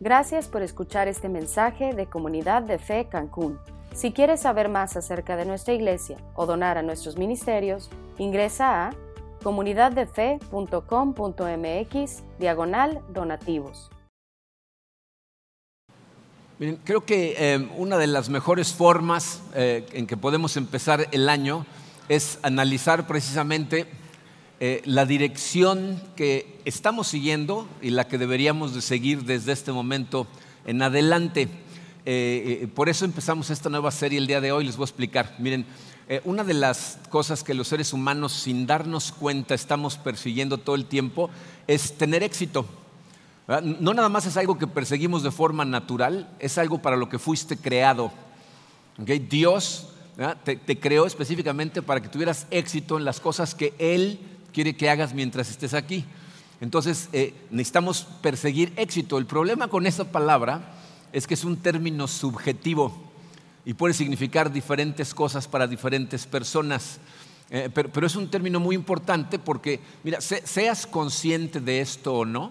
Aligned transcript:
Gracias 0.00 0.46
por 0.46 0.62
escuchar 0.62 1.08
este 1.08 1.28
mensaje 1.28 1.92
de 1.92 2.06
Comunidad 2.06 2.62
de 2.62 2.78
Fe 2.78 3.08
Cancún. 3.10 3.58
Si 3.92 4.12
quieres 4.12 4.42
saber 4.42 4.68
más 4.68 4.96
acerca 4.96 5.36
de 5.36 5.44
nuestra 5.44 5.74
iglesia 5.74 6.18
o 6.36 6.46
donar 6.46 6.78
a 6.78 6.82
nuestros 6.82 7.16
ministerios, 7.16 7.90
ingresa 8.16 8.86
a 8.86 8.92
comunidaddefe.com.mx 9.42 12.22
diagonal 12.38 13.02
donativos. 13.08 13.90
creo 16.84 17.04
que 17.04 17.34
eh, 17.36 17.68
una 17.76 17.98
de 17.98 18.06
las 18.06 18.28
mejores 18.28 18.72
formas 18.72 19.42
eh, 19.54 19.84
en 19.92 20.06
que 20.06 20.16
podemos 20.16 20.56
empezar 20.56 21.08
el 21.10 21.28
año 21.28 21.66
es 22.08 22.38
analizar 22.42 23.08
precisamente 23.08 23.88
eh, 24.60 24.82
la 24.84 25.06
dirección 25.06 26.02
que 26.16 26.60
estamos 26.64 27.06
siguiendo 27.06 27.68
y 27.80 27.90
la 27.90 28.08
que 28.08 28.18
deberíamos 28.18 28.74
de 28.74 28.82
seguir 28.82 29.22
desde 29.22 29.52
este 29.52 29.70
momento 29.70 30.26
en 30.66 30.82
adelante. 30.82 31.42
Eh, 32.04 32.62
eh, 32.62 32.68
por 32.74 32.88
eso 32.88 33.04
empezamos 33.04 33.50
esta 33.50 33.68
nueva 33.68 33.92
serie 33.92 34.18
el 34.18 34.26
día 34.26 34.40
de 34.40 34.50
hoy, 34.50 34.64
les 34.64 34.76
voy 34.76 34.82
a 34.82 34.90
explicar. 34.90 35.36
Miren, 35.38 35.64
una 36.24 36.42
de 36.42 36.54
las 36.54 36.98
cosas 37.08 37.44
que 37.44 37.54
los 37.54 37.68
seres 37.68 37.92
humanos 37.92 38.32
sin 38.32 38.66
darnos 38.66 39.12
cuenta 39.12 39.54
estamos 39.54 39.96
persiguiendo 39.96 40.58
todo 40.58 40.74
el 40.74 40.86
tiempo 40.86 41.30
es 41.68 41.96
tener 41.96 42.24
éxito. 42.24 42.66
No 43.62 43.94
nada 43.94 44.08
más 44.08 44.26
es 44.26 44.36
algo 44.38 44.58
que 44.58 44.66
perseguimos 44.66 45.22
de 45.22 45.30
forma 45.30 45.66
natural, 45.66 46.34
es 46.40 46.58
algo 46.58 46.82
para 46.82 46.96
lo 46.96 47.08
que 47.08 47.18
fuiste 47.18 47.58
creado. 47.58 48.10
Dios 48.96 49.90
te, 50.44 50.56
te, 50.56 50.80
creó 50.80 51.04
específicamente 51.06 51.82
para 51.82 52.00
que 52.00 52.08
tuvieras 52.08 52.46
éxito 52.50 52.96
en 52.96 53.04
las 53.04 53.20
cosas 53.20 53.54
que 53.54 53.74
Él 53.78 54.18
quiere 54.52 54.76
que 54.76 54.90
hagas 54.90 55.14
mientras 55.14 55.50
estés 55.50 55.74
aquí. 55.74 56.04
Entonces, 56.60 57.08
eh, 57.12 57.34
necesitamos 57.50 58.06
perseguir 58.20 58.72
éxito. 58.76 59.18
El 59.18 59.26
problema 59.26 59.68
con 59.68 59.86
esa 59.86 60.10
palabra 60.10 60.74
es 61.12 61.26
que 61.26 61.34
es 61.34 61.44
un 61.44 61.56
término 61.56 62.08
subjetivo 62.08 62.92
y 63.64 63.74
puede 63.74 63.94
significar 63.94 64.52
diferentes 64.52 65.14
cosas 65.14 65.46
para 65.46 65.66
diferentes 65.66 66.26
personas. 66.26 66.98
Eh, 67.50 67.70
pero, 67.72 68.06
es 68.06 68.16
un 68.16 68.28
término 68.28 68.60
muy 68.60 68.74
importante 68.74 69.38
porque, 69.38 69.80
mira, 70.02 70.20
seas 70.20 70.86
consciente 70.86 71.60
de 71.60 71.80
esto 71.80 72.14
o 72.14 72.24
no, 72.24 72.50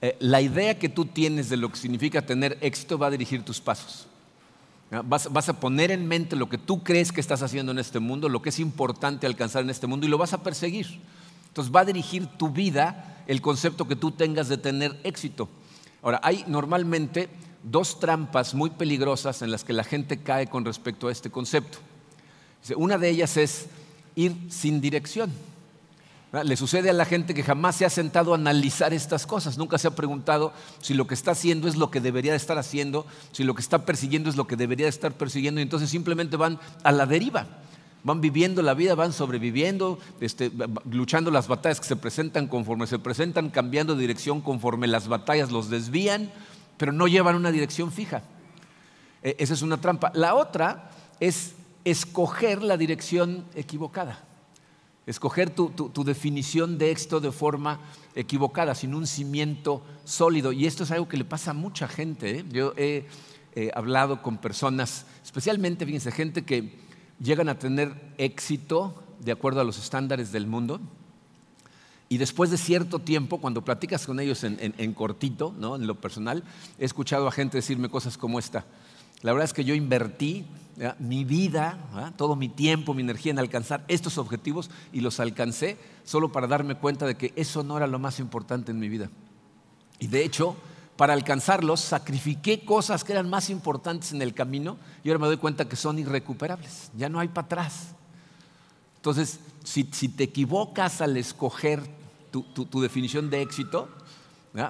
eh, 0.00 0.16
la 0.20 0.40
idea 0.40 0.78
que 0.78 0.88
tú 0.88 1.04
tienes 1.04 1.48
de 1.48 1.56
lo 1.56 1.70
que 1.70 1.76
significa 1.76 2.24
tener 2.24 2.56
éxito 2.60 2.98
va 2.98 3.08
a 3.08 3.10
dirigir 3.10 3.44
tus 3.44 3.60
pasos. 3.60 4.06
Vas, 5.04 5.30
vas, 5.30 5.48
a 5.50 5.60
poner 5.60 5.90
en 5.90 6.08
mente 6.08 6.34
lo 6.34 6.48
que 6.48 6.56
tú 6.56 6.82
crees 6.82 7.12
que 7.12 7.20
estás 7.20 7.42
haciendo 7.42 7.72
en 7.72 7.78
este 7.78 7.98
mundo, 7.98 8.30
lo 8.30 8.40
que 8.40 8.48
es 8.48 8.58
importante 8.58 9.26
alcanzar 9.26 9.62
en 9.62 9.68
este 9.68 9.86
mundo 9.86 10.06
y 10.06 10.08
lo 10.08 10.16
vas 10.16 10.32
a 10.32 10.42
perseguir. 10.42 10.98
Entonces 11.58 11.74
va 11.74 11.80
a 11.80 11.86
dirigir 11.86 12.28
tu 12.38 12.50
vida 12.50 13.24
el 13.26 13.42
concepto 13.42 13.88
que 13.88 13.96
tú 13.96 14.12
tengas 14.12 14.48
de 14.48 14.58
tener 14.58 14.96
éxito. 15.02 15.48
Ahora, 16.02 16.20
hay 16.22 16.44
normalmente 16.46 17.28
dos 17.64 17.98
trampas 17.98 18.54
muy 18.54 18.70
peligrosas 18.70 19.42
en 19.42 19.50
las 19.50 19.64
que 19.64 19.72
la 19.72 19.82
gente 19.82 20.18
cae 20.18 20.46
con 20.46 20.64
respecto 20.64 21.08
a 21.08 21.10
este 21.10 21.30
concepto. 21.30 21.78
Una 22.76 22.96
de 22.96 23.08
ellas 23.08 23.36
es 23.36 23.66
ir 24.14 24.36
sin 24.48 24.80
dirección. 24.80 25.32
Le 26.44 26.56
sucede 26.56 26.90
a 26.90 26.92
la 26.92 27.04
gente 27.04 27.34
que 27.34 27.42
jamás 27.42 27.74
se 27.74 27.84
ha 27.84 27.90
sentado 27.90 28.34
a 28.34 28.36
analizar 28.36 28.94
estas 28.94 29.26
cosas, 29.26 29.58
nunca 29.58 29.78
se 29.78 29.88
ha 29.88 29.96
preguntado 29.96 30.52
si 30.80 30.94
lo 30.94 31.08
que 31.08 31.14
está 31.14 31.32
haciendo 31.32 31.66
es 31.66 31.74
lo 31.74 31.90
que 31.90 32.00
debería 32.00 32.30
de 32.30 32.36
estar 32.36 32.56
haciendo, 32.56 33.04
si 33.32 33.42
lo 33.42 33.56
que 33.56 33.62
está 33.62 33.84
persiguiendo 33.84 34.30
es 34.30 34.36
lo 34.36 34.46
que 34.46 34.54
debería 34.54 34.86
de 34.86 34.90
estar 34.90 35.10
persiguiendo, 35.10 35.58
y 35.58 35.64
entonces 35.64 35.90
simplemente 35.90 36.36
van 36.36 36.60
a 36.84 36.92
la 36.92 37.04
deriva, 37.04 37.48
van 38.08 38.22
viviendo 38.22 38.62
la 38.62 38.72
vida, 38.72 38.94
van 38.94 39.12
sobreviviendo, 39.12 39.98
este, 40.18 40.50
luchando 40.90 41.30
las 41.30 41.46
batallas 41.46 41.78
que 41.78 41.86
se 41.86 41.94
presentan 41.94 42.48
conforme 42.48 42.86
se 42.86 42.98
presentan, 42.98 43.50
cambiando 43.50 43.94
de 43.94 44.00
dirección 44.00 44.40
conforme 44.40 44.86
las 44.86 45.08
batallas 45.08 45.52
los 45.52 45.68
desvían, 45.68 46.32
pero 46.78 46.90
no 46.90 47.06
llevan 47.06 47.36
una 47.36 47.52
dirección 47.52 47.92
fija. 47.92 48.22
E, 49.22 49.36
esa 49.38 49.52
es 49.52 49.60
una 49.60 49.78
trampa. 49.78 50.10
La 50.14 50.34
otra 50.34 50.90
es 51.20 51.52
escoger 51.84 52.62
la 52.62 52.78
dirección 52.78 53.44
equivocada 53.54 54.24
escoger 55.06 55.48
tu, 55.48 56.04
definición 56.04 56.76
de 56.76 56.90
éxito 56.90 57.18
de 57.18 57.32
forma 57.32 57.80
equivocada, 58.14 58.74
sin 58.74 58.94
un 58.94 59.06
cimiento 59.06 59.82
sólido. 60.04 60.52
Y 60.52 60.66
esto 60.66 60.84
es 60.84 60.90
algo 60.90 61.08
que 61.08 61.16
le 61.16 61.24
pasa 61.24 61.52
a 61.52 61.54
mucha 61.54 61.88
gente. 61.88 62.40
¿eh? 62.40 62.44
Yo 62.50 62.74
he 62.76 63.06
hablado 63.72 64.20
con 64.20 64.36
personas, 64.36 65.06
especialmente, 65.24 65.86
fíjense, 65.86 66.12
gente 66.12 66.44
que 66.44 66.87
llegan 67.20 67.48
a 67.48 67.58
tener 67.58 67.94
éxito 68.18 69.02
de 69.20 69.32
acuerdo 69.32 69.60
a 69.60 69.64
los 69.64 69.78
estándares 69.78 70.32
del 70.32 70.46
mundo. 70.46 70.80
Y 72.08 72.18
después 72.18 72.50
de 72.50 72.56
cierto 72.56 73.00
tiempo, 73.00 73.38
cuando 73.38 73.62
platicas 73.62 74.06
con 74.06 74.18
ellos 74.18 74.42
en, 74.42 74.94
cortito, 74.94 75.54
¿no? 75.58 75.76
en 75.76 75.86
lo 75.86 75.94
personal, 75.94 76.42
he 76.78 76.84
escuchado 76.84 77.28
a 77.28 77.32
gente 77.32 77.58
decirme 77.58 77.90
cosas 77.90 78.16
como 78.16 78.38
esta. 78.38 78.64
La 79.22 79.32
verdad 79.32 79.44
es 79.44 79.52
que 79.52 79.64
yo 79.64 79.74
invertí 79.74 80.46
mi 80.98 81.24
vida, 81.24 82.14
todo 82.16 82.36
mi 82.36 82.48
tiempo, 82.48 82.94
mi 82.94 83.02
energía 83.02 83.32
en 83.32 83.38
alcanzar 83.38 83.84
estos 83.88 84.16
objetivos 84.16 84.70
y 84.92 85.00
los 85.00 85.20
alcancé 85.20 85.76
solo 86.04 86.30
para 86.30 86.46
darme 86.46 86.76
cuenta 86.76 87.04
de 87.04 87.16
que 87.16 87.32
eso 87.36 87.62
no 87.62 87.76
era 87.76 87.86
lo 87.86 87.98
más 87.98 88.20
importante 88.20 88.70
en 88.70 88.78
mi 88.78 88.88
vida. 88.88 89.10
Y 89.98 90.06
de 90.06 90.24
hecho, 90.24 90.56
para 90.98 91.12
alcanzarlos, 91.12 91.78
sacrifiqué 91.78 92.64
cosas 92.64 93.04
que 93.04 93.12
eran 93.12 93.30
más 93.30 93.50
importantes 93.50 94.10
en 94.10 94.20
el 94.20 94.34
camino 94.34 94.76
y 95.04 95.08
ahora 95.08 95.20
me 95.20 95.26
doy 95.28 95.36
cuenta 95.36 95.68
que 95.68 95.76
son 95.76 95.96
irrecuperables, 95.96 96.90
ya 96.96 97.08
no 97.08 97.20
hay 97.20 97.28
para 97.28 97.46
atrás. 97.46 97.94
Entonces, 98.96 99.38
si, 99.62 99.84
te 99.84 100.24
equivocas 100.24 101.00
al 101.00 101.16
escoger 101.16 101.84
tu 102.32 102.80
definición 102.80 103.30
de 103.30 103.42
éxito, 103.42 103.88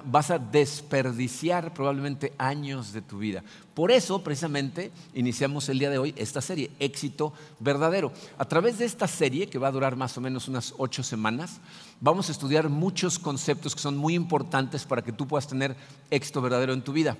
vas 0.05 0.29
a 0.29 0.37
desperdiciar 0.37 1.73
probablemente 1.73 2.33
años 2.37 2.93
de 2.93 3.01
tu 3.01 3.17
vida. 3.17 3.43
Por 3.73 3.91
eso, 3.91 4.23
precisamente, 4.23 4.91
iniciamos 5.13 5.67
el 5.69 5.79
día 5.79 5.89
de 5.89 5.97
hoy 5.97 6.13
esta 6.17 6.41
serie, 6.41 6.69
Éxito 6.79 7.33
Verdadero. 7.59 8.11
A 8.37 8.45
través 8.45 8.77
de 8.77 8.85
esta 8.85 9.07
serie, 9.07 9.47
que 9.47 9.57
va 9.57 9.69
a 9.69 9.71
durar 9.71 9.95
más 9.95 10.17
o 10.17 10.21
menos 10.21 10.47
unas 10.47 10.73
ocho 10.77 11.01
semanas, 11.01 11.59
vamos 11.99 12.29
a 12.29 12.31
estudiar 12.31 12.69
muchos 12.69 13.17
conceptos 13.17 13.73
que 13.73 13.81
son 13.81 13.97
muy 13.97 14.13
importantes 14.13 14.85
para 14.85 15.01
que 15.01 15.11
tú 15.11 15.27
puedas 15.27 15.47
tener 15.47 15.75
éxito 16.11 16.41
verdadero 16.41 16.73
en 16.73 16.83
tu 16.83 16.93
vida. 16.93 17.17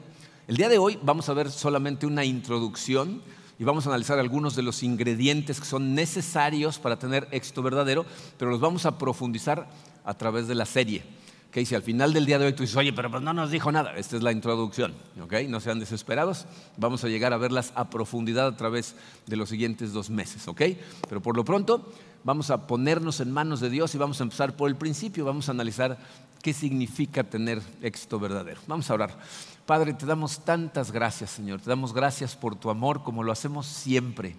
El 0.48 0.58
día 0.58 0.70
de 0.70 0.78
hoy 0.78 1.00
vamos 1.02 1.30
a 1.30 1.34
ver 1.34 1.50
solamente 1.52 2.06
una 2.06 2.26
introducción 2.26 3.22
y 3.58 3.64
vamos 3.64 3.86
a 3.86 3.90
analizar 3.90 4.20
algunos 4.20 4.56
de 4.56 4.64
los 4.64 4.84
ingredientes 4.84 5.60
que 5.60 5.66
son 5.66 5.94
necesarios 5.96 6.80
para 6.80 6.98
tener 6.98 7.28
éxito 7.32 7.62
verdadero, 7.62 8.06
pero 8.38 8.52
los 8.52 8.60
vamos 8.60 8.86
a 8.86 8.98
profundizar 8.98 9.68
a 10.06 10.14
través 10.14 10.48
de 10.48 10.56
la 10.56 10.66
serie 10.66 11.04
que 11.52 11.66
si 11.66 11.74
al 11.74 11.82
final 11.82 12.14
del 12.14 12.26
día 12.26 12.38
de 12.38 12.46
hoy 12.46 12.54
tú 12.54 12.62
dices, 12.62 12.76
oye, 12.76 12.94
pero 12.94 13.10
no 13.20 13.34
nos 13.34 13.50
dijo 13.50 13.72
nada, 13.72 13.96
esta 13.96 14.16
es 14.16 14.24
la 14.24 14.32
introducción. 14.32 14.94
No 15.16 15.60
sean 15.60 15.80
desesperados, 15.80 16.46
vamos 16.78 17.04
a 17.04 17.08
llegar 17.08 17.34
a 17.34 17.38
verlas 17.38 17.74
a 17.76 17.90
profundidad 17.90 18.48
a 18.48 18.58
través 18.58 18.96
de 19.26 19.36
los 19.36 19.50
siguientes 19.50 19.92
dos 19.92 20.10
meses, 20.10 20.48
¿ok? 20.48 20.62
Pero 21.08 21.22
por 21.22 21.36
lo 21.36 21.44
pronto 21.44 21.92
vamos 22.24 22.52
a 22.52 22.68
ponernos 22.68 23.20
en 23.20 23.32
manos 23.32 23.62
de 23.62 23.70
Dios 23.70 23.96
y 23.96 23.98
vamos 23.98 24.20
a 24.20 24.24
empezar 24.24 24.56
por 24.56 24.70
el 24.70 24.76
principio, 24.76 25.26
vamos 25.26 25.50
a 25.50 25.54
analizar 25.54 25.98
qué 26.44 26.54
significa 26.54 27.24
tener 27.24 27.62
éxito 27.82 28.20
verdadero. 28.20 28.62
Vamos 28.68 28.90
a 28.90 28.94
orar. 28.94 29.18
Padre, 29.66 29.94
te 29.94 30.06
damos 30.06 30.46
tantas 30.46 30.92
gracias, 30.92 31.32
Señor, 31.32 31.62
te 31.62 31.70
damos 31.70 31.94
gracias 31.94 32.36
por 32.36 32.56
tu 32.56 32.70
amor 32.70 33.04
como 33.04 33.24
lo 33.24 33.32
hacemos 33.32 33.66
siempre. 33.66 34.36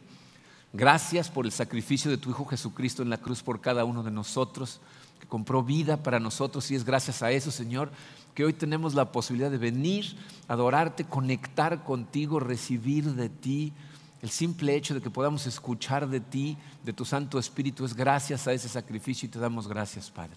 Gracias 0.72 1.28
por 1.28 1.47
el 1.47 1.53
sacrificio 1.53 2.09
de 2.09 2.19
tu 2.19 2.31
Hijo 2.31 2.44
Jesucristo 2.44 3.03
en 3.03 3.10
la 3.10 3.19
cruz 3.19 3.42
por 3.42 3.60
cada 3.60 3.84
uno 3.84 4.04
de 4.04 4.12
nosotros 4.12 4.81
compró 5.30 5.62
vida 5.62 6.02
para 6.02 6.20
nosotros 6.20 6.70
y 6.70 6.74
es 6.74 6.84
gracias 6.84 7.22
a 7.22 7.30
eso, 7.30 7.50
Señor, 7.50 7.91
que 8.34 8.44
hoy 8.44 8.52
tenemos 8.52 8.92
la 8.94 9.12
posibilidad 9.12 9.50
de 9.50 9.56
venir, 9.56 10.16
adorarte, 10.48 11.04
conectar 11.04 11.84
contigo, 11.84 12.41
recibir 12.41 13.14
de 13.14 13.30
ti. 13.30 13.72
El 14.20 14.28
simple 14.28 14.74
hecho 14.74 14.92
de 14.92 15.00
que 15.00 15.08
podamos 15.08 15.46
escuchar 15.46 16.08
de 16.08 16.20
ti, 16.20 16.58
de 16.84 16.92
tu 16.92 17.06
Santo 17.06 17.38
Espíritu, 17.38 17.86
es 17.86 17.94
gracias 17.94 18.46
a 18.46 18.52
ese 18.52 18.68
sacrificio 18.68 19.26
y 19.26 19.30
te 19.30 19.38
damos 19.38 19.66
gracias, 19.66 20.10
Padre. 20.10 20.36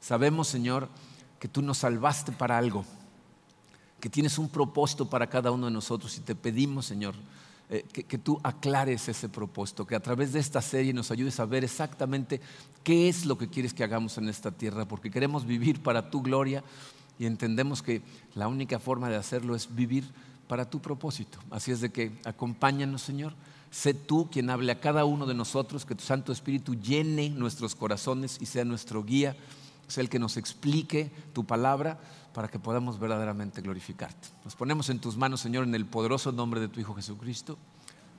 Sabemos, 0.00 0.48
Señor, 0.48 0.88
que 1.38 1.46
tú 1.46 1.62
nos 1.62 1.78
salvaste 1.78 2.32
para 2.32 2.58
algo, 2.58 2.84
que 4.00 4.08
tienes 4.08 4.38
un 4.38 4.48
propósito 4.48 5.08
para 5.08 5.28
cada 5.28 5.50
uno 5.50 5.66
de 5.66 5.72
nosotros 5.72 6.16
y 6.16 6.20
te 6.20 6.34
pedimos, 6.34 6.86
Señor, 6.86 7.14
eh, 7.70 7.82
que, 7.92 8.18
tú 8.18 8.38
aclares 8.42 9.08
ese 9.08 9.28
propósito, 9.30 9.86
que 9.86 9.94
a 9.94 10.00
través 10.00 10.34
de 10.34 10.40
esta 10.40 10.60
serie 10.60 10.92
nos 10.92 11.10
ayudes 11.10 11.40
a 11.40 11.46
ver 11.46 11.64
exactamente 11.64 12.40
qué 12.82 13.08
es 13.08 13.24
lo 13.24 13.38
que 13.38 13.48
quieres 13.48 13.72
que 13.72 13.82
hagamos 13.82 14.18
en 14.18 14.28
esta 14.28 14.50
tierra, 14.50 14.84
porque 14.84 15.10
queremos 15.10 15.46
vivir 15.46 15.82
para 15.82 16.10
tu 16.10 16.20
gloria 16.20 16.62
y 17.18 17.24
entendemos 17.24 17.82
que 17.82 18.02
la 18.34 18.48
única 18.48 18.78
forma 18.78 19.08
de 19.08 19.16
hacerlo 19.16 19.54
es 19.54 19.74
vivir 19.74 20.04
para 20.46 20.68
tu 20.68 20.80
propósito. 20.80 21.38
Así 21.50 21.72
es 21.72 21.80
de 21.80 21.90
que 21.90 22.12
acompáñanos, 22.24 23.00
Señor. 23.00 23.32
Sé 23.70 23.94
tú 23.94 24.28
quien 24.30 24.50
hable 24.50 24.70
a 24.70 24.80
cada 24.80 25.06
uno 25.06 25.24
de 25.24 25.34
nosotros, 25.34 25.86
que 25.86 25.94
tu 25.94 26.04
Santo 26.04 26.32
Espíritu 26.32 26.74
llene 26.74 27.30
nuestros 27.30 27.74
corazones 27.74 28.38
y 28.40 28.46
sea 28.46 28.64
nuestro 28.64 29.02
guía, 29.04 29.36
sea 29.88 30.02
el 30.02 30.10
que 30.10 30.18
nos 30.18 30.36
explique 30.36 31.10
tu 31.32 31.44
palabra 31.44 31.98
para 32.34 32.48
que 32.48 32.58
podamos 32.58 32.98
verdaderamente 32.98 33.62
glorificarte. 33.62 34.28
Nos 34.44 34.56
ponemos 34.56 34.90
en 34.90 34.98
tus 34.98 35.16
manos, 35.16 35.40
Señor, 35.40 35.64
en 35.64 35.74
el 35.74 35.86
poderoso 35.86 36.32
nombre 36.32 36.60
de 36.60 36.68
tu 36.68 36.80
Hijo 36.80 36.94
Jesucristo. 36.94 37.56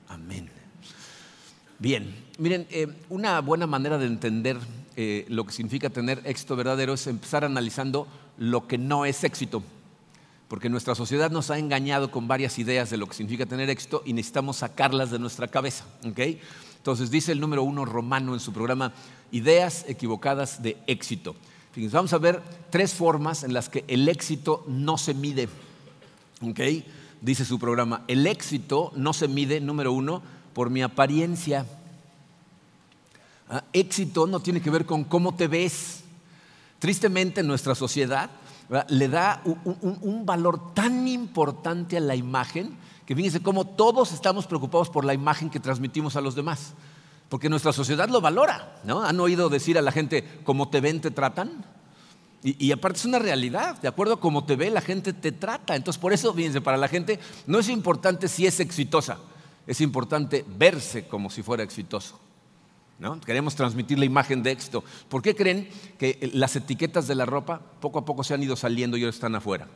Amén. 0.08 0.50
Bien, 1.78 2.16
miren, 2.38 2.66
eh, 2.70 2.88
una 3.10 3.40
buena 3.40 3.66
manera 3.66 3.98
de 3.98 4.06
entender 4.06 4.56
eh, 4.96 5.26
lo 5.28 5.44
que 5.44 5.52
significa 5.52 5.90
tener 5.90 6.22
éxito 6.24 6.56
verdadero 6.56 6.94
es 6.94 7.06
empezar 7.06 7.44
analizando 7.44 8.08
lo 8.38 8.66
que 8.66 8.78
no 8.78 9.04
es 9.04 9.22
éxito. 9.22 9.62
porque 10.48 10.68
nuestra 10.68 10.94
sociedad 10.94 11.32
nos 11.32 11.50
ha 11.50 11.58
engañado 11.58 12.12
con 12.12 12.28
varias 12.28 12.60
ideas 12.60 12.88
de 12.88 12.96
lo 12.96 13.08
que 13.08 13.14
significa 13.14 13.46
tener 13.46 13.68
éxito 13.68 14.04
y 14.06 14.12
necesitamos 14.12 14.58
sacarlas 14.58 15.10
de 15.10 15.18
nuestra 15.18 15.48
cabeza. 15.48 15.84
Entonces 16.04 17.10
dice 17.10 17.32
el 17.32 17.40
número 17.40 17.64
uno 17.64 17.84
romano 17.84 18.32
en 18.32 18.38
su 18.38 18.52
programa, 18.52 18.92
Ideas 19.32 19.84
equivocadas 19.88 20.62
de 20.62 20.76
éxito. 20.86 21.34
Vamos 21.76 22.12
a 22.12 22.18
ver 22.18 22.42
tres 22.70 22.94
formas 22.94 23.44
en 23.44 23.52
las 23.52 23.68
que 23.68 23.84
el 23.86 24.08
éxito 24.08 24.64
no 24.66 24.96
se 24.96 25.12
mide. 25.14 25.48
Dice 27.20 27.44
su 27.44 27.58
programa, 27.58 28.02
el 28.08 28.26
éxito 28.26 28.92
no 28.96 29.12
se 29.12 29.28
mide, 29.28 29.60
número 29.60 29.92
uno, 29.92 30.22
por 30.54 30.70
mi 30.70 30.82
apariencia. 30.82 31.66
Ah, 33.48 33.62
éxito 33.72 34.26
no 34.26 34.40
tiene 34.40 34.60
que 34.60 34.70
ver 34.70 34.86
con 34.86 35.04
cómo 35.04 35.34
te 35.34 35.48
ves. 35.48 36.02
Tristemente 36.78 37.40
en 37.40 37.46
nuestra 37.46 37.74
sociedad 37.74 38.30
le 38.88 39.08
da 39.08 39.42
un, 39.44 40.26
valor 40.26 40.74
tan 40.74 41.06
importante 41.06 41.96
a 41.96 42.00
la 42.00 42.16
imagen 42.16 42.76
que 43.06 43.14
fíjense 43.14 43.40
cómo 43.40 43.64
todos 43.64 44.12
estamos 44.12 44.46
preocupados 44.46 44.90
por 44.90 45.04
la 45.04 45.14
imagen 45.14 45.48
que 45.48 45.60
transmitimos 45.60 46.16
a 46.16 46.20
los 46.20 46.34
demás. 46.34 46.74
Porque 47.28 47.48
nuestra 47.48 47.72
sociedad 47.72 48.08
lo 48.08 48.20
valora, 48.20 48.80
¿no? 48.84 49.02
¿Han 49.02 49.18
oído 49.18 49.48
decir 49.48 49.76
a 49.78 49.82
la 49.82 49.92
gente, 49.92 50.24
como 50.44 50.68
te 50.68 50.80
ven, 50.80 51.00
te 51.00 51.10
tratan? 51.10 51.64
Y, 52.42 52.70
aparte 52.70 53.00
es 53.00 53.04
una 53.04 53.18
realidad, 53.18 53.80
de 53.80 53.88
acuerdo 53.88 54.14
a 54.14 54.20
cómo 54.20 54.44
te 54.44 54.54
ve, 54.54 54.70
la 54.70 54.80
gente 54.80 55.12
te 55.12 55.32
trata. 55.32 55.74
Entonces, 55.74 56.00
por 56.00 56.12
eso, 56.12 56.32
fíjense, 56.32 56.60
para 56.60 56.76
la 56.76 56.86
gente 56.86 57.18
no 57.48 57.58
es 57.58 57.68
importante 57.68 58.28
si 58.28 58.46
es 58.46 58.60
exitosa, 58.60 59.18
es 59.66 59.80
importante 59.80 60.44
verse 60.56 61.08
como 61.08 61.28
si 61.28 61.42
fuera 61.42 61.64
exitoso. 61.64 62.20
Queremos 63.24 63.54
transmitir 63.54 63.98
la 63.98 64.04
imagen 64.04 64.42
de 64.42 64.52
éxito. 64.52 64.82
¿Por 65.08 65.20
qué 65.22 65.34
creen 65.34 65.68
que 65.98 66.30
las 66.32 66.56
etiquetas 66.56 67.06
de 67.06 67.14
la 67.14 67.26
ropa 67.26 67.60
poco 67.80 67.98
a 67.98 68.04
poco 68.04 68.24
se 68.24 68.32
han 68.32 68.42
ido 68.42 68.56
saliendo 68.56 68.96
y 68.96 69.02
ahora 69.02 69.10
están 69.10 69.34
afuera? 69.34 69.66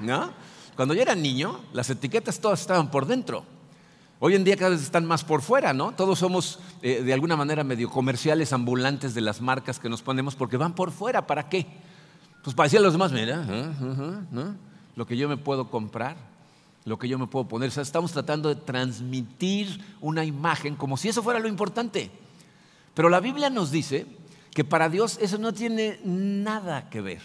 ¿No? 0.00 0.32
Cuando 0.76 0.92
yo 0.92 1.02
era 1.02 1.14
niño, 1.14 1.60
las 1.72 1.88
etiquetas 1.88 2.40
todas 2.40 2.60
estaban 2.60 2.90
por 2.90 3.06
dentro. 3.06 3.44
Hoy 4.24 4.36
en 4.36 4.44
día 4.44 4.56
cada 4.56 4.70
vez 4.70 4.82
están 4.82 5.04
más 5.04 5.24
por 5.24 5.42
fuera, 5.42 5.72
¿no? 5.72 5.96
Todos 5.96 6.20
somos 6.20 6.60
eh, 6.80 7.02
de 7.02 7.12
alguna 7.12 7.34
manera 7.34 7.64
medio 7.64 7.90
comerciales 7.90 8.52
ambulantes 8.52 9.14
de 9.14 9.20
las 9.20 9.40
marcas 9.40 9.80
que 9.80 9.88
nos 9.88 10.00
ponemos 10.00 10.36
porque 10.36 10.56
van 10.56 10.76
por 10.76 10.92
fuera. 10.92 11.26
¿Para 11.26 11.48
qué? 11.48 11.66
Pues 12.44 12.54
para 12.54 12.66
decir 12.66 12.78
a 12.78 12.82
los 12.82 12.92
demás, 12.92 13.10
mira, 13.10 13.38
¿no? 14.30 14.54
lo 14.94 15.06
que 15.08 15.16
yo 15.16 15.28
me 15.28 15.36
puedo 15.36 15.68
comprar 15.70 16.16
lo 16.84 17.00
que 17.00 17.08
yo 17.08 17.18
me 17.18 17.26
puedo 17.26 17.48
poner. 17.48 17.70
O 17.70 17.72
sea, 17.72 17.82
estamos 17.82 18.12
tratando 18.12 18.48
de 18.48 18.54
transmitir 18.54 19.84
una 20.00 20.24
imagen 20.24 20.76
como 20.76 20.96
si 20.96 21.08
eso 21.08 21.24
fuera 21.24 21.40
lo 21.40 21.48
importante. 21.48 22.08
Pero 22.94 23.08
la 23.08 23.18
Biblia 23.18 23.50
nos 23.50 23.72
dice 23.72 24.06
que 24.52 24.62
para 24.62 24.88
Dios 24.88 25.18
eso 25.20 25.36
no 25.38 25.52
tiene 25.52 25.98
nada 26.04 26.88
que 26.90 27.00
ver. 27.00 27.22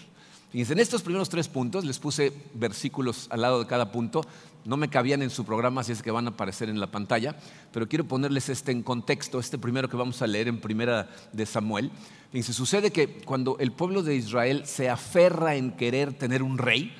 Fíjense, 0.50 0.72
en 0.72 0.78
estos 0.78 1.02
primeros 1.02 1.28
tres 1.28 1.46
puntos 1.46 1.84
les 1.84 1.98
puse 1.98 2.32
versículos 2.54 3.26
al 3.30 3.42
lado 3.42 3.60
de 3.60 3.66
cada 3.66 3.92
punto. 3.92 4.22
No 4.68 4.76
me 4.76 4.90
cabían 4.90 5.22
en 5.22 5.30
su 5.30 5.46
programa, 5.46 5.80
así 5.80 5.92
es 5.92 6.02
que 6.02 6.10
van 6.10 6.26
a 6.26 6.30
aparecer 6.32 6.68
en 6.68 6.78
la 6.78 6.88
pantalla. 6.88 7.34
Pero 7.72 7.88
quiero 7.88 8.06
ponerles 8.06 8.50
este 8.50 8.70
en 8.70 8.82
contexto, 8.82 9.40
este 9.40 9.56
primero 9.56 9.88
que 9.88 9.96
vamos 9.96 10.20
a 10.20 10.26
leer 10.26 10.46
en 10.46 10.60
primera 10.60 11.08
de 11.32 11.46
Samuel. 11.46 11.90
Fíjense, 12.32 12.52
sucede 12.52 12.90
que 12.90 13.22
cuando 13.22 13.56
el 13.60 13.72
pueblo 13.72 14.02
de 14.02 14.14
Israel 14.14 14.64
se 14.66 14.90
aferra 14.90 15.54
en 15.54 15.70
querer 15.70 16.12
tener 16.12 16.42
un 16.42 16.58
rey, 16.58 16.94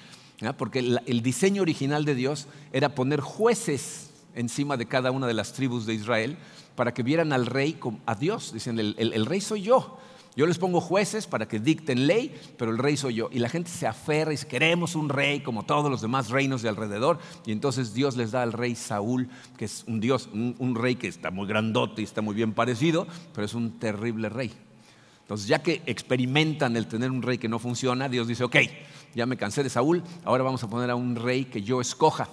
porque 0.57 0.79
el, 0.79 1.23
diseño 1.23 1.61
original 1.61 2.07
de 2.07 2.15
Dios 2.15 2.47
era 2.73 2.95
poner 2.95 3.21
jueces 3.21 4.13
encima 4.35 4.79
de 4.79 4.87
cada 4.87 5.11
una 5.11 5.27
de 5.27 5.35
las 5.35 5.53
tribus 5.53 5.85
de 5.85 5.93
Israel 5.93 6.39
para 6.75 6.95
que 6.95 7.03
vieran 7.03 7.35
al 7.35 7.45
rey 7.45 7.79
a 8.07 8.15
Dios. 8.15 8.55
Dicen, 8.55 8.79
el, 8.79 9.27
rey 9.27 9.43
soy 9.43 9.61
yo. 9.61 9.99
Yo 10.39 10.47
les 10.47 10.57
pongo 10.57 10.81
jueces 10.81 11.27
para 11.27 11.49
que 11.49 11.59
dicten 11.59 12.07
ley, 12.07 12.33
pero 12.57 12.71
el 12.71 12.79
rey 12.79 12.97
soy 12.97 13.15
yo. 13.15 13.29
Y 13.33 13.41
la 13.41 13.49
gente 13.49 13.73
se 13.73 13.89
aferra 13.89 14.31
y 14.31 14.35
dice, 14.35 14.47
queremos 14.47 14.95
un 14.95 15.09
rey 15.09 15.41
como 15.41 15.65
todos 15.65 15.91
los 15.91 16.01
demás 16.01 16.31
reinos 16.31 16.63
de 16.63 16.69
alrededor. 16.69 17.19
Y 17.45 17.51
entonces 17.51 17.93
Dios 17.93 18.17
les 18.17 18.31
da 18.31 18.45
al 18.45 18.53
rey 18.53 18.77
Saúl, 18.77 19.29
que 19.57 19.65
es 19.65 19.83
un 19.89 19.99
Dios, 19.99 20.29
un 20.33 20.77
rey 20.77 20.95
que 20.95 21.09
está 21.09 21.33
muy 21.33 21.49
grandote 21.49 22.03
y 22.03 22.05
está 22.05 22.23
muy 22.23 22.37
bien 22.37 22.53
parecido, 22.53 23.09
pero 23.35 23.45
es 23.47 23.55
un 23.55 23.81
terrible 23.81 24.29
rey. 24.29 24.53
Entonces, 25.23 25.49
ya 25.49 25.61
que 25.61 25.83
experimentan 25.87 26.77
el 26.77 26.87
tener 26.87 27.11
un 27.11 27.23
rey 27.23 27.39
que 27.39 27.49
no 27.49 27.59
funciona, 27.59 28.09
Dios 28.09 28.29
dice, 28.29 28.45
ok, 28.45 28.59
ya 29.17 29.27
me 29.27 29.37
cansé 29.37 29.65
de 29.65 29.71
Saúl, 29.71 30.05
ahora 30.25 30.45
vamos 30.45 30.63
a 30.63 30.71
poner 30.71 30.89
a 30.91 30.95
un 30.95 31.17
rey 31.17 31.47
que 31.47 31.63
yo 31.63 31.81
escoja. 31.81 32.29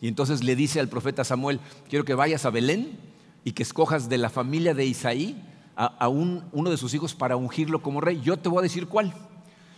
Y 0.00 0.06
entonces 0.06 0.44
le 0.44 0.54
dice 0.54 0.78
al 0.78 0.88
profeta 0.88 1.24
Samuel, 1.24 1.58
quiero 1.90 2.04
que 2.04 2.14
vayas 2.14 2.46
a 2.46 2.50
Belén 2.50 3.00
y 3.42 3.50
que 3.50 3.64
escojas 3.64 4.08
de 4.08 4.18
la 4.18 4.30
familia 4.30 4.74
de 4.74 4.86
Isaí 4.86 5.42
a, 5.76 6.08
uno 6.08 6.70
de 6.70 6.76
sus 6.76 6.94
hijos 6.94 7.14
para 7.14 7.36
ungirlo 7.36 7.82
como 7.82 8.00
rey. 8.00 8.20
Yo 8.22 8.36
te 8.38 8.48
voy 8.48 8.60
a 8.60 8.62
decir 8.62 8.86
cuál. 8.86 9.12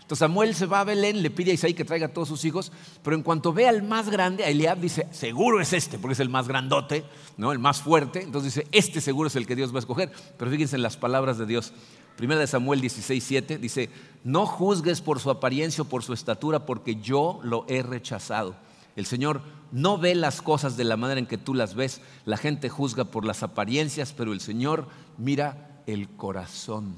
Entonces 0.04 0.18
Samuel 0.18 0.54
se 0.54 0.66
va 0.66 0.80
a 0.80 0.84
Belén, 0.84 1.22
le 1.22 1.30
pide 1.30 1.50
a 1.50 1.54
Isaí 1.54 1.72
que 1.72 1.84
traiga 1.84 2.08
a 2.08 2.12
todos 2.12 2.28
sus 2.28 2.44
hijos, 2.44 2.72
pero 3.02 3.16
en 3.16 3.22
cuanto 3.22 3.54
ve 3.54 3.66
al 3.66 3.82
más 3.82 4.10
grande, 4.10 4.44
a 4.44 4.48
Eliab 4.48 4.78
dice, 4.78 5.08
seguro 5.12 5.62
es 5.62 5.72
este, 5.72 5.98
porque 5.98 6.12
es 6.12 6.20
el 6.20 6.28
más 6.28 6.46
grandote, 6.46 7.04
¿no? 7.38 7.52
el 7.52 7.58
más 7.58 7.80
fuerte. 7.80 8.22
Entonces 8.22 8.54
dice, 8.54 8.68
este 8.70 9.00
seguro 9.00 9.28
es 9.28 9.36
el 9.36 9.46
que 9.46 9.56
Dios 9.56 9.72
va 9.72 9.76
a 9.76 9.78
escoger. 9.78 10.12
Pero 10.36 10.50
fíjense 10.50 10.76
en 10.76 10.82
las 10.82 10.98
palabras 10.98 11.38
de 11.38 11.46
Dios. 11.46 11.72
Primera 12.16 12.38
de 12.38 12.46
Samuel 12.46 12.82
16, 12.82 13.24
7 13.24 13.56
dice, 13.56 13.88
no 14.24 14.44
juzgues 14.44 15.00
por 15.00 15.20
su 15.20 15.30
apariencia 15.30 15.82
o 15.82 15.88
por 15.88 16.04
su 16.04 16.12
estatura, 16.12 16.66
porque 16.66 16.96
yo 16.96 17.40
lo 17.42 17.64
he 17.68 17.82
rechazado. 17.82 18.56
El 18.96 19.06
Señor 19.06 19.40
no 19.72 19.96
ve 19.96 20.14
las 20.14 20.42
cosas 20.42 20.76
de 20.76 20.84
la 20.84 20.98
manera 20.98 21.18
en 21.18 21.26
que 21.26 21.38
tú 21.38 21.54
las 21.54 21.74
ves. 21.74 22.02
La 22.26 22.36
gente 22.36 22.68
juzga 22.68 23.04
por 23.04 23.24
las 23.24 23.42
apariencias, 23.42 24.12
pero 24.12 24.34
el 24.34 24.40
Señor 24.40 24.86
mira 25.16 25.73
el 25.86 26.08
corazón. 26.10 26.94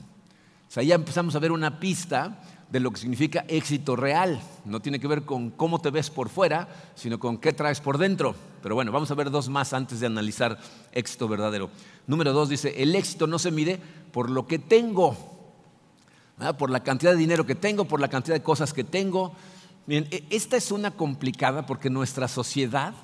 O 0.69 0.71
sea, 0.71 0.83
ya 0.83 0.94
empezamos 0.94 1.35
a 1.35 1.38
ver 1.38 1.53
una 1.53 1.79
pista 1.79 2.41
de 2.71 2.81
lo 2.81 2.91
que 2.91 3.00
significa 3.00 3.44
éxito 3.49 3.94
real. 3.94 4.41
No 4.65 4.81
tiene 4.81 4.99
que 4.99 5.06
ver 5.06 5.23
con 5.23 5.50
cómo 5.50 5.81
te 5.81 5.91
ves 5.91 6.11
por 6.11 6.29
fuera, 6.29 6.69
sino 6.94 7.19
con 7.19 7.38
qué 7.38 7.53
traes 7.53 7.81
por 7.81 7.99
dentro. 7.99 8.35
Pero 8.62 8.75
bueno, 8.75 8.91
vamos 8.91 9.11
a 9.11 9.15
ver 9.15 9.31
dos 9.31 9.49
más 9.49 9.73
antes 9.73 10.00
de 10.00 10.06
analizar 10.06 10.59
éxito 10.93 11.29
verdadero. 11.29 11.71
Número 12.06 12.33
dos 12.33 12.49
dice, 12.49 12.83
el 12.83 12.94
éxito 12.94 13.27
no 13.27 13.38
se 13.38 13.50
mide 13.50 13.81
por 14.12 14.31
lo 14.31 14.47
que 14.47 14.59
tengo, 14.59 15.17
por 16.59 16.71
la 16.71 16.83
cantidad 16.83 17.12
de 17.12 17.19
dinero 17.19 17.47
que 17.47 17.55
tengo, 17.55 17.85
por 17.87 18.00
la 18.00 18.09
cantidad 18.09 18.35
de 18.35 18.43
cosas 18.43 18.73
que 18.73 18.85
tengo. 18.85 19.33
Bien, 19.87 20.09
e, 20.11 20.25
esta 20.31 20.56
es 20.56 20.73
una 20.73 20.91
complicada 20.91 21.65
porque 21.65 21.91
nuestra 21.91 22.27
sociedad 22.27 22.94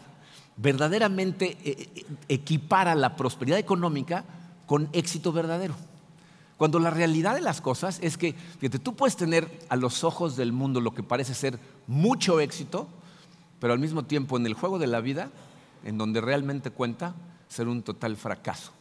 verdaderamente 0.57 1.57
eh, 1.65 1.89
eh, 1.95 2.05
equipara 2.29 2.95
la 2.95 3.17
prosperidad 3.17 3.59
económica 3.59 4.25
con 4.73 4.89
éxito 4.95 5.33
verdadero. 5.35 5.75
Cuando 6.57 6.79
la 6.79 6.89
realidad 6.89 7.35
de 7.35 7.43
las 7.43 7.61
cosas 7.61 7.99
es 8.01 8.17
que 8.17 8.33
fíjate, 8.59 8.79
tú 8.79 8.97
puedes 8.97 9.17
tener 9.17 9.47
a 9.69 9.77
los 9.77 10.03
ojos 10.03 10.35
del 10.35 10.55
mundo 10.55 10.81
lo 10.81 10.95
que 10.95 11.03
parece 11.03 11.35
ser 11.35 11.59
mucho 11.87 12.41
éxito, 12.41 12.89
pero 13.61 13.75
al 13.75 13.79
mismo 13.79 14.07
tiempo 14.07 14.39
en 14.39 14.47
el 14.47 14.55
juego 14.55 14.79
de 14.79 14.87
la 14.87 15.03
vida, 15.03 15.31
en 15.85 15.99
donde 15.99 16.23
realmente 16.23 16.71
cuenta, 16.71 17.15
ser 17.49 17.69
un 17.69 17.83
total 17.83 18.17
fracaso. 18.17 18.73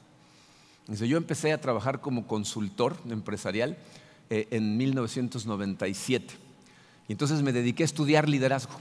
yo 0.88 1.18
empecé 1.18 1.52
a 1.52 1.60
trabajar 1.60 2.00
como 2.00 2.26
consultor 2.26 2.96
empresarial 3.10 3.78
eh, 4.30 4.48
en 4.52 4.78
1997 4.78 6.36
y 7.10 7.12
entonces 7.12 7.42
me 7.42 7.52
dediqué 7.52 7.84
a 7.84 7.92
estudiar 7.92 8.30
liderazgo. 8.30 8.80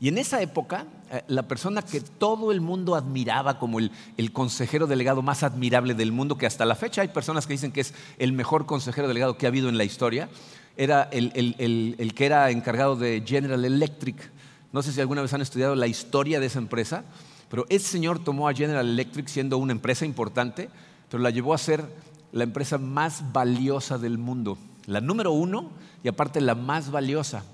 Y 0.00 0.08
en 0.08 0.18
esa 0.18 0.42
época, 0.42 0.86
eh, 1.10 1.22
la 1.28 1.44
persona 1.44 1.82
que 1.82 2.00
todo 2.00 2.52
el 2.52 2.60
mundo 2.60 2.94
admiraba 2.94 3.58
como 3.58 3.78
el, 3.78 3.90
consejero 4.32 4.86
delegado 4.86 5.22
más 5.22 5.42
admirable 5.42 5.94
del 5.94 6.12
mundo, 6.12 6.36
que 6.36 6.46
hasta 6.46 6.64
la 6.64 6.74
fecha 6.74 7.02
hay 7.02 7.08
personas 7.08 7.46
que 7.46 7.54
dicen 7.54 7.72
que 7.72 7.80
es 7.80 7.94
el 8.18 8.32
mejor 8.32 8.66
consejero 8.66 9.08
delegado 9.08 9.38
que 9.38 9.46
ha 9.46 9.48
habido 9.48 9.68
en 9.68 9.78
la 9.78 9.84
historia, 9.84 10.28
era 10.76 11.04
el, 11.12 11.32
el 11.98 12.14
que 12.14 12.26
era 12.26 12.50
encargado 12.50 12.96
de 12.96 13.22
General 13.24 13.64
Electric. 13.64 14.30
No 14.72 14.82
sé 14.82 14.92
si 14.92 15.00
alguna 15.00 15.22
vez 15.22 15.32
han 15.32 15.40
estudiado 15.40 15.76
la 15.76 15.86
historia 15.86 16.40
de 16.40 16.46
esa 16.46 16.58
empresa, 16.58 17.04
pero 17.48 17.66
ese 17.68 17.86
señor 17.86 18.18
tomó 18.18 18.48
a 18.48 18.54
General 18.54 18.84
Electric 18.84 19.28
siendo 19.28 19.58
una 19.58 19.72
empresa 19.72 20.04
importante, 20.04 20.68
pero 21.08 21.22
la 21.22 21.30
llevó 21.30 21.54
a 21.54 21.58
ser 21.58 21.84
la 22.32 22.42
empresa 22.42 22.78
más 22.78 23.32
valiosa 23.32 23.98
del 23.98 24.18
mundo, 24.18 24.58
la 24.86 25.00
número 25.00 25.30
uno 25.30 25.70
y 26.02 26.08
aparte 26.08 26.40
la 26.40 26.56
más 26.56 26.90
valiosa. 26.90 27.44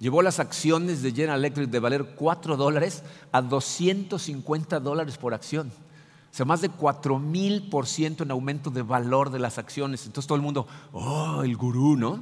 Llevó 0.00 0.22
las 0.22 0.40
acciones 0.40 1.02
de 1.02 1.12
General 1.12 1.38
Electric 1.38 1.70
de 1.70 1.78
valer 1.78 2.14
4 2.16 2.56
dólares 2.56 3.02
a 3.32 3.40
250 3.40 4.80
dólares 4.80 5.16
por 5.18 5.34
acción. 5.34 5.68
O 5.68 6.36
sea, 6.36 6.44
más 6.44 6.60
de 6.60 6.68
4 6.68 7.18
mil 7.20 7.68
por 7.68 7.86
ciento 7.86 8.24
en 8.24 8.32
aumento 8.32 8.70
de 8.70 8.82
valor 8.82 9.30
de 9.30 9.38
las 9.38 9.58
acciones. 9.58 10.04
Entonces 10.04 10.26
todo 10.26 10.36
el 10.36 10.42
mundo, 10.42 10.66
oh, 10.92 11.42
el 11.44 11.56
gurú, 11.56 11.96
¿no? 11.96 12.18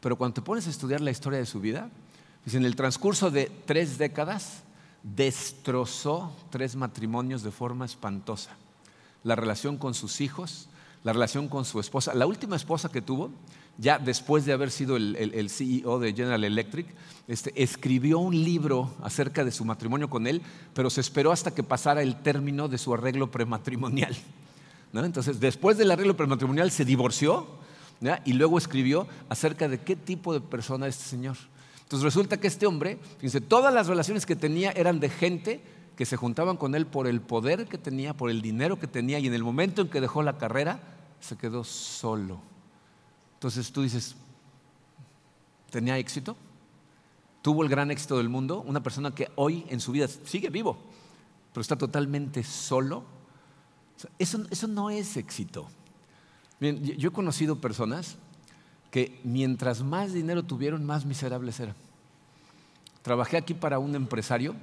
Pero 0.00 0.16
cuando 0.16 0.34
te 0.34 0.42
pones 0.42 0.66
a 0.66 0.70
estudiar 0.70 1.00
la 1.00 1.12
historia 1.12 1.38
de 1.38 1.46
su 1.46 1.60
vida, 1.60 1.88
pues 2.42 2.56
en 2.56 2.64
el 2.64 2.74
transcurso 2.74 3.30
de 3.30 3.50
tres 3.64 3.96
décadas, 3.96 4.64
destrozó 5.02 6.32
tres 6.50 6.76
matrimonios 6.76 7.42
de 7.42 7.52
forma 7.52 7.84
espantosa. 7.84 8.50
La 9.22 9.36
relación 9.36 9.76
con 9.76 9.94
sus 9.94 10.20
hijos, 10.20 10.68
la 11.04 11.12
relación 11.12 11.48
con 11.48 11.64
su 11.64 11.78
esposa. 11.78 12.14
La 12.14 12.26
última 12.26 12.56
esposa 12.56 12.88
que 12.88 13.02
tuvo 13.02 13.30
ya 13.78 13.98
después 13.98 14.44
de 14.44 14.52
haber 14.52 14.70
sido 14.72 14.96
el, 14.96 15.50
CEO 15.50 16.00
de 16.00 16.12
General 16.12 16.42
Electric, 16.42 16.86
este, 17.28 17.62
escribió 17.62 18.18
un 18.18 18.34
libro 18.34 18.92
acerca 19.02 19.44
de 19.44 19.52
su 19.52 19.64
matrimonio 19.64 20.10
con 20.10 20.26
él, 20.26 20.42
pero 20.74 20.90
se 20.90 21.00
esperó 21.00 21.30
hasta 21.30 21.54
que 21.54 21.62
pasara 21.62 22.02
el 22.02 22.20
término 22.20 22.68
de 22.68 22.76
su 22.76 22.92
arreglo 22.92 23.30
prematrimonial. 23.30 24.16
Entonces, 24.92 25.38
después 25.38 25.78
del 25.78 25.90
arreglo 25.90 26.16
prematrimonial 26.16 26.70
se 26.70 26.84
divorció 26.84 27.46
y 28.24 28.32
luego 28.32 28.58
escribió 28.58 29.06
acerca 29.28 29.68
de 29.68 29.78
qué 29.80 29.94
tipo 29.94 30.32
de 30.32 30.40
persona 30.40 30.88
es 30.88 30.96
este 30.96 31.10
señor. 31.10 31.36
Entonces 31.82 32.04
resulta 32.04 32.38
que 32.38 32.48
este 32.48 32.66
hombre, 32.66 32.98
fíjense, 33.16 33.40
todas 33.40 33.72
las 33.72 33.86
relaciones 33.86 34.26
que 34.26 34.36
tenía 34.36 34.72
eran 34.72 34.98
de 35.00 35.08
gente 35.08 35.62
que 35.96 36.04
se 36.04 36.16
juntaban 36.16 36.56
con 36.56 36.74
él 36.74 36.86
por 36.86 37.06
el 37.06 37.20
poder 37.20 37.66
que 37.66 37.78
tenía, 37.78 38.14
por 38.14 38.30
el 38.30 38.42
dinero 38.42 38.78
que 38.78 38.86
tenía, 38.86 39.18
y 39.18 39.26
en 39.26 39.34
el 39.34 39.42
momento 39.42 39.82
en 39.82 39.88
que 39.88 40.00
dejó 40.00 40.22
la 40.22 40.36
carrera, 40.36 40.80
se 41.20 41.36
quedó 41.36 41.64
solo. 41.64 42.40
Entonces 43.38 43.70
tú 43.70 43.82
dices, 43.82 44.16
¿tenía 45.70 45.96
éxito? 45.96 46.36
¿Tuvo 47.40 47.62
el 47.62 47.68
gran 47.68 47.92
éxito 47.92 48.18
del 48.18 48.28
mundo? 48.28 48.64
Una 48.66 48.82
persona 48.82 49.14
que 49.14 49.30
hoy 49.36 49.64
en 49.68 49.78
su 49.78 49.92
vida 49.92 50.08
sigue 50.08 50.50
vivo, 50.50 50.76
pero 51.52 51.62
está 51.62 51.76
totalmente 51.76 52.42
solo. 52.42 53.04
Eso, 54.18 54.44
eso 54.50 54.66
no 54.66 54.90
es 54.90 55.16
éxito. 55.16 55.68
yo 56.58 57.10
he 57.10 57.12
conocido 57.12 57.60
personas 57.60 58.16
que 58.90 59.20
mientras 59.22 59.84
más 59.84 60.12
dinero 60.12 60.42
tuvieron, 60.42 60.84
más 60.84 61.04
miserables 61.04 61.60
eran. 61.60 61.76
Trabajé 63.02 63.36
aquí 63.36 63.54
para 63.54 63.78
un 63.78 63.94
empresario 63.94 64.56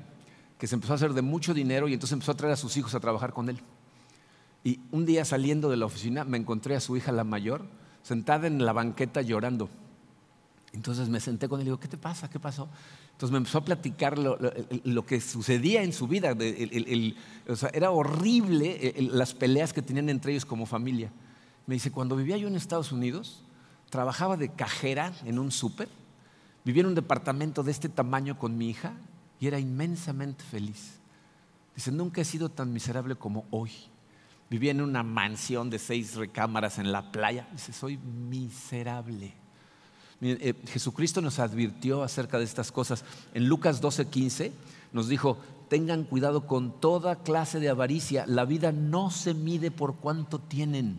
que 0.59 0.67
se 0.67 0.75
empezó 0.75 0.91
a 0.91 0.95
hacer 0.97 1.13
de 1.13 1.21
mucho 1.21 1.53
dinero 1.53 1.87
y 1.87 1.93
entonces 1.93 2.11
empezó 2.11 2.33
a 2.33 2.37
traer 2.37 2.53
a 2.53 2.57
sus 2.57 2.75
hijos 2.75 2.93
a 2.93 2.99
trabajar 2.99 3.31
con 3.31 3.47
él. 3.47 3.61
Y 4.65 4.81
un 4.91 5.05
día 5.05 5.23
saliendo 5.23 5.69
de 5.69 5.77
la 5.77 5.85
oficina 5.85 6.25
me 6.25 6.37
encontré 6.37 6.75
a 6.75 6.81
su 6.81 6.97
hija, 6.97 7.13
la 7.13 7.23
mayor, 7.23 7.65
sentada 8.05 8.45
en 8.45 8.63
la 8.63 8.71
banqueta 8.71 9.23
llorando. 9.23 9.67
Entonces 10.73 11.09
me 11.09 11.19
senté 11.19 11.49
con 11.49 11.59
él 11.59 11.63
y 11.63 11.69
digo, 11.69 11.79
¿qué 11.79 11.87
te 11.87 11.97
pasa? 11.97 12.29
¿Qué 12.29 12.39
pasó? 12.39 12.69
Entonces 13.13 13.31
me 13.31 13.39
empezó 13.39 13.57
a 13.57 13.65
platicar 13.65 14.19
lo, 14.19 15.05
que 15.07 15.19
sucedía 15.19 15.81
en 15.81 15.91
su 15.91 16.07
vida. 16.07 16.35
era 17.73 17.89
horrible 17.89 18.93
las 19.11 19.33
peleas 19.33 19.73
que 19.73 19.81
tenían 19.81 20.09
entre 20.09 20.33
ellos 20.33 20.45
como 20.45 20.67
familia. 20.67 21.11
Me 21.65 21.73
dice, 21.73 21.91
cuando 21.91 22.15
vivía 22.15 22.37
yo 22.37 22.47
en 22.47 22.55
Estados 22.55 22.91
Unidos, 22.91 23.41
trabajaba 23.89 24.37
de 24.37 24.49
cajera 24.49 25.11
en 25.25 25.39
un 25.39 25.51
súper, 25.51 25.89
vivía 26.63 26.81
en 26.81 26.87
un 26.89 26.95
departamento 26.95 27.63
de 27.63 27.71
este 27.71 27.89
tamaño 27.89 28.37
con 28.37 28.55
mi 28.55 28.69
hija 28.69 28.93
y 29.39 29.47
era 29.47 29.57
inmensamente 29.57 30.43
feliz. 30.43 30.99
Dice, 31.75 31.91
nunca 31.91 32.21
he 32.21 32.25
sido 32.25 32.49
tan 32.49 32.71
miserable 32.71 33.15
como 33.15 33.45
hoy. 33.49 33.71
Vivía 34.49 34.71
en 34.71 34.81
una 34.81 35.03
mansión 35.03 35.69
de 35.69 35.79
seis 35.79 36.15
recámaras 36.15 36.77
en 36.77 36.91
la 36.91 37.11
playa. 37.11 37.47
Dice, 37.51 37.73
soy 37.73 37.97
miserable. 37.97 39.33
Eh, 40.21 40.53
Jesucristo 40.67 41.19
nos 41.21 41.39
advirtió 41.39 42.03
acerca 42.03 42.37
de 42.37 42.45
estas 42.45 42.71
cosas. 42.71 43.03
En 43.33 43.47
Lucas 43.47 43.81
12:15 43.81 44.51
nos 44.93 45.09
dijo, 45.09 45.37
tengan 45.67 46.03
cuidado 46.03 46.47
con 46.47 46.79
toda 46.79 47.23
clase 47.23 47.59
de 47.59 47.69
avaricia. 47.69 48.25
La 48.27 48.45
vida 48.45 48.71
no 48.71 49.11
se 49.11 49.33
mide 49.33 49.71
por 49.71 49.95
cuánto 49.95 50.39
tienen. 50.39 50.97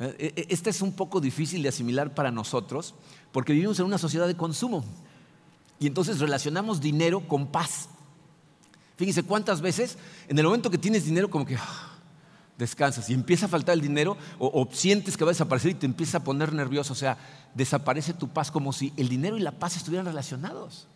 Eh, 0.00 0.46
Esta 0.48 0.70
es 0.70 0.80
un 0.80 0.92
poco 0.92 1.20
difícil 1.20 1.62
de 1.62 1.68
asimilar 1.68 2.14
para 2.14 2.30
nosotros 2.30 2.94
porque 3.32 3.52
vivimos 3.52 3.78
en 3.78 3.86
una 3.86 3.98
sociedad 3.98 4.26
de 4.26 4.36
consumo. 4.36 4.84
Y 5.78 5.86
entonces 5.86 6.20
relacionamos 6.20 6.80
dinero 6.80 7.26
con 7.26 7.46
paz. 7.46 7.88
Fíjense 8.96 9.22
cuántas 9.22 9.60
veces 9.60 9.96
en 10.28 10.38
el 10.38 10.44
momento 10.44 10.70
que 10.70 10.78
tienes 10.78 11.04
dinero 11.04 11.30
como 11.30 11.46
que 11.46 11.56
ah, 11.56 11.89
descansas 12.60 13.10
y 13.10 13.14
empieza 13.14 13.46
a 13.46 13.48
faltar 13.48 13.74
el 13.74 13.80
dinero 13.80 14.16
o, 14.38 14.68
sientes 14.70 15.16
que 15.16 15.24
va 15.24 15.30
a 15.30 15.34
desaparecer 15.34 15.72
y 15.72 15.74
te 15.74 15.86
empieza 15.86 16.18
a 16.18 16.24
poner 16.24 16.52
nervioso. 16.52 16.92
O 16.92 16.96
sea, 16.96 17.18
desaparece 17.54 18.14
tu 18.14 18.28
paz 18.28 18.52
como 18.52 18.72
si 18.72 18.92
el 18.96 19.08
dinero 19.08 19.36
y 19.36 19.40
la 19.40 19.50
paz 19.50 19.76
estuvieran 19.76 20.06
relacionados. 20.06 20.86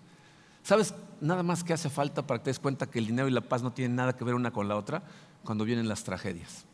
¿Sabes 0.63 0.95
nada 1.21 1.43
más 1.43 1.65
que 1.65 1.73
hace 1.73 1.91
falta 1.91 2.27
para 2.27 2.39
que 2.39 2.45
te 2.45 2.51
des 2.51 2.61
cuenta 2.61 2.87
que 2.87 3.01
el 3.01 3.07
dinero 3.07 3.27
y 3.27 3.33
la 3.33 3.41
paz 3.41 3.63
no 3.63 3.73
tienen 3.73 3.97
nada 3.97 4.17
que 4.17 4.25
ver 4.25 4.35
una 4.35 4.53
con 4.53 4.69
la 4.69 4.77
otra? 4.77 5.03
Cuando 5.43 5.65
vienen 5.65 5.89
las 5.89 6.05
tragedias. 6.05 6.65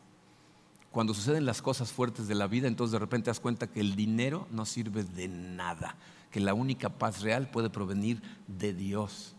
Cuando 0.91 1.13
suceden 1.13 1.45
las 1.45 1.61
cosas 1.61 1.91
fuertes 1.91 2.27
de 2.27 2.35
la 2.35 2.47
vida, 2.47 2.67
entonces 2.67 2.91
de 2.91 2.99
repente 2.99 3.25
te 3.25 3.29
das 3.31 3.39
cuenta 3.39 3.67
que 3.67 3.79
el 3.79 3.95
dinero 3.95 4.47
no 4.51 4.65
sirve 4.65 5.03
de 5.03 5.27
nada 5.27 5.95
que 6.31 6.39
la 6.39 6.53
única 6.53 6.89
paz 6.89 7.21
real 7.21 7.49
puede 7.51 7.69
provenir 7.69 8.21
de 8.47 8.73
Dios. 8.73 9.35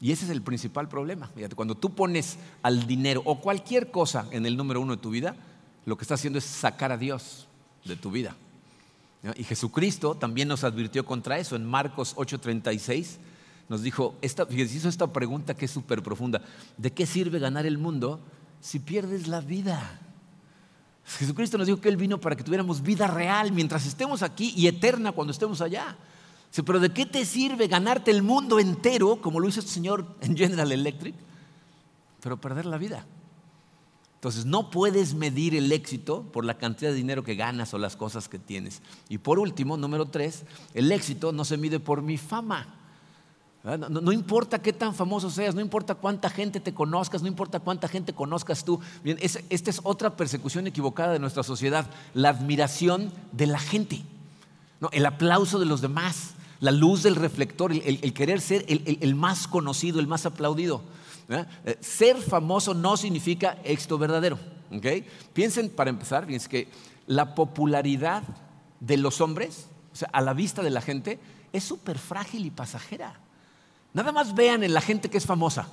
Y 0.00 0.12
ese 0.12 0.26
es 0.26 0.30
el 0.30 0.42
principal 0.42 0.88
problema. 0.88 1.30
Cuando 1.54 1.74
tú 1.74 1.94
pones 1.94 2.38
al 2.62 2.86
dinero 2.86 3.22
o 3.24 3.40
cualquier 3.40 3.90
cosa 3.90 4.26
en 4.30 4.44
el 4.44 4.56
número 4.56 4.80
uno 4.80 4.96
de 4.96 5.02
tu 5.02 5.10
vida, 5.10 5.36
lo 5.86 5.96
que 5.96 6.02
estás 6.04 6.20
haciendo 6.20 6.38
es 6.38 6.44
sacar 6.44 6.92
a 6.92 6.98
Dios 6.98 7.46
de 7.84 7.96
tu 7.96 8.10
vida. 8.10 8.36
Y 9.36 9.44
Jesucristo 9.44 10.14
también 10.14 10.48
nos 10.48 10.64
advirtió 10.64 11.04
contra 11.04 11.38
eso. 11.38 11.56
En 11.56 11.64
Marcos 11.64 12.14
8:36 12.16 13.16
nos 13.68 13.82
dijo, 13.82 14.14
esta, 14.20 14.46
hizo 14.50 14.88
esta 14.88 15.12
pregunta 15.12 15.54
que 15.54 15.64
es 15.64 15.70
súper 15.70 16.02
profunda. 16.02 16.42
¿De 16.76 16.92
qué 16.92 17.06
sirve 17.06 17.38
ganar 17.38 17.66
el 17.66 17.78
mundo 17.78 18.20
si 18.60 18.78
pierdes 18.78 19.26
la 19.26 19.40
vida? 19.40 20.00
Jesucristo 21.06 21.56
nos 21.56 21.66
dijo 21.66 21.80
que 21.80 21.88
Él 21.88 21.96
vino 21.96 22.20
para 22.20 22.36
que 22.36 22.44
tuviéramos 22.44 22.82
vida 22.82 23.06
real 23.06 23.52
mientras 23.52 23.86
estemos 23.86 24.22
aquí 24.22 24.52
y 24.56 24.66
eterna 24.66 25.12
cuando 25.12 25.32
estemos 25.32 25.60
allá 25.60 25.96
pero 26.64 26.80
¿de 26.80 26.90
qué 26.90 27.04
te 27.06 27.24
sirve 27.24 27.68
ganarte 27.68 28.10
el 28.10 28.22
mundo 28.22 28.58
entero, 28.58 29.20
como 29.20 29.40
lo 29.40 29.48
hizo 29.48 29.60
este 29.60 29.72
señor 29.72 30.06
en 30.20 30.36
General 30.36 30.70
Electric, 30.72 31.14
pero 32.20 32.40
perder 32.40 32.66
la 32.66 32.78
vida? 32.78 33.04
Entonces, 34.14 34.46
no 34.46 34.70
puedes 34.70 35.14
medir 35.14 35.54
el 35.54 35.70
éxito 35.70 36.22
por 36.32 36.44
la 36.44 36.58
cantidad 36.58 36.90
de 36.90 36.96
dinero 36.96 37.22
que 37.22 37.34
ganas 37.34 37.74
o 37.74 37.78
las 37.78 37.94
cosas 37.94 38.28
que 38.28 38.38
tienes. 38.38 38.80
Y 39.08 39.18
por 39.18 39.38
último, 39.38 39.76
número 39.76 40.06
tres, 40.06 40.44
el 40.74 40.90
éxito 40.90 41.32
no 41.32 41.44
se 41.44 41.56
mide 41.56 41.78
por 41.78 42.02
mi 42.02 42.16
fama. 42.16 42.66
No, 43.62 44.12
importa 44.12 44.62
qué 44.62 44.72
tan 44.72 44.94
famoso 44.94 45.28
seas, 45.28 45.54
no 45.54 45.60
importa 45.60 45.96
cuánta 45.96 46.30
gente 46.30 46.60
te 46.60 46.72
conozcas, 46.72 47.20
no 47.20 47.28
importa 47.28 47.58
cuánta 47.58 47.88
gente 47.88 48.14
conozcas 48.14 48.64
tú. 48.64 48.80
Bien, 49.02 49.18
esta 49.20 49.70
es 49.70 49.80
otra 49.82 50.16
persecución 50.16 50.68
equivocada 50.68 51.12
de 51.12 51.18
nuestra 51.18 51.42
sociedad, 51.42 51.90
la 52.14 52.28
admiración 52.28 53.12
de 53.32 53.46
la 53.48 53.58
gente, 53.58 54.04
el 54.92 55.04
aplauso 55.04 55.58
de 55.58 55.66
los 55.66 55.80
demás 55.80 56.34
la 56.60 56.70
luz 56.70 57.02
del 57.02 57.16
reflector, 57.16 57.72
el, 57.72 58.12
querer 58.12 58.40
ser 58.40 58.64
el, 58.68 59.14
más 59.14 59.46
conocido, 59.46 60.00
el 60.00 60.06
más 60.06 60.26
aplaudido. 60.26 60.82
Eh, 61.28 61.76
ser 61.80 62.16
famoso 62.18 62.72
no 62.72 62.96
significa 62.96 63.58
éxito 63.64 63.98
verdadero. 63.98 64.38
Piensen, 65.32 65.70
para 65.70 65.90
empezar, 65.90 66.26
piensen 66.26 66.50
que 66.50 66.68
la 67.06 67.34
popularidad 67.34 68.22
de 68.80 68.96
los 68.96 69.20
hombres, 69.20 69.66
o 69.92 69.96
sea, 69.96 70.08
a 70.12 70.20
la 70.20 70.32
vista 70.32 70.62
de 70.62 70.70
la 70.70 70.80
gente, 70.80 71.18
es 71.52 71.64
súper 71.64 71.98
frágil 71.98 72.46
y 72.46 72.50
pasajera. 72.50 73.20
Nada 73.92 74.12
más 74.12 74.34
vean 74.34 74.62
en 74.62 74.74
la 74.74 74.80
gente 74.80 75.08
que 75.08 75.18
es 75.18 75.26
famosa, 75.26 75.68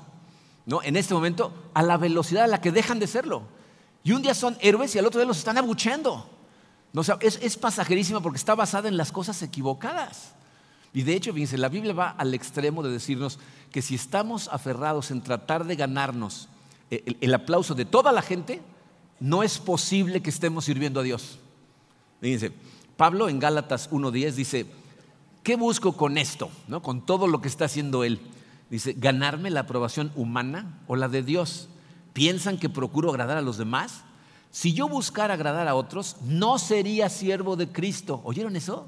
¿no? 0.66 0.82
en 0.82 0.96
este 0.96 1.14
momento, 1.14 1.54
a 1.74 1.84
la 1.84 1.98
velocidad 1.98 2.46
a 2.46 2.48
la 2.48 2.62
que 2.62 2.72
dejan 2.72 3.00
de 3.00 3.08
serlo. 3.08 3.44
Y 4.04 4.12
un 4.12 4.22
día 4.22 4.34
son 4.34 4.58
héroes 4.60 4.96
y 4.96 5.00
al 5.00 5.06
otro 5.06 5.20
día 5.20 5.28
los 5.28 5.38
están 5.38 5.58
abucheando. 5.58 6.30
No, 6.92 7.02
es, 7.02 7.40
es 7.42 7.58
pasajerísima 7.58 8.22
porque 8.22 8.38
está 8.38 8.54
basada 8.54 8.88
en 8.88 8.98
las 8.98 9.12
cosas 9.12 9.42
equivocadas. 9.42 10.34
Y 10.94 11.02
de 11.02 11.16
hecho, 11.16 11.34
fíjense, 11.34 11.58
la 11.58 11.70
Biblia 11.70 11.94
va 11.94 12.10
al 12.10 12.34
extremo 12.34 12.84
de 12.84 12.92
decirnos 12.92 13.40
que 13.72 13.82
si 13.82 13.96
estamos 13.96 14.48
aferrados 14.50 15.10
en 15.10 15.22
tratar 15.22 15.66
de 15.66 15.76
ganarnos 15.76 16.48
eh, 16.92 17.16
el, 17.20 17.34
aplauso 17.34 17.74
de 17.74 17.86
toda 17.86 18.12
la 18.12 18.22
gente, 18.22 18.62
no 19.20 19.42
es 19.42 19.58
posible 19.58 20.22
que 20.22 20.30
estemos 20.30 20.66
sirviendo 20.66 21.00
a 21.00 21.04
Dios. 21.04 21.40
Fíjense, 22.22 22.52
Pablo 22.96 23.28
en 23.28 23.40
Gálatas 23.40 23.90
1.10 23.90 24.32
dice, 24.34 24.68
¿qué 25.42 25.56
busco 25.56 25.98
con 25.98 26.20
esto? 26.20 26.52
¿No? 26.68 26.84
Con 26.84 27.04
todo 27.04 27.26
lo 27.26 27.42
que 27.42 27.48
está 27.48 27.66
haciendo 27.66 28.04
él. 28.04 28.20
Dice, 28.70 28.94
¿ganarme 28.94 29.50
la 29.50 29.62
aprobación 29.62 30.12
humana 30.16 30.80
o 30.88 30.96
la 30.96 31.08
de 31.08 31.24
Dios? 31.24 31.70
¿Piensan 32.14 32.60
que 32.60 32.70
procuro 32.70 33.10
agradar 33.10 33.38
a 33.38 33.42
los 33.42 33.58
demás? 33.58 34.04
Si 34.52 34.74
yo 34.74 34.88
buscara 34.88 35.34
agradar 35.34 35.68
a 35.68 35.74
otros, 35.74 36.18
no 36.22 36.60
sería 36.60 37.10
siervo 37.10 37.56
de 37.56 37.70
Cristo. 37.70 38.22
¿Oyeron 38.24 38.56
eso? 38.56 38.88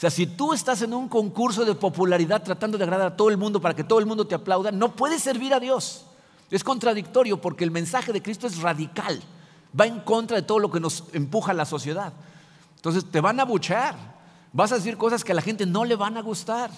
O 0.00 0.06
sea, 0.08 0.08
si 0.08 0.26
tú 0.26 0.54
estás 0.54 0.80
en 0.80 0.94
un 0.94 1.10
concurso 1.10 1.62
de 1.66 1.74
popularidad 1.74 2.42
tratando 2.42 2.78
de 2.78 2.84
agradar 2.84 3.08
a 3.08 3.16
todo 3.18 3.28
el 3.28 3.36
mundo 3.36 3.60
para 3.60 3.76
que 3.76 3.84
todo 3.84 3.98
el 3.98 4.06
mundo 4.06 4.26
te 4.26 4.34
aplauda, 4.34 4.72
no 4.72 4.96
puedes 4.96 5.20
servir 5.20 5.52
a 5.52 5.60
Dios. 5.60 6.06
Es 6.50 6.64
contradictorio 6.64 7.38
porque 7.38 7.64
el 7.64 7.70
mensaje 7.70 8.10
de 8.10 8.22
Cristo 8.22 8.46
es 8.46 8.62
radical. 8.62 9.20
Va 9.78 9.84
en 9.84 10.00
contra 10.00 10.38
de 10.38 10.42
todo 10.42 10.58
lo 10.58 10.70
que 10.70 10.80
nos 10.80 11.04
empuja 11.12 11.52
la 11.52 11.66
sociedad. 11.66 12.14
Entonces 12.76 13.04
te 13.10 13.20
van 13.20 13.40
a 13.40 13.44
buchar. 13.44 13.94
Vas 14.54 14.72
a 14.72 14.76
decir 14.76 14.96
cosas 14.96 15.22
que 15.22 15.32
a 15.32 15.34
la 15.34 15.42
gente 15.42 15.66
no 15.66 15.84
le 15.84 15.96
van 15.96 16.16
a 16.16 16.22
gustar. 16.22 16.70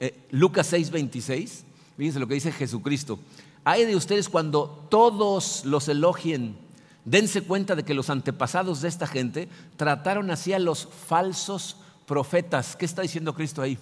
Eh, 0.00 0.26
Lucas 0.32 0.66
6, 0.66 0.90
26. 0.90 1.64
Fíjense 1.96 2.18
lo 2.18 2.26
que 2.26 2.34
dice 2.34 2.50
Jesucristo. 2.50 3.20
Hay 3.62 3.84
de 3.84 3.94
ustedes 3.94 4.28
cuando 4.28 4.88
todos 4.90 5.64
los 5.64 5.86
elogien. 5.88 6.58
Dense 7.04 7.42
cuenta 7.42 7.76
de 7.76 7.84
que 7.84 7.94
los 7.94 8.10
antepasados 8.10 8.80
de 8.80 8.88
esta 8.88 9.06
gente 9.06 9.48
trataron 9.76 10.32
así 10.32 10.52
a 10.52 10.58
los 10.58 10.88
falsos 11.06 11.76
profetas. 12.06 12.76
¿Qué 12.76 12.84
está 12.84 13.02
diciendo 13.02 13.34
Cristo 13.34 13.62
ahí? 13.62 13.78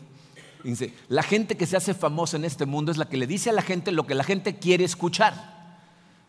Dice, 0.64 0.95
la 1.09 1.23
gente 1.23 1.57
que 1.57 1.67
se 1.67 1.76
hace 1.76 1.93
famosa 1.93 2.37
en 2.37 2.45
este 2.45 2.67
mundo 2.67 2.93
es 2.93 2.99
la 2.99 3.09
que 3.09 3.17
le 3.17 3.26
dice 3.26 3.50
a 3.50 3.52
la 3.52 3.62
gente 3.62 3.91
lo 3.91 4.07
que 4.07 4.14
la 4.14 4.25
gente 4.25 4.59
quiere 4.59 4.85
escuchar. 4.85 5.52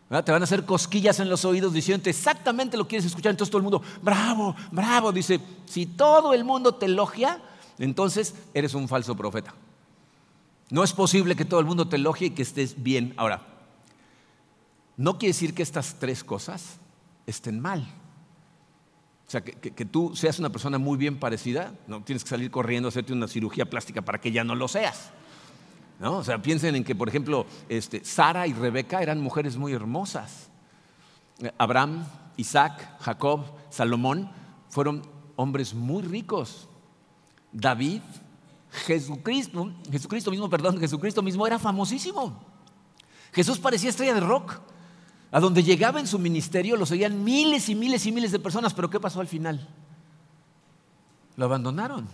Te 0.08 0.32
van 0.32 0.42
a 0.42 0.44
hacer 0.44 0.64
cosquillas 0.64 1.18
en 1.20 1.28
los 1.28 1.44
oídos 1.44 1.72
diciendo 1.72 2.08
exactamente 2.10 2.76
lo 2.76 2.84
que 2.84 2.90
quieres 2.90 3.06
escuchar. 3.06 3.30
Entonces 3.30 3.50
todo 3.50 3.58
el 3.58 3.64
mundo, 3.64 3.82
bravo, 4.02 4.54
bravo. 4.70 5.12
Dice, 5.12 5.40
si 5.66 5.86
todo 5.86 6.34
el 6.34 6.44
mundo 6.44 6.74
te 6.74 6.86
elogia, 6.86 7.40
entonces 7.78 8.34
eres 8.52 8.74
un 8.74 8.86
falso 8.86 9.16
profeta. 9.16 9.54
No 10.70 10.84
es 10.84 10.92
posible 10.92 11.36
que 11.36 11.44
todo 11.44 11.60
el 11.60 11.66
mundo 11.66 11.88
te 11.88 11.96
elogie 11.96 12.28
y 12.28 12.30
que 12.30 12.42
estés 12.42 12.82
bien. 12.82 13.14
Ahora, 13.16 13.42
no 14.96 15.18
quiere 15.18 15.32
decir 15.32 15.54
que 15.54 15.62
estas 15.62 15.96
tres 15.98 16.22
cosas 16.22 16.78
estén 17.26 17.60
mal. 17.60 17.86
Sea, 19.34 19.42
que, 19.42 19.84
tú 19.84 20.14
seas 20.14 20.38
una 20.38 20.50
persona 20.50 20.78
muy 20.78 20.96
bien 20.96 21.18
parecida, 21.18 21.74
no 21.88 22.04
tienes 22.04 22.22
que 22.22 22.30
salir 22.30 22.52
corriendo 22.52 22.86
a 22.86 22.90
hacerte 22.90 23.12
una 23.12 23.26
cirugía 23.26 23.68
plástica 23.68 24.00
para 24.00 24.20
que 24.20 24.30
ya 24.30 24.44
no 24.44 24.54
lo 24.54 24.68
seas. 24.68 25.10
¿no? 25.98 26.18
O 26.18 26.22
sea, 26.22 26.40
piensen 26.40 26.76
en 26.76 26.84
que, 26.84 26.94
por 26.94 27.08
ejemplo, 27.08 27.44
este, 27.68 28.04
Sara 28.04 28.46
y 28.46 28.52
Rebeca 28.52 29.02
eran 29.02 29.20
mujeres 29.20 29.56
muy 29.56 29.72
hermosas. 29.72 30.50
Abraham, 31.58 32.06
Isaac, 32.36 32.96
Jacob, 33.00 33.44
Salomón 33.70 34.30
fueron 34.68 35.02
hombres 35.34 35.74
muy 35.74 36.04
ricos. 36.04 36.68
David, 37.50 38.02
Jesucristo, 38.86 39.72
Jesucristo 39.90 40.30
mismo, 40.30 40.48
perdón, 40.48 40.78
Jesucristo 40.78 41.22
mismo 41.22 41.44
era 41.44 41.58
famosísimo. 41.58 42.40
Jesús 43.32 43.58
parecía 43.58 43.90
estrella 43.90 44.14
de 44.14 44.20
rock. 44.20 44.60
A 45.34 45.40
donde 45.40 45.64
llegaba 45.64 45.98
en 45.98 46.06
su 46.06 46.20
ministerio 46.20 46.76
lo 46.76 46.86
seguían 46.86 47.24
miles 47.24 47.68
y 47.68 47.74
miles 47.74 48.06
y 48.06 48.12
miles 48.12 48.30
de 48.30 48.38
personas, 48.38 48.72
pero 48.72 48.88
¿qué 48.88 49.00
pasó 49.00 49.20
al 49.20 49.26
final? 49.26 49.66
Lo 51.34 51.46
abandonaron. 51.46 52.04
O 52.04 52.08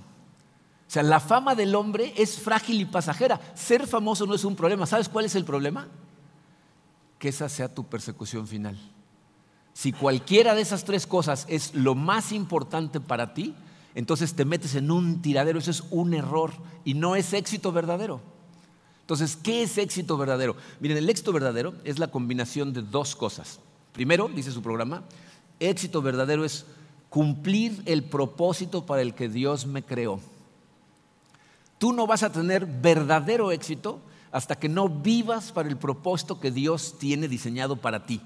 sea, 0.91 1.03
la 1.03 1.21
fama 1.21 1.55
del 1.55 1.75
hombre 1.75 2.15
es 2.17 2.41
frágil 2.41 2.81
y 2.81 2.87
pasajera. 2.87 3.39
Ser 3.55 3.87
famoso 3.87 4.25
no 4.25 4.35
es 4.35 4.43
un 4.43 4.57
problema. 4.57 4.87
¿Sabes 4.87 5.11
cuál 5.11 5.27
es 5.27 5.35
el 5.35 5.45
problema? 5.45 5.87
Que 7.19 7.29
esa 7.29 7.50
sea 7.50 7.69
tu 7.69 7.85
persecución 7.85 8.47
final. 8.47 8.79
Si 9.75 9.93
cualquiera 9.93 10.55
de 10.55 10.62
esas 10.62 10.85
tres 10.85 11.07
cosas 11.07 11.45
es 11.50 11.75
lo 11.75 11.95
más 11.95 12.33
importante 12.33 13.00
para 13.00 13.35
ti, 13.35 13.55
entonces 13.95 14.33
te 14.33 14.47
metes 14.47 14.77
en 14.77 14.91
un 14.91 15.21
tiradero. 15.21 15.59
Eso 15.59 15.73
es 15.73 15.85
un 15.91 16.15
error 16.15 16.53
y 16.87 16.95
no 16.95 17.17
es 17.17 17.35
éxito 17.35 17.71
verdadero. 17.71 18.23
Entonces, 19.11 19.37
¿qué 19.43 19.64
es 19.64 19.76
éxito 19.76 20.17
verdadero? 20.17 20.55
Miren, 20.79 20.97
el 20.97 21.11
éxito 21.11 21.33
verdadero 21.33 21.75
es 21.83 21.99
la 21.99 22.12
combinación 22.12 22.73
de 22.73 22.83
dos 22.83 23.17
cosas. 23.17 23.59
Primero, 23.93 24.31
dice 24.33 24.52
su 24.52 24.62
programa, 24.62 25.02
éxito 25.59 26.00
verdadero 26.00 26.45
es 26.45 26.64
cumplir 27.09 27.83
el 27.87 28.05
propósito 28.05 28.87
para 28.87 29.02
el 29.02 29.14
que 29.14 29.29
Dios 29.29 29.67
me 29.67 29.83
creó. 29.83 30.21
Tú 31.79 31.93
no 31.93 32.07
vas 32.07 32.23
a 32.23 32.31
tener 32.31 32.64
verdadero 32.67 33.50
éxito 33.50 33.99
hasta 34.31 34.55
que 34.55 34.69
no 34.69 34.88
vivas 34.88 35.50
para 35.50 35.69
el 35.69 35.76
propósito 35.76 36.38
que 36.38 36.52
Dios 36.52 36.97
tiene 37.00 37.26
diseñado 37.26 37.75
para 37.75 38.07
ti. 38.07 38.21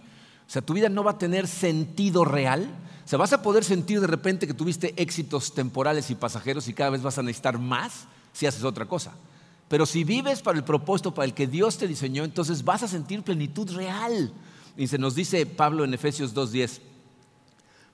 O 0.47 0.51
sea, 0.51 0.61
tu 0.61 0.75
vida 0.75 0.91
no 0.91 1.03
va 1.03 1.13
a 1.13 1.19
tener 1.19 1.49
sentido 1.49 2.27
real. 2.27 2.69
O 3.07 3.09
sea, 3.09 3.19
vas 3.19 3.33
a 3.33 3.41
poder 3.41 3.65
sentir 3.65 4.03
de 4.03 4.07
repente 4.07 4.47
que 4.47 4.53
tuviste 4.53 4.93
éxitos 4.99 5.55
temporales 5.55 6.11
y 6.11 6.15
pasajeros 6.15 6.69
y 6.69 6.75
cada 6.75 6.91
vez 6.91 7.01
vas 7.01 7.17
a 7.17 7.23
necesitar 7.23 7.59
más 7.59 8.05
si 8.35 8.45
haces 8.45 8.65
otra 8.65 8.85
cosa. 8.85 9.15
Pero 9.75 9.87
si 9.87 10.05
vives 10.05 10.41
para 10.41 10.57
el 10.57 10.63
propósito 10.63 11.13
para 11.13 11.25
el 11.25 11.35
que 11.35 11.49
Dios 11.49 11.79
te 11.79 11.89
diseñó, 11.89 12.23
entonces 12.23 12.65
vas 12.65 12.85
a 12.85 12.87
sentir 12.87 13.25
plenitud 13.25 13.69
real. 13.73 14.33
Y 14.77 14.87
se 14.87 14.99
nos 14.99 15.17
dice 15.17 15.47
Pablo 15.47 15.83
en 15.83 15.93
Efesios 15.93 16.33
2.10, 16.33 16.79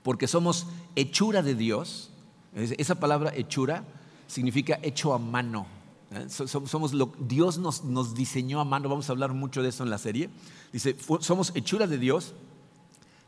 porque 0.03 0.27
somos 0.27 0.67
hechura 0.95 1.41
de 1.41 1.55
Dios. 1.55 2.11
Esa 2.53 2.93
palabra 2.93 3.33
hechura 3.35 3.83
significa 4.27 4.77
hecho 4.83 5.11
a 5.11 5.17
mano. 5.17 5.65
¿eh? 6.11 6.27
Somos 6.29 6.93
lo, 6.93 7.13
Dios 7.17 7.57
nos, 7.57 7.83
nos 7.83 8.13
diseñó 8.13 8.59
a 8.61 8.63
mano, 8.63 8.87
vamos 8.87 9.09
a 9.09 9.13
hablar 9.13 9.33
mucho 9.33 9.63
de 9.63 9.69
eso 9.69 9.83
en 9.83 9.89
la 9.89 9.97
serie. 9.97 10.29
Dice, 10.71 10.95
somos 11.21 11.51
hechura 11.55 11.87
de 11.87 11.97
Dios, 11.97 12.35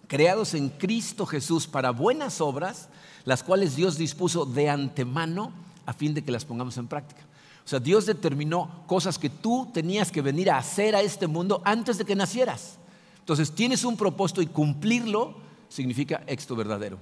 creados 0.05 0.53
en 0.53 0.69
Cristo 0.69 1.25
Jesús 1.25 1.65
para 1.65 1.89
buenas 1.89 2.39
obras, 2.39 2.89
las 3.25 3.41
cuales 3.41 3.75
Dios 3.75 3.97
dispuso 3.97 4.45
de 4.45 4.69
antemano 4.69 5.51
a 5.87 5.93
fin 5.93 6.13
de 6.13 6.23
que 6.23 6.31
las 6.31 6.45
pongamos 6.45 6.77
en 6.77 6.87
práctica. 6.87 7.25
O 7.65 7.67
sea, 7.67 7.79
Dios 7.79 8.05
determinó 8.05 8.83
cosas 8.87 9.17
que 9.17 9.29
tú 9.29 9.69
tenías 9.73 10.11
que 10.11 10.21
venir 10.21 10.51
a 10.51 10.57
hacer 10.57 10.95
a 10.95 11.01
este 11.01 11.27
mundo 11.27 11.61
antes 11.63 11.97
de 11.97 12.05
que 12.05 12.15
nacieras. 12.15 12.77
Entonces, 13.19 13.51
tienes 13.51 13.85
un 13.85 13.95
propósito 13.95 14.41
y 14.41 14.47
cumplirlo 14.47 15.35
significa 15.69 16.23
éxito 16.27 16.55
verdadero. 16.55 16.97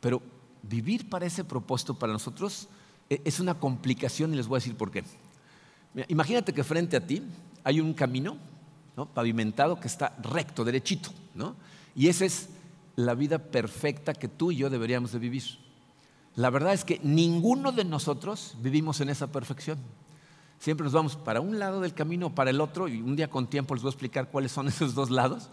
Pero 0.00 0.20
vivir 0.62 1.08
para 1.08 1.26
ese 1.26 1.44
propósito 1.44 1.94
para 1.94 2.12
nosotros 2.12 2.68
e, 3.08 3.22
es 3.24 3.40
una 3.40 3.54
complicación 3.54 4.32
y 4.32 4.36
les 4.36 4.48
voy 4.48 4.56
a 4.56 4.60
decir 4.60 4.76
por 4.76 4.90
qué. 4.90 5.04
imagínate 6.08 6.52
que 6.52 6.64
frente 6.64 6.96
a 6.96 7.06
ti 7.06 7.22
hay 7.64 7.80
un 7.80 7.94
camino 7.94 8.36
pavimentado 9.14 9.80
que 9.80 9.88
está 9.88 10.14
recto, 10.22 10.62
derechito, 10.62 11.10
¿no? 11.34 11.54
y 11.94 12.08
esa 12.08 12.26
es 12.26 12.50
la 12.96 13.14
vida 13.14 13.38
perfecta 13.38 14.12
que 14.12 14.28
tú 14.28 14.52
y 14.52 14.56
yo 14.56 14.68
deberíamos 14.68 15.12
de 15.12 15.18
vivir. 15.18 15.44
La 16.36 16.50
verdad 16.50 16.72
es 16.72 16.84
que 16.84 17.00
ninguno 17.02 17.72
de 17.72 17.84
nosotros 17.84 18.54
vivimos 18.60 19.00
en 19.00 19.10
esa 19.10 19.32
perfección. 19.32 19.78
Siempre 20.58 20.84
nos 20.84 20.92
vamos 20.92 21.16
para 21.16 21.40
un 21.40 21.58
lado 21.58 21.80
del 21.80 21.94
camino 21.94 22.26
o 22.26 22.34
para 22.34 22.50
el 22.50 22.60
otro 22.60 22.86
y 22.86 23.00
un 23.00 23.16
día 23.16 23.30
con 23.30 23.46
tiempo 23.46 23.74
les 23.74 23.82
voy 23.82 23.88
a 23.88 23.92
explicar 23.92 24.28
cuáles 24.30 24.52
son 24.52 24.68
esos 24.68 24.94
dos 24.94 25.10
lados, 25.10 25.48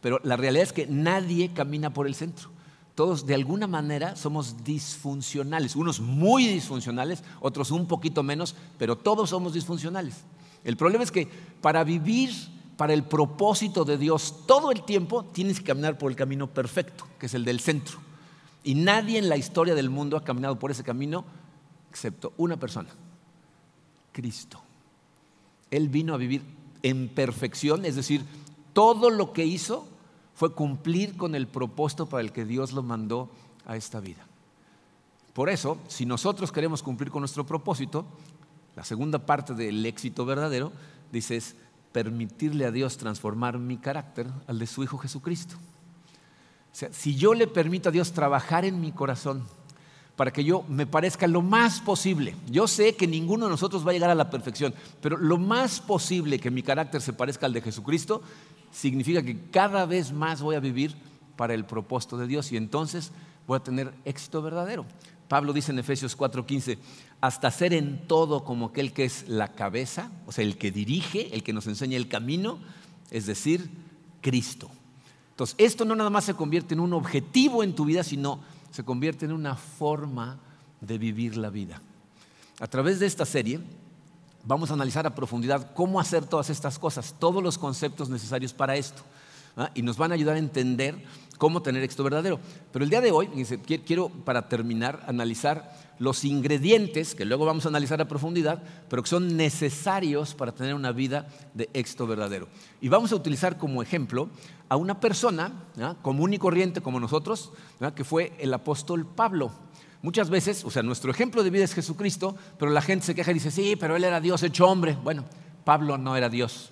pero 0.00 0.20
la 0.24 0.36
realidad 0.36 0.64
es 0.64 0.72
que 0.72 0.86
nadie 0.86 1.52
camina 1.52 1.92
por 1.94 2.06
el 2.06 2.14
centro. 2.14 2.50
Todos 2.94 3.26
de 3.26 3.34
alguna 3.34 3.68
manera 3.68 4.16
somos 4.16 4.64
disfuncionales, 4.64 5.76
unos 5.76 6.00
muy 6.00 6.46
disfuncionales, 6.48 7.22
otros 7.40 7.70
un 7.70 7.86
poquito 7.86 8.24
menos, 8.24 8.56
pero 8.76 8.98
todos 8.98 9.30
somos 9.30 9.54
disfuncionales. 9.54 10.24
El 10.64 10.76
problema 10.76 11.04
es 11.04 11.12
que 11.12 11.28
para 11.60 11.84
vivir 11.84 12.32
para 12.76 12.94
el 12.94 13.04
propósito 13.04 13.84
de 13.84 13.98
Dios 13.98 14.44
todo 14.46 14.70
el 14.70 14.82
tiempo 14.82 15.24
tienes 15.24 15.58
que 15.58 15.66
caminar 15.66 15.98
por 15.98 16.10
el 16.10 16.16
camino 16.16 16.48
perfecto, 16.48 17.06
que 17.18 17.26
es 17.26 17.34
el 17.34 17.44
del 17.44 17.60
centro. 17.60 18.07
Y 18.68 18.74
nadie 18.74 19.18
en 19.18 19.30
la 19.30 19.38
historia 19.38 19.74
del 19.74 19.88
mundo 19.88 20.18
ha 20.18 20.24
caminado 20.24 20.58
por 20.58 20.70
ese 20.70 20.84
camino 20.84 21.24
excepto 21.90 22.34
una 22.36 22.58
persona, 22.58 22.90
Cristo. 24.12 24.60
Él 25.70 25.88
vino 25.88 26.12
a 26.12 26.18
vivir 26.18 26.42
en 26.82 27.08
perfección, 27.08 27.86
es 27.86 27.96
decir, 27.96 28.26
todo 28.74 29.08
lo 29.08 29.32
que 29.32 29.46
hizo 29.46 29.88
fue 30.34 30.52
cumplir 30.52 31.16
con 31.16 31.34
el 31.34 31.46
propósito 31.46 32.10
para 32.10 32.20
el 32.20 32.30
que 32.30 32.44
Dios 32.44 32.74
lo 32.74 32.82
mandó 32.82 33.30
a 33.64 33.74
esta 33.74 34.00
vida. 34.00 34.26
Por 35.32 35.48
eso, 35.48 35.78
si 35.88 36.04
nosotros 36.04 36.52
queremos 36.52 36.82
cumplir 36.82 37.10
con 37.10 37.22
nuestro 37.22 37.46
propósito, 37.46 38.04
la 38.76 38.84
segunda 38.84 39.18
parte 39.18 39.54
del 39.54 39.86
éxito 39.86 40.26
verdadero, 40.26 40.72
dice, 41.10 41.36
es 41.36 41.56
permitirle 41.92 42.66
a 42.66 42.70
Dios 42.70 42.98
transformar 42.98 43.58
mi 43.58 43.78
carácter 43.78 44.26
al 44.46 44.58
de 44.58 44.66
su 44.66 44.82
Hijo 44.82 44.98
Jesucristo 44.98 45.56
si 46.90 47.16
yo 47.16 47.34
le 47.34 47.46
permito 47.46 47.88
a 47.88 47.92
Dios 47.92 48.12
trabajar 48.12 48.64
en 48.64 48.80
mi 48.80 48.92
corazón 48.92 49.44
para 50.16 50.32
que 50.32 50.44
yo 50.44 50.64
me 50.68 50.86
parezca 50.86 51.26
lo 51.26 51.42
más 51.42 51.80
posible, 51.80 52.34
yo 52.50 52.66
sé 52.66 52.96
que 52.96 53.06
ninguno 53.06 53.46
de 53.46 53.52
nosotros 53.52 53.86
va 53.86 53.90
a 53.90 53.94
llegar 53.94 54.10
a 54.10 54.14
la 54.14 54.30
perfección, 54.30 54.74
pero 55.00 55.16
lo 55.16 55.38
más 55.38 55.80
posible 55.80 56.38
que 56.38 56.50
mi 56.50 56.62
carácter 56.62 57.00
se 57.00 57.12
parezca 57.12 57.46
al 57.46 57.52
de 57.52 57.62
Jesucristo, 57.62 58.22
significa 58.72 59.22
que 59.22 59.38
cada 59.50 59.86
vez 59.86 60.12
más 60.12 60.42
voy 60.42 60.56
a 60.56 60.60
vivir 60.60 60.94
para 61.36 61.54
el 61.54 61.64
propósito 61.64 62.18
de 62.18 62.26
Dios 62.26 62.50
y 62.52 62.56
entonces 62.56 63.12
voy 63.46 63.56
a 63.56 63.62
tener 63.62 63.94
éxito 64.04 64.42
verdadero. 64.42 64.84
Pablo 65.28 65.52
dice 65.52 65.72
en 65.72 65.78
Efesios 65.78 66.16
4:15, 66.16 66.78
hasta 67.20 67.50
ser 67.50 67.72
en 67.72 68.06
todo 68.06 68.44
como 68.44 68.66
aquel 68.66 68.92
que 68.92 69.04
es 69.04 69.28
la 69.28 69.52
cabeza, 69.52 70.10
o 70.26 70.32
sea, 70.32 70.44
el 70.44 70.56
que 70.56 70.70
dirige, 70.70 71.34
el 71.34 71.42
que 71.42 71.52
nos 71.52 71.66
enseña 71.66 71.96
el 71.96 72.08
camino, 72.08 72.58
es 73.10 73.26
decir, 73.26 73.70
Cristo. 74.20 74.70
Entonces, 75.38 75.54
esto 75.56 75.84
no 75.84 75.94
nada 75.94 76.10
más 76.10 76.24
se 76.24 76.34
convierte 76.34 76.74
en 76.74 76.80
un 76.80 76.92
objetivo 76.92 77.62
en 77.62 77.72
tu 77.72 77.84
vida, 77.84 78.02
sino 78.02 78.40
se 78.72 78.82
convierte 78.82 79.24
en 79.24 79.30
una 79.30 79.54
forma 79.54 80.40
de 80.80 80.98
vivir 80.98 81.36
la 81.36 81.48
vida. 81.48 81.80
A 82.58 82.66
través 82.66 82.98
de 82.98 83.06
esta 83.06 83.24
serie 83.24 83.60
vamos 84.42 84.72
a 84.72 84.74
analizar 84.74 85.06
a 85.06 85.14
profundidad 85.14 85.74
cómo 85.74 86.00
hacer 86.00 86.26
todas 86.26 86.50
estas 86.50 86.76
cosas, 86.80 87.14
todos 87.20 87.40
los 87.40 87.56
conceptos 87.56 88.08
necesarios 88.08 88.52
para 88.52 88.74
esto. 88.74 89.04
¿ah? 89.56 89.70
Y 89.76 89.82
nos 89.82 89.96
van 89.96 90.10
a 90.10 90.16
ayudar 90.16 90.34
a 90.34 90.40
entender 90.40 91.04
cómo 91.38 91.62
tener 91.62 91.84
éxito 91.84 92.02
verdadero. 92.02 92.40
Pero 92.72 92.84
el 92.84 92.90
día 92.90 93.00
de 93.00 93.12
hoy, 93.12 93.28
quiero 93.86 94.08
para 94.08 94.48
terminar 94.48 95.04
analizar 95.06 95.72
los 96.00 96.24
ingredientes, 96.24 97.14
que 97.14 97.24
luego 97.24 97.44
vamos 97.44 97.64
a 97.64 97.68
analizar 97.68 98.00
a 98.00 98.08
profundidad, 98.08 98.62
pero 98.88 99.02
que 99.02 99.08
son 99.08 99.36
necesarios 99.36 100.34
para 100.34 100.52
tener 100.52 100.74
una 100.74 100.92
vida 100.92 101.28
de 101.54 101.70
éxito 101.74 102.06
verdadero. 102.06 102.48
Y 102.80 102.88
vamos 102.88 103.12
a 103.12 103.16
utilizar 103.16 103.56
como 103.56 103.82
ejemplo 103.82 104.28
a 104.68 104.76
una 104.76 105.00
persona 105.00 105.52
común 106.02 106.34
y 106.34 106.38
corriente 106.38 106.80
como 106.80 107.00
nosotros, 107.00 107.52
que 107.94 108.04
fue 108.04 108.32
el 108.38 108.52
apóstol 108.52 109.06
Pablo. 109.06 109.50
Muchas 110.02 110.30
veces, 110.30 110.64
o 110.64 110.70
sea, 110.70 110.82
nuestro 110.82 111.10
ejemplo 111.10 111.42
de 111.42 111.50
vida 111.50 111.64
es 111.64 111.74
Jesucristo, 111.74 112.36
pero 112.58 112.70
la 112.70 112.82
gente 112.82 113.06
se 113.06 113.14
queja 113.14 113.30
y 113.30 113.34
dice, 113.34 113.50
sí, 113.50 113.76
pero 113.76 113.96
él 113.96 114.04
era 114.04 114.20
Dios 114.20 114.42
hecho 114.42 114.68
hombre. 114.68 114.96
Bueno, 115.02 115.24
Pablo 115.64 115.98
no 115.98 116.16
era 116.16 116.28
Dios. 116.28 116.70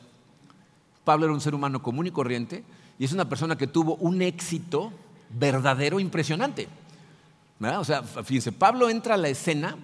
Pablo 1.04 1.26
era 1.26 1.34
un 1.34 1.40
ser 1.40 1.54
humano 1.54 1.82
común 1.82 2.06
y 2.06 2.10
corriente 2.10 2.64
y 2.98 3.04
es 3.04 3.12
una 3.12 3.28
persona 3.28 3.56
que 3.56 3.66
tuvo 3.66 3.96
un 3.96 4.22
éxito 4.22 4.92
verdadero 5.30 5.98
impresionante. 5.98 6.68
O 7.60 7.84
sea, 7.84 8.02
fíjense, 8.02 8.52
Pablo 8.52 8.88
entra 8.90 9.14
a 9.14 9.18
la 9.18 9.28
escena 9.28 9.76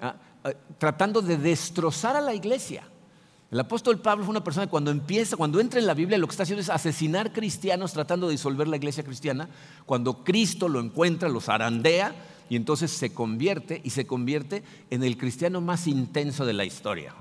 ah, 0.00 0.14
tratando 0.78 1.20
de 1.20 1.36
destrozar 1.36 2.16
a 2.16 2.20
la 2.20 2.34
iglesia. 2.34 2.84
El 3.50 3.60
apóstol 3.60 4.00
Pablo 4.00 4.24
fue 4.24 4.32
una 4.32 4.42
persona 4.42 4.66
que 4.66 4.70
cuando 4.70 4.90
empieza, 4.90 5.36
cuando 5.36 5.60
entra 5.60 5.78
en 5.78 5.86
la 5.86 5.94
Biblia, 5.94 6.18
lo 6.18 6.26
que 6.26 6.32
está 6.32 6.42
haciendo 6.42 6.62
es 6.62 6.68
asesinar 6.68 7.32
cristianos 7.32 7.92
tratando 7.92 8.26
de 8.26 8.32
disolver 8.32 8.66
la 8.66 8.76
iglesia 8.76 9.04
cristiana. 9.04 9.48
Cuando 9.84 10.24
Cristo 10.24 10.68
lo 10.68 10.80
encuentra, 10.80 11.28
los 11.28 11.48
arandea 11.48 12.12
y 12.48 12.56
entonces 12.56 12.90
se 12.90 13.12
convierte 13.12 13.80
y 13.84 13.90
se 13.90 14.06
convierte 14.06 14.62
en 14.90 15.02
el 15.02 15.16
cristiano 15.16 15.60
más 15.60 15.86
intenso 15.86 16.46
de 16.46 16.52
la 16.52 16.64
historia. 16.64 17.14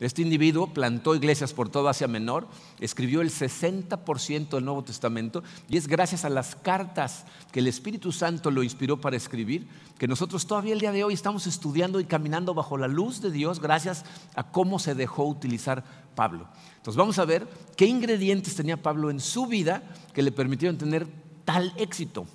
Este 0.00 0.22
individuo 0.22 0.72
plantó 0.72 1.14
iglesias 1.14 1.52
por 1.52 1.68
toda 1.68 1.90
Asia 1.90 2.08
Menor, 2.08 2.46
escribió 2.80 3.20
el 3.20 3.30
60% 3.30 4.48
del 4.48 4.64
Nuevo 4.64 4.84
Testamento 4.84 5.42
y 5.68 5.76
es 5.76 5.86
gracias 5.86 6.24
a 6.24 6.30
las 6.30 6.54
cartas 6.56 7.24
que 7.52 7.60
el 7.60 7.66
Espíritu 7.66 8.12
Santo 8.12 8.50
lo 8.50 8.62
inspiró 8.62 9.00
para 9.00 9.16
escribir 9.16 9.66
que 9.98 10.08
nosotros 10.08 10.46
todavía 10.46 10.72
el 10.72 10.80
día 10.80 10.92
de 10.92 11.04
hoy 11.04 11.14
estamos 11.14 11.46
estudiando 11.46 12.00
y 12.00 12.04
caminando 12.04 12.54
bajo 12.54 12.76
la 12.76 12.88
luz 12.88 13.20
de 13.20 13.30
Dios 13.30 13.60
gracias 13.60 14.04
a 14.34 14.50
cómo 14.50 14.78
se 14.78 14.94
dejó 14.94 15.24
utilizar 15.24 15.84
Pablo. 16.14 16.48
Entonces 16.76 16.96
vamos 16.96 17.18
a 17.18 17.24
ver 17.24 17.46
qué 17.76 17.86
ingredientes 17.86 18.54
tenía 18.54 18.82
Pablo 18.82 19.10
en 19.10 19.20
su 19.20 19.46
vida 19.46 19.82
que 20.12 20.22
le 20.22 20.32
permitieron 20.32 20.78
tener 20.78 21.06
tal 21.44 21.72
éxito. 21.76 22.26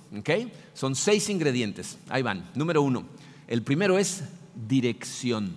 Son 0.74 0.94
seis 0.94 1.28
ingredientes. 1.28 1.98
Ahí 2.08 2.22
van. 2.22 2.48
Número 2.54 2.82
uno. 2.82 3.04
El 3.46 3.62
primero 3.62 3.98
es 3.98 4.24
dirección. 4.54 5.54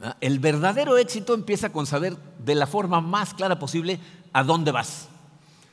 ¿Ah? 0.00 0.16
El 0.20 0.38
verdadero 0.38 0.98
éxito 0.98 1.34
empieza 1.34 1.72
con 1.72 1.86
saber 1.86 2.16
de 2.44 2.54
la 2.54 2.66
forma 2.66 3.00
más 3.00 3.34
clara 3.34 3.58
posible 3.58 3.98
a 4.32 4.44
dónde 4.44 4.72
vas. 4.72 5.08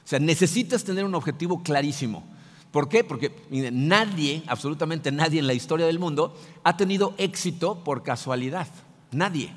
O 0.05 0.07
sea, 0.07 0.19
necesitas 0.19 0.83
tener 0.83 1.05
un 1.05 1.15
objetivo 1.15 1.63
clarísimo. 1.63 2.23
¿Por 2.71 2.89
qué? 2.89 3.03
Porque 3.03 3.31
nadie, 3.71 4.43
absolutamente 4.47 5.12
nadie 5.12 5.39
en 5.39 5.47
la 5.47 5.53
historia 5.53 5.86
del 5.86 5.99
mundo 5.99 6.36
ha 6.63 6.75
tenido 6.75 7.13
éxito 7.17 7.83
por 7.83 8.01
casualidad. 8.01 8.67
Nadie. 9.12 9.53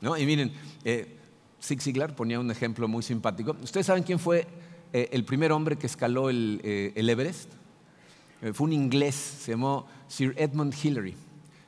Y 0.00 0.26
miren, 0.26 0.52
eh, 0.84 1.18
Zig 1.62 1.82
Ziglar 1.82 2.16
ponía 2.16 2.40
un 2.40 2.50
ejemplo 2.50 2.88
muy 2.88 3.02
simpático. 3.02 3.54
¿Ustedes 3.62 3.86
saben 3.86 4.02
quién 4.02 4.18
fue 4.18 4.48
eh, 4.92 5.08
el 5.12 5.24
primer 5.24 5.52
hombre 5.52 5.76
que 5.76 5.86
escaló 5.86 6.30
el, 6.30 6.60
eh, 6.64 6.92
Everest? 6.94 7.50
Eh, 8.40 8.52
fue 8.52 8.66
un 8.66 8.72
inglés, 8.72 9.14
se 9.14 9.52
llamó 9.52 9.86
Sir 10.08 10.34
Edmund 10.36 10.74
Hillary. 10.74 11.14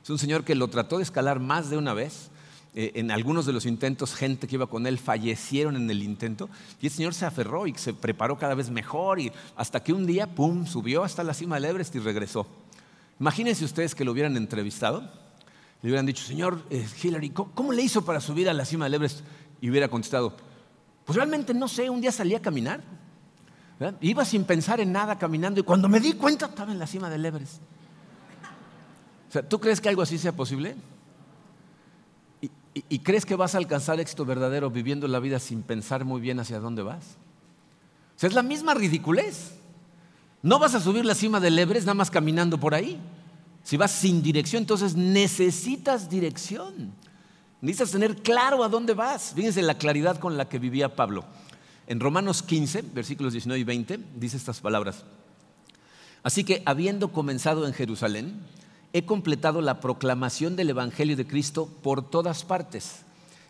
Es 0.03 0.09
un 0.09 0.17
señor 0.17 0.43
que 0.43 0.55
lo 0.55 0.67
trató 0.67 0.97
de 0.97 1.03
escalar 1.03 1.39
más 1.39 1.69
de 1.69 1.77
una 1.77 1.93
vez. 1.93 2.31
en 2.77 3.09
algunos 3.09 3.45
de 3.45 3.53
los 3.53 3.65
intentos, 3.65 4.13
gente 4.13 4.47
que 4.47 4.55
iba 4.55 4.67
con 4.67 4.85
él 4.85 4.99
fallecieron 4.99 5.77
en 5.77 5.89
el 5.89 6.03
intento. 6.03 6.49
Y 6.81 6.87
el 6.87 6.91
señor 6.91 7.13
se 7.13 7.25
aferró 7.25 7.67
y 7.67 7.73
se 7.75 7.93
preparó 7.93 8.37
cada 8.37 8.53
vez 8.53 8.69
mejor. 8.69 9.21
Y 9.21 9.31
hasta 9.55 9.81
que 9.81 9.93
un 9.93 10.05
día, 10.05 10.27
pum, 10.27 10.65
subió 10.65 11.05
hasta 11.05 11.23
la 11.23 11.33
cima 11.33 11.55
del 11.55 11.65
Everest 11.65 11.95
y 11.95 11.99
regresó. 11.99 12.45
Imagínense 13.17 13.63
ustedes 13.63 13.95
que 13.95 14.03
lo 14.03 14.11
hubieran 14.11 14.35
entrevistado 14.35 15.09
le 15.85 15.91
hubieran 15.91 16.07
dicho, 16.07 16.25
señor 16.25 16.63
Hillary, 17.03 17.29
¿cómo, 17.29 17.71
le 17.71 17.83
hizo 17.83 18.03
para 18.03 18.19
subir 18.19 18.49
a 18.49 18.53
la 18.53 18.65
cima 18.65 18.85
del 18.85 18.95
Everest? 18.95 19.19
Y 19.61 19.69
hubiera 19.69 19.87
contestado, 19.87 20.35
pues 21.05 21.15
realmente 21.15 21.53
no 21.53 21.67
sé, 21.67 21.91
un 21.91 22.01
día 22.01 22.11
salí 22.11 22.33
a 22.33 22.41
caminar. 22.41 22.81
Iba 23.99 24.23
sin 24.23 24.45
pensar 24.45 24.79
en 24.79 24.91
nada 24.91 25.17
caminando 25.17 25.59
y 25.59 25.63
cuando 25.63 25.89
me 25.89 25.99
di 25.99 26.13
cuenta 26.13 26.45
estaba 26.45 26.71
en 26.71 26.79
la 26.79 26.87
cima 26.87 27.09
del 27.09 27.25
Everest. 27.25 27.57
O 29.29 29.31
sea, 29.31 29.47
¿tú 29.47 29.59
crees 29.59 29.81
que 29.81 29.89
algo 29.89 30.01
así 30.01 30.17
sea 30.17 30.31
posible? 30.31 30.75
¿Y, 32.89 32.99
crees 32.99 33.25
que 33.25 33.35
vas 33.35 33.55
a 33.55 33.57
alcanzar 33.57 34.01
éxito 34.01 34.25
verdadero 34.25 34.69
viviendo 34.69 35.07
la 35.07 35.19
vida 35.19 35.39
sin 35.39 35.63
pensar 35.63 36.03
muy 36.03 36.19
bien 36.19 36.39
hacia 36.41 36.59
dónde 36.59 36.83
vas? 36.83 37.17
O 38.15 38.19
sea, 38.19 38.27
es 38.27 38.35
la 38.35 38.43
misma 38.43 38.73
ridiculez. 38.73 39.55
No 40.41 40.59
vas 40.59 40.75
a 40.75 40.81
subir 40.81 41.05
la 41.05 41.15
cima 41.15 41.39
del 41.39 41.57
Everest 41.57 41.85
nada 41.85 41.95
más 41.95 42.11
caminando 42.11 42.59
por 42.59 42.75
ahí. 42.75 42.99
Si 43.63 43.77
vas 43.77 43.91
sin 43.91 44.21
dirección, 44.21 44.63
entonces 44.63 44.95
necesitas 44.95 46.09
dirección. 46.09 46.93
Necesitas 47.61 47.91
tener 47.91 48.21
claro 48.21 48.63
a 48.63 48.69
dónde 48.69 48.93
vas. 48.93 49.33
Fíjense 49.33 49.61
la 49.61 49.77
claridad 49.77 50.19
con 50.19 50.37
la 50.37 50.47
que 50.47 50.59
vivía 50.59 50.95
Pablo. 50.95 51.25
En 51.87 51.99
Romanos 51.99 52.41
15, 52.41 52.83
versículos 52.93 53.33
19 53.33 53.59
y 53.59 53.63
20, 53.63 53.99
dice 54.15 54.37
estas 54.37 54.59
palabras. 54.59 55.03
Así 56.23 56.43
que, 56.43 56.63
habiendo 56.65 57.11
comenzado 57.11 57.67
en 57.67 57.73
Jerusalén, 57.73 58.39
he 58.93 59.05
completado 59.05 59.61
la 59.61 59.79
proclamación 59.79 60.55
del 60.55 60.71
Evangelio 60.71 61.15
de 61.15 61.27
Cristo 61.27 61.69
por 61.83 62.09
todas 62.09 62.43
partes. 62.43 63.01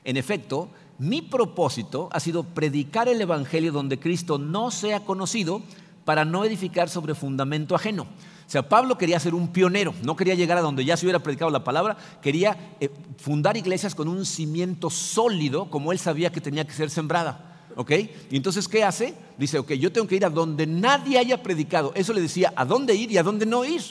En 0.03 0.17
efecto, 0.17 0.69
mi 0.97 1.21
propósito 1.21 2.09
ha 2.11 2.19
sido 2.19 2.43
predicar 2.43 3.07
el 3.07 3.21
Evangelio 3.21 3.71
donde 3.71 3.99
Cristo 3.99 4.37
no 4.37 4.69
sea 4.71 5.05
conocido 5.05 5.61
para 6.03 6.25
no 6.25 6.43
edificar 6.43 6.89
sobre 6.89 7.15
fundamento 7.15 7.73
ajeno. 7.75 8.03
O 8.03 8.49
sea, 8.49 8.67
Pablo 8.67 8.97
quería 8.97 9.19
ser 9.19 9.33
un 9.33 9.47
pionero, 9.47 9.93
no 10.03 10.15
quería 10.15 10.35
llegar 10.35 10.57
a 10.57 10.61
donde 10.61 10.85
ya 10.85 10.97
se 10.97 11.05
hubiera 11.05 11.19
predicado 11.19 11.49
la 11.51 11.63
palabra, 11.63 11.97
quería 12.21 12.75
eh, 12.79 12.89
fundar 13.17 13.55
iglesias 13.57 13.95
con 13.95 14.07
un 14.07 14.25
cimiento 14.25 14.89
sólido 14.89 15.69
como 15.69 15.91
él 15.91 15.99
sabía 15.99 16.31
que 16.31 16.41
tenía 16.41 16.67
que 16.67 16.73
ser 16.73 16.89
sembrada. 16.89 17.54
¿Ok? 17.75 17.91
Y 18.31 18.37
entonces, 18.37 18.67
¿qué 18.67 18.83
hace? 18.83 19.15
Dice, 19.37 19.59
ok, 19.59 19.73
yo 19.73 19.91
tengo 19.91 20.07
que 20.07 20.15
ir 20.15 20.25
a 20.25 20.29
donde 20.29 20.65
nadie 20.65 21.17
haya 21.17 21.43
predicado. 21.43 21.91
Eso 21.95 22.13
le 22.13 22.21
decía 22.21 22.53
a 22.55 22.65
dónde 22.65 22.95
ir 22.95 23.11
y 23.11 23.17
a 23.17 23.23
dónde 23.23 23.45
no 23.45 23.65
ir. 23.65 23.81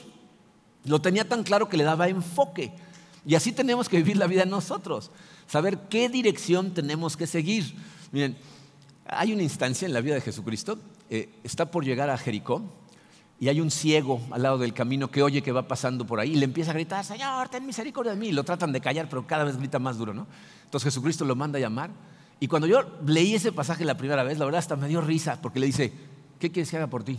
Lo 0.85 1.01
tenía 1.01 1.29
tan 1.29 1.43
claro 1.43 1.69
que 1.69 1.77
le 1.77 1.85
daba 1.85 2.09
enfoque. 2.09 2.73
Y 3.27 3.35
así 3.35 3.53
tenemos 3.53 3.89
que 3.89 3.99
vivir 3.99 4.17
la 4.17 4.27
vida 4.27 4.45
nosotros. 4.45 5.11
Saber 5.47 5.79
qué 5.91 6.09
dirección 6.09 6.73
tenemos 6.73 7.17
que 7.17 7.27
seguir. 7.27 7.75
Miren, 8.13 8.37
hay 9.07 9.33
una 9.33 9.43
instancia 9.43 9.87
en 9.87 9.93
la 9.93 10.01
vida 10.01 10.15
de 10.15 10.21
Jesucristo. 10.21 10.79
Eh, 11.11 11.29
está 11.43 11.71
por 11.71 11.85
llegar 11.85 12.09
a 12.09 12.17
Jericó 12.17 12.63
y 13.39 13.49
hay 13.49 13.61
un 13.61 13.71
ciego 13.71 14.21
al 14.31 14.43
lado 14.43 14.59
del 14.59 14.73
camino 14.73 15.11
que 15.11 15.23
oye 15.23 15.43
que 15.43 15.53
va 15.53 15.69
pasando 15.69 16.07
por 16.07 16.21
ahí 16.21 16.33
y 16.33 16.37
le 16.37 16.45
empieza 16.45 16.71
a 16.71 16.75
gritar, 16.75 17.05
Señor, 17.05 17.49
ten 17.49 17.67
misericordia 17.67 18.13
de 18.13 18.19
mí. 18.19 18.29
Y 18.29 18.33
lo 18.33 18.45
tratan 18.45 18.73
de 18.73 18.81
callar, 18.81 19.09
pero 19.09 19.27
cada 19.27 19.45
vez 19.45 19.57
grita 19.59 19.79
más 19.79 19.99
duro, 19.99 20.15
¿no? 20.15 20.27
Entonces 20.65 20.93
Jesucristo 20.93 21.25
lo 21.25 21.37
manda 21.37 21.59
a 21.59 21.61
llamar. 21.61 21.91
Y 22.45 22.47
cuando 22.47 22.69
yo 22.69 22.85
leí 23.07 23.35
ese 23.35 23.53
pasaje 23.53 23.87
la 23.87 23.97
primera 23.97 24.23
vez, 24.23 24.39
la 24.39 24.45
verdad 24.45 24.59
hasta 24.59 24.77
me 24.77 24.87
dio 24.87 25.01
risa, 25.01 25.41
porque 25.41 25.59
le 25.59 25.65
dice, 25.65 25.91
¿qué 26.39 26.53
quieres 26.53 26.69
que 26.69 26.77
haga 26.77 26.89
por 26.89 27.03
ti? 27.03 27.19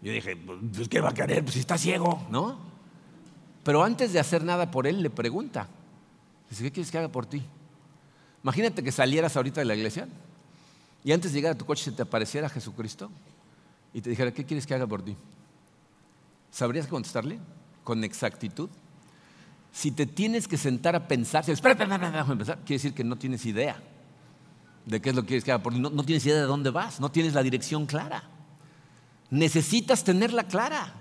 Yo 0.00 0.10
dije, 0.10 0.34
pues 0.34 0.88
¿qué 0.88 1.02
va 1.02 1.10
a 1.10 1.12
querer? 1.12 1.42
Pues 1.42 1.52
si 1.52 1.60
está 1.60 1.76
ciego, 1.76 2.26
¿no? 2.30 2.58
Pero 3.64 3.84
antes 3.84 4.14
de 4.14 4.18
hacer 4.18 4.44
nada 4.44 4.70
por 4.70 4.86
él, 4.86 5.02
le 5.02 5.10
pregunta, 5.10 5.68
dice, 6.48 6.62
¿qué 6.62 6.72
quieres 6.72 6.90
que 6.90 6.96
haga 6.96 7.08
por 7.08 7.26
ti? 7.26 7.42
Imagínate 8.42 8.82
que 8.82 8.92
salieras 8.92 9.36
ahorita 9.36 9.60
de 9.60 9.66
la 9.66 9.74
iglesia 9.74 10.08
y 11.04 11.12
antes 11.12 11.30
de 11.30 11.40
llegar 11.40 11.52
a 11.52 11.58
tu 11.58 11.66
coche 11.66 11.84
se 11.84 11.92
te 11.92 12.00
apareciera 12.00 12.48
Jesucristo 12.48 13.10
y 13.92 14.00
te 14.00 14.08
dijera, 14.08 14.32
¿qué 14.32 14.46
quieres 14.46 14.66
que 14.66 14.72
haga 14.72 14.86
por 14.86 15.02
ti? 15.02 15.18
¿Sabrías 16.50 16.86
contestarle 16.86 17.38
con 17.84 18.02
exactitud? 18.04 18.70
Si 19.70 19.90
te 19.90 20.06
tienes 20.06 20.48
que 20.48 20.56
sentar 20.56 20.96
a 20.96 21.06
pensar, 21.06 21.44
si 21.44 21.52
espera, 21.52 21.72
espera, 21.72 21.94
espera, 21.94 22.20
espera, 22.22 22.56
quiere 22.64 22.82
decir 22.82 22.94
que 22.94 23.04
no 23.04 23.16
tienes 23.16 23.44
idea 23.44 23.78
de 24.88 25.00
qué 25.02 25.10
es 25.10 25.14
lo 25.14 25.22
que 25.22 25.28
quieres 25.28 25.44
que 25.44 25.52
haga 25.52 25.62
por 25.62 25.74
ti, 25.74 25.80
no, 25.80 25.90
tienes 26.02 26.24
idea 26.24 26.36
de 26.36 26.42
dónde 26.42 26.70
vas, 26.70 26.98
no 26.98 27.10
tienes 27.10 27.34
la 27.34 27.42
dirección 27.42 27.86
clara. 27.86 28.24
Necesitas 29.30 30.02
tenerla 30.02 30.44
clara. 30.44 30.94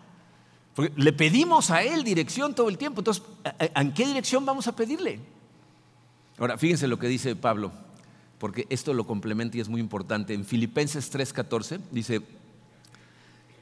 Porque 0.76 0.94
le 1.02 1.14
pedimos 1.14 1.72
a 1.72 1.82
Él 1.82 2.04
dirección 2.04 2.54
todo 2.54 2.68
el 2.68 2.78
tiempo. 2.78 3.00
Entonces, 3.00 3.24
¿en 3.60 3.94
qué 3.94 4.06
dirección 4.06 4.46
vamos 4.46 4.68
a 4.68 4.76
pedirle? 4.76 5.20
Ahora, 6.38 6.58
fíjense 6.58 6.88
lo 6.88 7.00
que 7.00 7.08
dice 7.08 7.36
Pablo, 7.36 7.72
porque 8.38 8.68
esto 8.70 8.94
lo 8.94 9.08
complementa 9.08 9.58
y 9.58 9.62
es 9.62 9.70
muy 9.70 9.80
importante. 9.80 10.34
En 10.34 10.46
Filipenses 10.46 11.12
3:14 11.12 11.80
dice, 11.92 12.22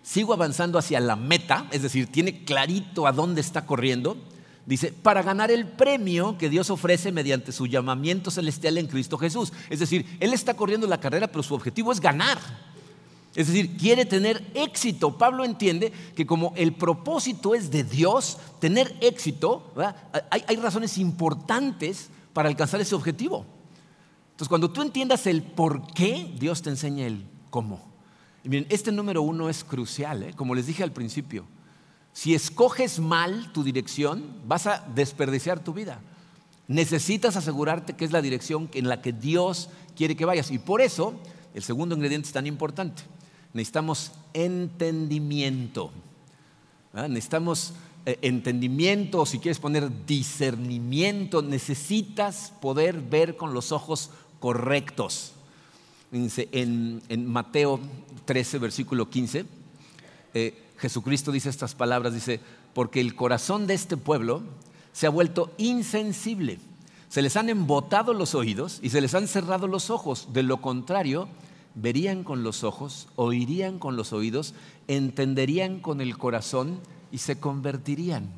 sigo 0.01 0.33
avanzando 0.33 0.79
hacia 0.79 0.99
la 0.99 1.15
meta, 1.15 1.67
es 1.71 1.83
decir, 1.83 2.11
tiene 2.11 2.43
clarito 2.43 3.05
a 3.05 3.11
dónde 3.11 3.41
está 3.41 3.65
corriendo, 3.65 4.17
dice, 4.65 4.91
para 4.91 5.21
ganar 5.21 5.51
el 5.51 5.67
premio 5.67 6.37
que 6.37 6.49
Dios 6.49 6.69
ofrece 6.69 7.11
mediante 7.11 7.51
su 7.51 7.67
llamamiento 7.67 8.31
celestial 8.31 8.77
en 8.77 8.87
Cristo 8.87 9.17
Jesús. 9.17 9.53
Es 9.69 9.79
decir, 9.79 10.05
Él 10.19 10.33
está 10.33 10.55
corriendo 10.55 10.87
la 10.87 10.99
carrera, 10.99 11.27
pero 11.27 11.43
su 11.43 11.53
objetivo 11.53 11.91
es 11.91 11.99
ganar. 11.99 12.39
Es 13.35 13.47
decir, 13.47 13.75
quiere 13.77 14.05
tener 14.05 14.43
éxito. 14.53 15.17
Pablo 15.17 15.43
entiende 15.43 15.91
que 16.15 16.25
como 16.25 16.53
el 16.55 16.73
propósito 16.73 17.53
es 17.53 17.69
de 17.69 17.83
Dios, 17.83 18.37
tener 18.59 18.95
éxito, 19.01 19.73
hay, 20.31 20.55
razones 20.55 20.97
importantes 20.97 22.09
para 22.31 22.47
alcanzar 22.47 22.79
ese 22.79 22.95
objetivo. 22.95 23.45
Entonces, 24.31 24.49
cuando 24.49 24.71
tú 24.71 24.81
entiendas 24.81 25.27
el 25.27 25.43
por 25.43 25.93
qué, 25.93 26.33
Dios 26.39 26.61
te 26.61 26.69
enseña 26.69 27.05
el 27.05 27.25
cómo. 27.49 27.81
Y 28.43 28.49
miren, 28.49 28.67
este 28.69 28.91
número 28.91 29.21
uno 29.21 29.49
es 29.49 29.63
crucial, 29.63 30.23
¿eh? 30.23 30.33
como 30.35 30.55
les 30.55 30.67
dije 30.67 30.83
al 30.83 30.91
principio. 30.91 31.45
Si 32.15 32.33
escoges 32.33 32.99
mal 33.01 33.51
tu 33.51 33.61
dirección, 33.61 34.23
vas 34.47 34.67
a 34.67 34.87
desperdiciar 34.95 35.61
tu 35.61 35.73
vida. 35.73 35.99
Necesitas 36.69 37.35
asegurarte 37.35 37.97
que 37.97 38.05
es 38.05 38.13
la 38.13 38.21
dirección 38.21 38.69
en 38.73 38.87
la 38.87 39.01
que 39.01 39.11
Dios 39.11 39.67
quiere 39.97 40.15
que 40.15 40.23
vayas. 40.23 40.49
Y 40.49 40.57
por 40.57 40.79
eso, 40.79 41.13
el 41.53 41.61
segundo 41.61 41.93
ingrediente 41.93 42.27
es 42.27 42.33
tan 42.33 42.47
importante. 42.47 43.03
Necesitamos 43.51 44.13
entendimiento. 44.33 45.91
Necesitamos 46.93 47.73
eh, 48.05 48.17
entendimiento, 48.21 49.19
o 49.19 49.25
si 49.25 49.39
quieres 49.39 49.59
poner 49.59 50.05
discernimiento, 50.05 51.41
necesitas 51.41 52.53
poder 52.61 53.01
ver 53.01 53.35
con 53.35 53.53
los 53.53 53.73
ojos 53.73 54.09
correctos 54.39 55.33
en, 56.13 57.25
Mateo 57.27 57.77
13, 58.23 58.57
versículo 58.59 59.09
15, 59.09 59.45
eh, 60.33 60.64
Jesucristo 60.77 61.31
dice 61.31 61.49
estas 61.49 61.75
palabras, 61.75 62.13
dice, 62.13 62.39
porque 62.73 62.99
el 63.01 63.15
corazón 63.15 63.67
de 63.67 63.73
este 63.73 63.97
pueblo 63.97 64.43
se 64.91 65.07
ha 65.07 65.09
vuelto 65.09 65.51
insensible, 65.57 66.59
se 67.09 67.21
les 67.21 67.37
han 67.37 67.49
embotado 67.49 68.13
los 68.13 68.35
oídos 68.35 68.79
y 68.81 68.89
se 68.89 69.01
les 69.01 69.13
han 69.15 69.27
cerrado 69.27 69.67
los 69.67 69.89
ojos, 69.89 70.29
de 70.33 70.43
lo 70.43 70.61
contrario, 70.61 71.27
verían 71.75 72.23
con 72.23 72.43
los 72.43 72.63
ojos, 72.63 73.07
oirían 73.15 73.79
con 73.79 73.95
los 73.95 74.13
oídos, 74.13 74.53
entenderían 74.87 75.79
con 75.79 76.01
el 76.01 76.17
corazón 76.17 76.79
y 77.11 77.19
se 77.19 77.39
convertirían. 77.39 78.29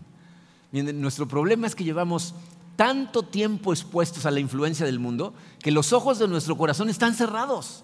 nuestro 0.71 1.27
problema 1.27 1.67
es 1.67 1.75
que 1.75 1.83
llevamos 1.83 2.33
tanto 2.75 3.23
tiempo 3.23 3.73
expuestos 3.73 4.25
a 4.25 4.31
la 4.31 4.39
influencia 4.39 4.85
del 4.85 4.99
mundo 4.99 5.33
que 5.59 5.71
los 5.71 5.93
ojos 5.93 6.19
de 6.19 6.27
nuestro 6.27 6.57
corazón 6.57 6.89
están 6.89 7.15
cerrados. 7.15 7.83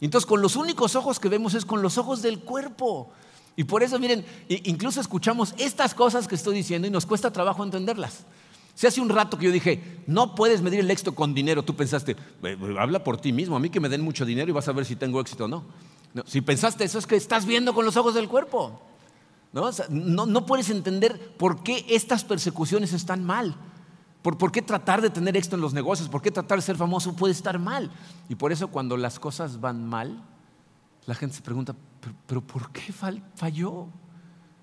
Entonces, 0.00 0.26
con 0.26 0.42
los 0.42 0.56
únicos 0.56 0.96
ojos 0.96 1.20
que 1.20 1.28
vemos 1.28 1.54
es 1.54 1.64
con 1.64 1.80
los 1.82 1.98
ojos 1.98 2.20
del 2.20 2.40
cuerpo. 2.40 3.10
Y 3.56 3.64
por 3.64 3.82
eso, 3.82 3.98
miren, 3.98 4.24
incluso 4.48 5.00
escuchamos 5.00 5.54
estas 5.58 5.94
cosas 5.94 6.26
que 6.26 6.34
estoy 6.34 6.56
diciendo 6.56 6.88
y 6.88 6.90
nos 6.90 7.06
cuesta 7.06 7.32
trabajo 7.32 7.62
entenderlas. 7.62 8.24
Si 8.74 8.88
hace 8.88 9.00
un 9.00 9.08
rato 9.08 9.38
que 9.38 9.46
yo 9.46 9.52
dije, 9.52 10.02
no 10.08 10.34
puedes 10.34 10.60
medir 10.60 10.80
el 10.80 10.90
éxito 10.90 11.14
con 11.14 11.32
dinero, 11.32 11.62
tú 11.62 11.76
pensaste, 11.76 12.16
habla 12.78 13.04
por 13.04 13.20
ti 13.20 13.32
mismo, 13.32 13.54
a 13.54 13.60
mí 13.60 13.70
que 13.70 13.78
me 13.78 13.88
den 13.88 14.00
mucho 14.00 14.24
dinero 14.24 14.50
y 14.50 14.52
vas 14.52 14.66
a 14.66 14.72
ver 14.72 14.84
si 14.84 14.96
tengo 14.96 15.20
éxito 15.20 15.44
o 15.44 15.48
no. 15.48 15.64
si 16.26 16.40
pensaste 16.40 16.82
eso 16.82 16.98
es 16.98 17.06
que 17.06 17.14
estás 17.14 17.46
viendo 17.46 17.72
con 17.72 17.84
los 17.84 17.96
ojos 17.96 18.14
del 18.14 18.28
cuerpo. 18.28 18.80
¿no? 19.52 19.70
no, 20.26 20.46
puedes 20.46 20.68
entender 20.70 21.36
por 21.36 21.62
qué 21.62 21.86
estas 21.88 22.24
persecuciones 22.24 22.92
están 22.92 23.22
mal. 23.22 23.54
Por, 24.22 24.36
¿Por 24.36 24.50
qué 24.50 24.62
tratar 24.62 25.00
de 25.00 25.10
tener 25.10 25.36
éxito 25.36 25.54
en 25.54 25.62
los 25.62 25.72
negocios? 25.72 26.08
¿Por 26.08 26.22
qué 26.22 26.32
tratar 26.32 26.58
de 26.58 26.62
ser 26.62 26.76
famoso 26.76 27.14
puede 27.14 27.32
estar 27.32 27.60
mal? 27.60 27.92
Y 28.28 28.34
por 28.34 28.50
eso 28.50 28.68
cuando 28.68 28.96
las 28.96 29.20
cosas 29.20 29.60
van 29.60 29.86
mal, 29.86 30.20
la 31.06 31.14
gente 31.14 31.36
se 31.36 31.42
pregunta, 31.42 31.74
¿pero, 32.26 32.40
por 32.40 32.70
qué 32.70 32.92
falló? 32.92 33.88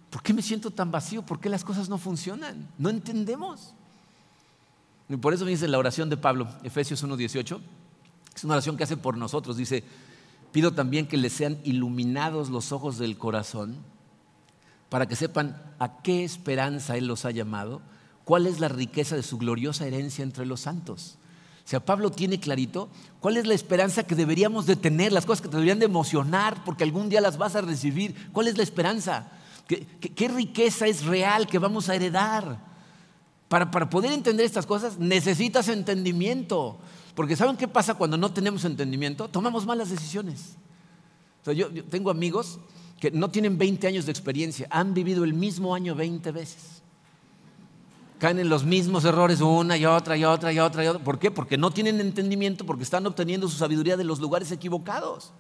¿Por 0.10 0.24
qué 0.24 0.34
me 0.34 0.42
siento 0.42 0.72
tan 0.72 0.92
vacío? 0.92 1.24
¿Por 1.24 1.40
qué 1.40 1.50
las 1.50 1.64
cosas 1.64 1.88
no 1.88 1.98
funcionan? 1.98 2.68
No 2.78 2.90
entendemos. 2.90 3.74
Y 5.08 5.18
por 5.18 5.34
eso 5.34 5.46
dice 5.46 5.68
la 5.68 5.78
oración 5.78 6.10
de 6.10 6.18
Pablo, 6.18 6.48
Efesios 6.64 7.04
1.18, 7.04 7.60
es 8.36 8.44
una 8.44 8.54
oración 8.56 8.78
que 8.78 8.84
hace 8.84 8.98
por 8.98 9.18
nosotros. 9.18 9.58
Dice, 9.58 9.84
pido 10.52 10.74
también 10.74 11.08
que 11.08 11.18
les 11.18 11.34
sean 11.34 11.60
iluminados 11.64 12.50
los 12.50 12.72
ojos 12.72 12.98
del 12.98 13.18
corazón 13.18 13.76
para 14.90 15.08
que 15.08 15.16
sepan 15.16 15.62
a 15.80 16.02
qué 16.02 16.24
esperanza 16.24 16.98
Él 16.98 17.08
los 17.08 17.24
ha 17.24 17.32
llamado, 17.32 17.82
cuál 18.26 18.48
es 18.48 18.60
la 18.60 18.68
riqueza 18.68 19.16
de 19.16 19.24
su 19.24 19.38
gloriosa 19.38 19.88
herencia 19.88 20.24
entre 20.24 20.46
los 20.46 20.62
santos. 20.62 21.18
O 21.64 21.68
sea, 21.72 21.80
Pablo 21.80 22.12
tiene 22.12 22.40
clarito 22.40 22.90
cuál 23.20 23.38
es 23.38 23.48
la 23.48 23.54
esperanza 23.54 24.04
que 24.04 24.16
deberíamos 24.16 24.66
de 24.66 24.76
tener, 24.76 25.14
las 25.14 25.26
cosas 25.26 25.42
que 25.42 25.48
te 25.48 25.56
deberían 25.56 25.80
de 25.80 25.86
emocionar 25.86 26.64
porque 26.66 26.84
algún 26.84 27.10
día 27.10 27.22
las 27.22 27.38
vas 27.38 27.56
a 27.56 27.62
recibir. 27.62 28.30
¿Cuál 28.32 28.48
es 28.48 28.58
la 28.58 28.64
esperanza? 28.64 29.32
qué 29.68 30.28
riqueza 30.28 30.86
es 30.86 31.06
real 31.06 31.48
que 31.48 31.58
vamos 31.58 31.88
a 31.88 31.96
heredar? 31.96 32.72
Para, 33.52 33.70
poder 33.90 34.14
entender 34.14 34.46
estas 34.46 34.66
cosas 34.66 34.98
necesitas 34.98 35.68
entendimiento. 35.68 36.78
Porque 37.14 37.36
¿saben 37.36 37.58
qué 37.58 37.68
pasa 37.68 37.96
cuando 37.96 38.16
no 38.16 38.32
tenemos 38.32 38.64
entendimiento? 38.64 39.28
Tomamos 39.28 39.66
malas 39.66 39.90
decisiones. 39.90 40.56
yo, 41.54 41.70
tengo 41.90 42.10
amigos 42.10 42.60
que 43.02 43.12
no 43.12 43.30
tienen 43.30 43.58
20 43.58 43.88
años 43.88 44.06
de 44.06 44.12
experiencia, 44.14 44.68
han 44.70 44.94
vivido 44.94 45.26
el 45.26 45.34
mismo 45.34 45.76
año 45.76 45.96
20 45.96 46.32
veces. 46.32 46.81
Caen 48.22 48.38
en 48.38 48.50
los 48.50 48.66
mismos 48.66 49.04
errores 49.04 49.42
una 49.42 49.76
y 49.78 49.88
otra 49.88 50.16
y 50.16 50.24
otra 50.24 50.54
y 50.54 50.60
otra 50.60 50.84
y 50.84 50.88
otra. 50.88 51.04
¿Por 51.04 51.18
qué? 51.18 51.32
Porque 51.32 51.58
no 51.58 51.72
tienen 51.72 52.00
entendimiento, 52.00 52.68
porque 52.68 52.84
están 52.84 53.04
obteniendo 53.08 53.50
su 53.50 53.58
sabiduría 53.58 53.98
de 53.98 54.04
los 54.04 54.20
lugares 54.20 54.52
equivocados. 54.52 55.32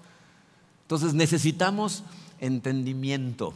Entonces 0.86 1.13
necesitamos 1.13 2.04
entendimiento. 2.39 3.54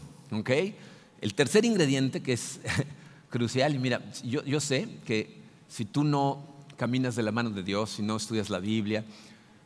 El 1.22 1.34
tercer 1.34 1.66
ingrediente, 1.66 2.22
que 2.22 2.34
es 2.34 2.60
crucial. 3.32 3.74
Y 3.74 3.80
mira, 3.80 4.00
yo, 4.24 4.60
sé 4.60 4.88
que 5.08 5.42
si 5.70 5.86
tú 5.86 6.04
no 6.04 6.46
caminas 6.78 7.16
de 7.16 7.24
la 7.24 7.32
mano 7.32 7.50
de 7.50 7.64
Dios, 7.64 7.90
si 7.94 8.04
no 8.04 8.18
estudias 8.18 8.52
la 8.52 8.60
Biblia, 8.60 9.06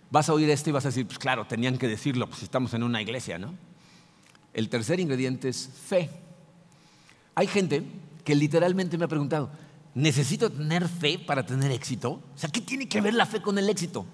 vas 0.10 0.30
a 0.30 0.34
oír 0.36 0.50
esto 0.52 0.70
y 0.70 0.72
vas 0.72 0.86
a 0.86 0.88
decir, 0.88 1.06
pues 1.06 1.20
claro, 1.20 1.46
tenían 1.48 1.78
que 1.78 1.90
decirlo, 1.90 2.30
pues 2.30 2.44
estamos 2.44 2.74
en 2.76 2.84
una 2.84 3.02
iglesia, 3.02 3.38
¿no? 3.38 3.54
El 4.54 4.70
tercer 4.70 5.02
ingrediente 5.02 5.50
es 5.50 5.70
fe. 5.86 6.10
Hay 7.36 7.48
gente 7.48 7.84
que 8.30 8.36
literalmente 8.36 8.96
me 8.96 9.06
ha 9.06 9.08
preguntado, 9.08 9.50
¿necesito 9.96 10.52
tener 10.52 10.88
fe 10.88 11.18
para 11.18 11.48
tener 11.48 11.72
éxito? 11.72 12.12
O 12.12 12.38
sea, 12.38 12.48
¿qué 12.48 12.62
tiene 12.62 12.88
que 12.88 13.02
ver 13.02 13.16
la 13.16 13.26
fe 13.26 13.42
con 13.42 13.58
el 13.58 13.68
éxito? 13.68 14.06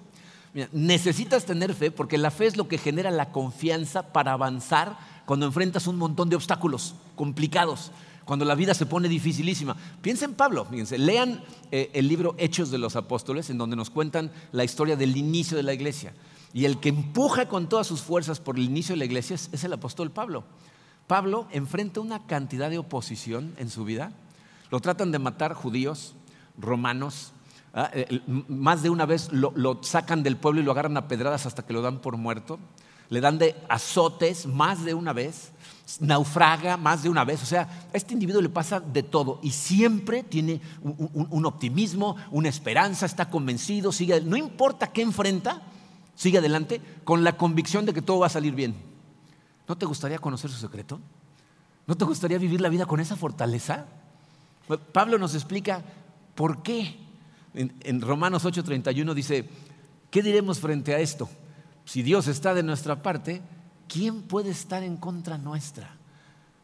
Mira, 0.54 0.70
necesitas 0.72 1.44
tener 1.44 1.74
fe 1.74 1.90
porque 1.90 2.16
la 2.16 2.30
fe 2.30 2.46
es 2.46 2.56
lo 2.56 2.66
que 2.66 2.78
genera 2.78 3.10
la 3.10 3.30
confianza 3.30 4.14
para 4.14 4.32
avanzar 4.32 4.96
cuando 5.26 5.44
enfrentas 5.44 5.86
un 5.86 5.98
montón 5.98 6.30
de 6.30 6.36
obstáculos 6.36 6.94
complicados 7.14 7.92
cuando 8.24 8.46
la 8.46 8.54
vida 8.54 8.72
se 8.72 8.86
pone 8.86 9.06
dificilísima. 9.06 9.76
Piensen 10.00 10.30
en 10.30 10.36
Pablo, 10.36 10.64
fíjense, 10.64 10.96
lean 10.96 11.42
eh, 11.70 11.90
el 11.92 12.08
libro 12.08 12.36
Hechos 12.38 12.70
de 12.70 12.78
los 12.78 12.96
Apóstoles, 12.96 13.50
en 13.50 13.58
donde 13.58 13.76
nos 13.76 13.90
cuentan 13.90 14.32
la 14.52 14.64
historia 14.64 14.96
del 14.96 15.14
inicio 15.14 15.58
de 15.58 15.62
la 15.62 15.74
iglesia. 15.74 16.14
Y 16.54 16.64
el 16.64 16.80
que 16.80 16.88
empuja 16.88 17.48
con 17.48 17.68
todas 17.68 17.86
sus 17.86 18.00
fuerzas 18.00 18.40
por 18.40 18.56
el 18.56 18.64
inicio 18.64 18.94
de 18.94 19.00
la 19.00 19.04
iglesia 19.04 19.34
es, 19.34 19.62
el 19.62 19.74
apóstol 19.74 20.10
Pablo. 20.10 20.44
Pablo 21.06 21.46
enfrenta 21.50 22.00
una 22.00 22.26
cantidad 22.26 22.70
de 22.70 22.78
oposición 22.78 23.54
en 23.58 23.70
su 23.70 23.84
vida. 23.84 24.12
Lo 24.70 24.80
tratan 24.80 25.12
de 25.12 25.18
matar 25.18 25.54
judíos, 25.54 26.14
romanos. 26.58 27.32
Ah, 27.72 27.90
eh, 27.92 28.20
más 28.48 28.82
de 28.82 28.90
una 28.90 29.06
vez 29.06 29.30
lo, 29.32 29.82
sacan 29.82 30.22
del 30.22 30.36
pueblo 30.36 30.60
y 30.60 30.64
lo 30.64 30.72
agarran 30.72 30.96
a 30.96 31.08
pedradas 31.08 31.46
hasta 31.46 31.64
que 31.64 31.72
lo 31.72 31.82
dan 31.82 32.00
por 32.00 32.16
muerto. 32.16 32.58
Le 33.08 33.20
dan 33.20 33.38
de 33.38 33.54
azotes 33.68 34.46
más 34.46 34.84
de 34.84 34.94
una 34.94 35.12
vez 35.12 35.52
naufraga 36.00 36.76
más 36.76 37.02
de 37.02 37.08
una 37.08 37.24
vez. 37.24 37.42
O 37.42 37.46
sea, 37.46 37.62
a 37.62 37.96
este 37.96 38.14
individuo 38.14 38.42
le 38.42 38.48
pasa 38.48 38.80
de 38.80 39.02
todo 39.02 39.38
y 39.42 39.50
siempre 39.50 40.22
tiene 40.22 40.60
un, 40.82 41.46
optimismo, 41.46 42.16
una 42.30 42.48
esperanza, 42.48 43.06
está 43.06 43.30
convencido, 43.30 43.92
sigue, 43.92 44.20
no 44.20 44.36
importa 44.36 44.88
qué 44.88 45.02
enfrenta, 45.02 45.62
sigue 46.14 46.38
adelante 46.38 46.80
con 47.04 47.22
la 47.22 47.36
convicción 47.36 47.86
de 47.86 47.94
que 47.94 48.02
todo 48.02 48.20
va 48.20 48.26
a 48.26 48.30
salir 48.30 48.54
bien. 48.54 48.95
¿No 49.68 49.76
te 49.76 49.86
gustaría 49.86 50.18
conocer 50.18 50.50
su 50.50 50.58
secreto? 50.58 51.00
¿No 51.86 51.96
te 51.96 52.04
gustaría 52.04 52.38
vivir 52.38 52.60
la 52.60 52.68
vida 52.68 52.86
con 52.86 53.00
esa 53.00 53.16
fortaleza? 53.16 53.86
Pablo 54.92 55.18
nos 55.18 55.34
explica 55.34 55.82
por 56.34 56.62
qué. 56.62 56.96
En, 57.54 58.00
Romanos 58.00 58.44
8:31 58.44 59.14
dice, 59.14 59.48
¿qué 60.10 60.22
diremos 60.22 60.58
frente 60.58 60.94
a 60.94 60.98
esto? 60.98 61.28
Si 61.84 62.02
Dios 62.02 62.26
está 62.26 62.54
de 62.54 62.62
nuestra 62.62 63.02
parte, 63.02 63.40
¿quién 63.88 64.22
puede 64.22 64.50
estar 64.50 64.82
en 64.82 64.96
contra 64.96 65.38
nuestra? 65.38 65.96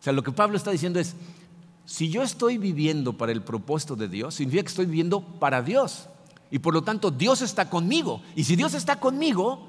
O 0.01 0.03
sea, 0.03 0.13
lo 0.13 0.23
que 0.23 0.33
Pablo 0.33 0.57
está 0.57 0.71
diciendo 0.71 0.99
es, 0.99 1.15
si 1.85 2.11
yo 2.11 2.23
estoy 2.23 2.59
viviendo 2.59 3.17
para 3.17 3.33
el 3.33 3.43
propósito 3.43 3.97
de 3.97 4.09
Dios, 4.09 4.35
significa 4.35 4.65
que 4.65 4.69
estoy 4.69 4.87
viviendo 4.87 5.21
para 5.21 5.63
Dios. 5.63 6.09
Y 6.51 6.59
por 6.59 6.75
lo 6.75 6.83
tanto, 6.83 7.11
Dios 7.11 7.41
está 7.41 7.71
conmigo. 7.71 8.21
Y 8.37 8.45
si 8.45 8.57
Dios 8.57 8.75
está 8.75 9.01
conmigo, 9.01 9.67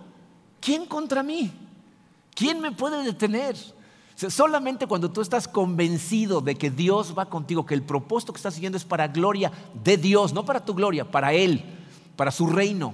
¿quién 0.60 0.86
contra 0.86 1.24
mí? 1.24 1.52
¿Quién 2.36 2.60
me 2.60 2.72
puede 2.72 3.04
detener? 3.04 3.56
Solamente 4.16 4.88
cuando 4.88 5.12
tú 5.12 5.22
estás 5.22 5.48
convencido 5.48 6.40
de 6.42 6.56
que 6.56 6.70
Dios 6.70 7.16
va 7.18 7.30
contigo, 7.30 7.66
que 7.66 7.74
el 7.74 7.84
propósito 7.84 8.32
que 8.34 8.38
estás 8.38 8.54
siguiendo 8.54 8.78
es 8.78 8.86
para 8.86 9.08
gloria 9.08 9.52
de 9.84 9.98
Dios, 9.98 10.34
no 10.34 10.46
para 10.46 10.64
tu 10.64 10.74
gloria, 10.74 11.10
para 11.10 11.34
Él, 11.34 11.64
para 12.16 12.32
su 12.32 12.48
reino. 12.48 12.94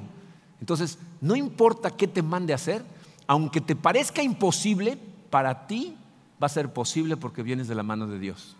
Entonces, 0.59 0.97
no 1.21 1.35
importa 1.35 1.91
qué 1.91 2.07
te 2.07 2.21
mande 2.21 2.53
hacer, 2.53 2.83
aunque 3.27 3.61
te 3.61 3.75
parezca 3.75 4.23
imposible, 4.23 4.97
para 5.29 5.67
ti 5.67 5.95
va 6.41 6.47
a 6.47 6.49
ser 6.49 6.73
posible 6.73 7.17
porque 7.17 7.43
vienes 7.43 7.67
de 7.67 7.75
la 7.75 7.83
mano 7.83 8.07
de 8.07 8.17
Dios. 8.17 8.55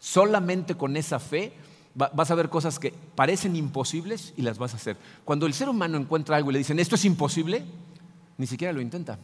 Solamente 0.00 0.74
con 0.74 0.96
esa 0.96 1.18
fe 1.18 1.52
vas 1.94 2.30
a 2.30 2.34
ver 2.34 2.48
cosas 2.48 2.78
que 2.78 2.94
parecen 3.14 3.56
imposibles 3.56 4.32
y 4.36 4.42
las 4.42 4.58
vas 4.58 4.72
a 4.72 4.76
hacer. 4.76 4.96
Cuando 5.24 5.46
el 5.46 5.54
ser 5.54 5.68
humano 5.68 5.98
encuentra 5.98 6.36
algo 6.36 6.50
y 6.50 6.54
le 6.54 6.58
dicen, 6.58 6.78
esto 6.78 6.94
es 6.94 7.04
imposible, 7.04 7.64
ni 8.40 8.46
siquiera 8.46 8.72
lo 8.72 8.80
intenta. 8.80 9.18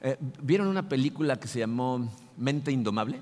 Eh, 0.00 0.16
¿Vieron 0.40 0.68
una 0.68 0.88
película 0.88 1.40
que 1.40 1.48
se 1.48 1.58
llamó 1.58 2.08
Mente 2.36 2.70
Indomable? 2.70 3.20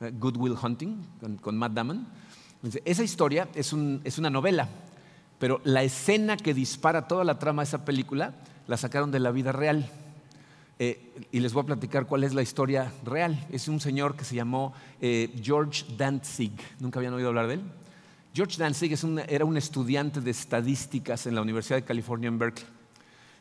Eh, 0.00 0.12
Good 0.18 0.36
Will 0.38 0.56
Hunting, 0.60 0.96
con, 1.40 1.56
Matt 1.56 1.72
Damon. 1.72 2.04
Esa 2.84 3.04
historia 3.04 3.48
es, 3.54 3.72
una 3.72 4.28
novela, 4.28 4.68
pero 5.38 5.60
la 5.62 5.84
escena 5.84 6.36
que 6.36 6.52
dispara 6.52 7.06
toda 7.06 7.22
la 7.22 7.38
trama 7.38 7.62
de 7.62 7.68
esa 7.68 7.84
película 7.84 8.34
la 8.66 8.76
sacaron 8.76 9.12
de 9.12 9.20
la 9.20 9.30
vida 9.30 9.52
real. 9.52 9.88
Eh, 10.80 11.28
y 11.30 11.38
les 11.38 11.52
voy 11.52 11.62
a 11.62 11.66
platicar 11.66 12.06
cuál 12.06 12.24
es 12.24 12.34
la 12.34 12.42
historia 12.42 12.92
real. 13.04 13.46
Es 13.52 13.68
un 13.68 13.78
señor 13.78 14.16
que 14.16 14.24
se 14.24 14.34
llamó 14.34 14.74
George 15.00 15.84
Danzig. 15.96 16.52
¿Nunca 16.80 16.98
habían 16.98 17.14
oído 17.14 17.28
hablar 17.28 17.46
de 17.46 17.54
él? 17.54 17.60
George 18.34 18.58
Danzig 18.58 18.98
era 19.28 19.44
un 19.44 19.56
estudiante 19.56 20.20
de 20.20 20.32
estadísticas 20.32 21.28
en 21.28 21.36
la 21.36 21.42
Universidad 21.42 21.76
de 21.76 21.84
California 21.84 22.26
en 22.26 22.40
Berkeley. 22.40 22.75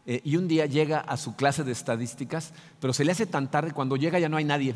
Eh, 0.06 0.22
y 0.24 0.38
un 0.38 0.48
día 0.48 0.65
llega 0.65 1.00
a 1.00 1.18
su 1.18 1.36
clase 1.36 1.63
de 1.63 1.72
estadísticas, 1.72 2.54
pero 2.80 2.94
se 2.94 3.06
le 3.06 3.12
hace 3.12 3.26
tan 3.26 3.50
tarde, 3.50 3.72
cuando 3.72 3.96
llega 3.96 4.20
ya 4.20 4.30
no 4.30 4.38
hay 4.38 4.46
nadie. 4.46 4.76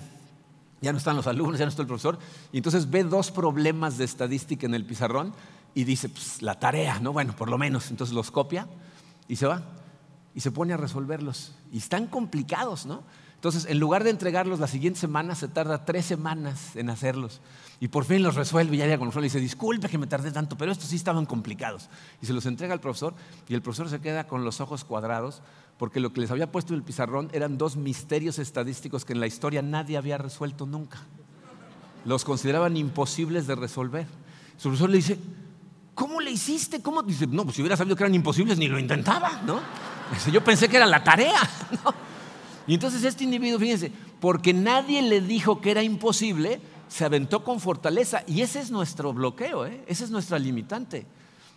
Ya 0.82 0.92
no 0.92 0.98
están 0.98 1.16
los 1.16 1.28
alumnos, 1.28 1.60
ya 1.60 1.66
no 1.66 1.70
está 1.70 1.82
el 1.82 1.88
profesor. 1.88 2.18
Y 2.52 2.58
entonces 2.58 2.90
ve 2.90 3.04
dos 3.04 3.32
problemas 3.32 3.98
de 3.98 4.06
estadística 4.06 4.66
en 4.66 4.74
el 4.74 4.86
pizarrón 4.86 5.34
y 5.76 5.84
dice, 5.84 6.10
pues 6.10 6.42
la 6.42 6.58
tarea, 6.58 7.00
¿no? 7.00 7.12
Bueno, 7.12 7.36
por 7.36 7.50
lo 7.50 7.58
menos. 7.58 7.92
Entonces 7.92 8.16
los 8.16 8.32
copia 8.32 8.68
y 9.28 9.36
se 9.36 9.46
va 9.46 9.64
y 10.34 10.40
se 10.42 10.52
pone 10.52 10.74
a 10.74 10.78
resolverlos. 10.78 11.54
Y 11.72 11.80
están 11.80 12.08
complicados, 12.08 12.86
¿no? 12.86 13.04
Entonces, 13.36 13.66
en 13.70 13.80
lugar 13.80 14.04
de 14.04 14.10
entregarlos 14.10 14.60
la 14.60 14.68
siguiente 14.68 15.00
semana, 15.00 15.36
se 15.36 15.48
tarda 15.48 15.86
tres 15.86 16.06
semanas 16.06 16.76
en 16.76 16.90
hacerlos. 16.90 17.40
Y 17.82 17.88
por 17.88 18.04
fin 18.04 18.22
los 18.22 18.36
resuelve 18.36 18.76
y 18.76 18.80
ya 18.80 18.86
llega 18.86 18.98
con 18.98 19.08
nosotros 19.08 19.26
y 19.26 19.30
dice, 19.30 19.40
disculpe 19.40 19.88
que 19.88 19.98
me 19.98 20.08
tardé 20.08 20.32
tanto, 20.32 20.58
pero 20.58 20.72
estos 20.72 20.90
sí 20.90 20.98
estaban 20.98 21.26
complicados. 21.26 21.90
Y 22.22 22.26
se 22.26 22.34
los 22.34 22.46
entrega 22.46 22.74
al 22.74 22.82
profesor 22.82 23.14
y 23.48 23.54
el 23.54 23.62
profesor 23.62 23.90
se 23.90 24.02
queda 24.02 24.28
con 24.28 24.44
los 24.44 24.60
ojos 24.60 24.84
cuadrados 24.84 25.42
porque 25.78 26.02
lo 26.02 26.12
que 26.12 26.20
les 26.20 26.30
había 26.30 26.52
puesto 26.52 26.74
en 26.74 26.80
el 26.80 26.84
pizarrón 26.84 27.30
eran 27.32 27.58
dos 27.58 27.78
misterios 27.78 28.38
estadísticos 28.38 29.06
que 29.06 29.14
en 29.14 29.22
la 29.22 29.28
historia 29.28 29.62
nadie 29.62 29.96
había 29.96 30.18
resuelto 30.18 30.66
nunca. 30.66 31.00
Los 32.04 32.26
consideraban 32.26 32.76
imposibles 32.76 33.48
de 33.48 33.56
resolver. 33.56 34.06
Su 34.58 34.64
profesor 34.64 34.90
le 34.90 34.98
dice, 34.98 35.18
¿cómo 35.96 36.20
le 36.20 36.32
hiciste? 36.32 36.82
¿Cómo? 36.82 37.02
Dice, 37.02 37.28
no, 37.28 37.46
pues 37.46 37.56
si 37.56 37.62
hubiera 37.62 37.78
sabido 37.78 37.96
que 37.96 38.04
eran 38.04 38.14
imposibles 38.14 38.58
ni 38.58 38.68
lo 38.68 38.78
intentaba, 38.78 39.42
¿no? 39.46 39.62
Dice, 40.12 40.32
yo 40.32 40.44
pensé 40.44 40.68
que 40.68 40.76
era 40.76 40.86
la 40.86 41.02
tarea, 41.02 41.40
¿no? 41.86 41.94
Y 42.68 42.74
entonces 42.74 43.04
este 43.06 43.24
individuo, 43.24 43.58
fíjense, 43.58 43.90
porque 44.20 44.54
nadie 44.54 45.02
le 45.02 45.22
dijo 45.22 45.62
que 45.62 45.72
era 45.72 45.82
imposible, 45.82 46.60
se 46.90 47.06
aventó 47.06 47.44
con 47.44 47.62
fortaleza. 47.62 48.24
Y 48.28 48.42
ese 48.42 48.60
es 48.60 48.72
nuestro 48.72 49.14
bloqueo, 49.14 49.66
¿eh? 49.66 49.84
esa 49.88 50.04
es 50.04 50.12
nuestra 50.12 50.38
limitante. 50.38 51.06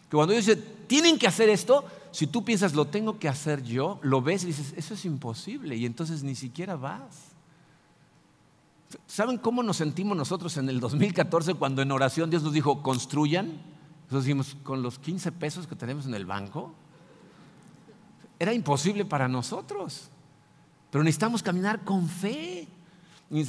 Que 0.08 0.16
cuando 0.16 0.34
dice, 0.34 0.54
tienen 0.54 1.18
que 1.18 1.26
hacer 1.26 1.48
esto, 1.48 1.84
si 2.12 2.26
tú 2.26 2.44
piensas, 2.44 2.74
lo 2.74 2.84
tengo 2.84 3.18
que 3.18 3.28
hacer 3.28 3.62
yo, 3.62 3.98
lo 4.02 4.22
ves 4.22 4.44
y 4.44 4.48
dices, 4.48 4.74
eso 4.76 4.94
es 4.94 5.04
imposible. 5.04 5.74
Y 5.74 5.86
entonces 5.86 6.22
ni 6.22 6.34
siquiera 6.34 6.76
vas. 6.76 7.32
¿Saben 9.06 9.38
cómo 9.38 9.62
nos 9.62 9.78
sentimos 9.78 10.16
nosotros 10.16 10.56
en 10.58 10.68
el 10.68 10.78
2014 10.78 11.54
cuando 11.54 11.80
en 11.80 11.90
oración 11.90 12.28
Dios 12.28 12.42
nos 12.42 12.52
dijo, 12.52 12.82
construyan? 12.82 13.46
Nosotros 14.02 14.24
dijimos, 14.24 14.56
con 14.62 14.82
los 14.82 14.98
15 14.98 15.32
pesos 15.32 15.66
que 15.66 15.74
tenemos 15.74 16.04
en 16.04 16.12
el 16.12 16.26
banco, 16.26 16.74
era 18.38 18.52
imposible 18.52 19.06
para 19.06 19.28
nosotros. 19.28 20.10
Pero 20.90 21.02
necesitamos 21.02 21.42
caminar 21.42 21.84
con 21.84 22.06
fe. 22.06 22.68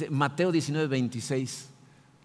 Mateo 0.08 0.50
19, 0.50 0.86
26, 0.86 1.68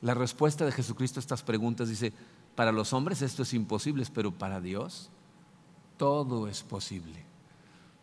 la 0.01 0.13
respuesta 0.13 0.65
de 0.65 0.71
Jesucristo 0.71 1.19
a 1.19 1.21
estas 1.21 1.43
preguntas 1.43 1.89
dice, 1.89 2.13
para 2.55 2.71
los 2.71 2.93
hombres 2.93 3.21
esto 3.21 3.43
es 3.43 3.53
imposible, 3.53 4.05
pero 4.13 4.31
para 4.31 4.61
Dios 4.61 5.09
todo 5.97 6.47
es 6.47 6.63
posible. 6.63 7.25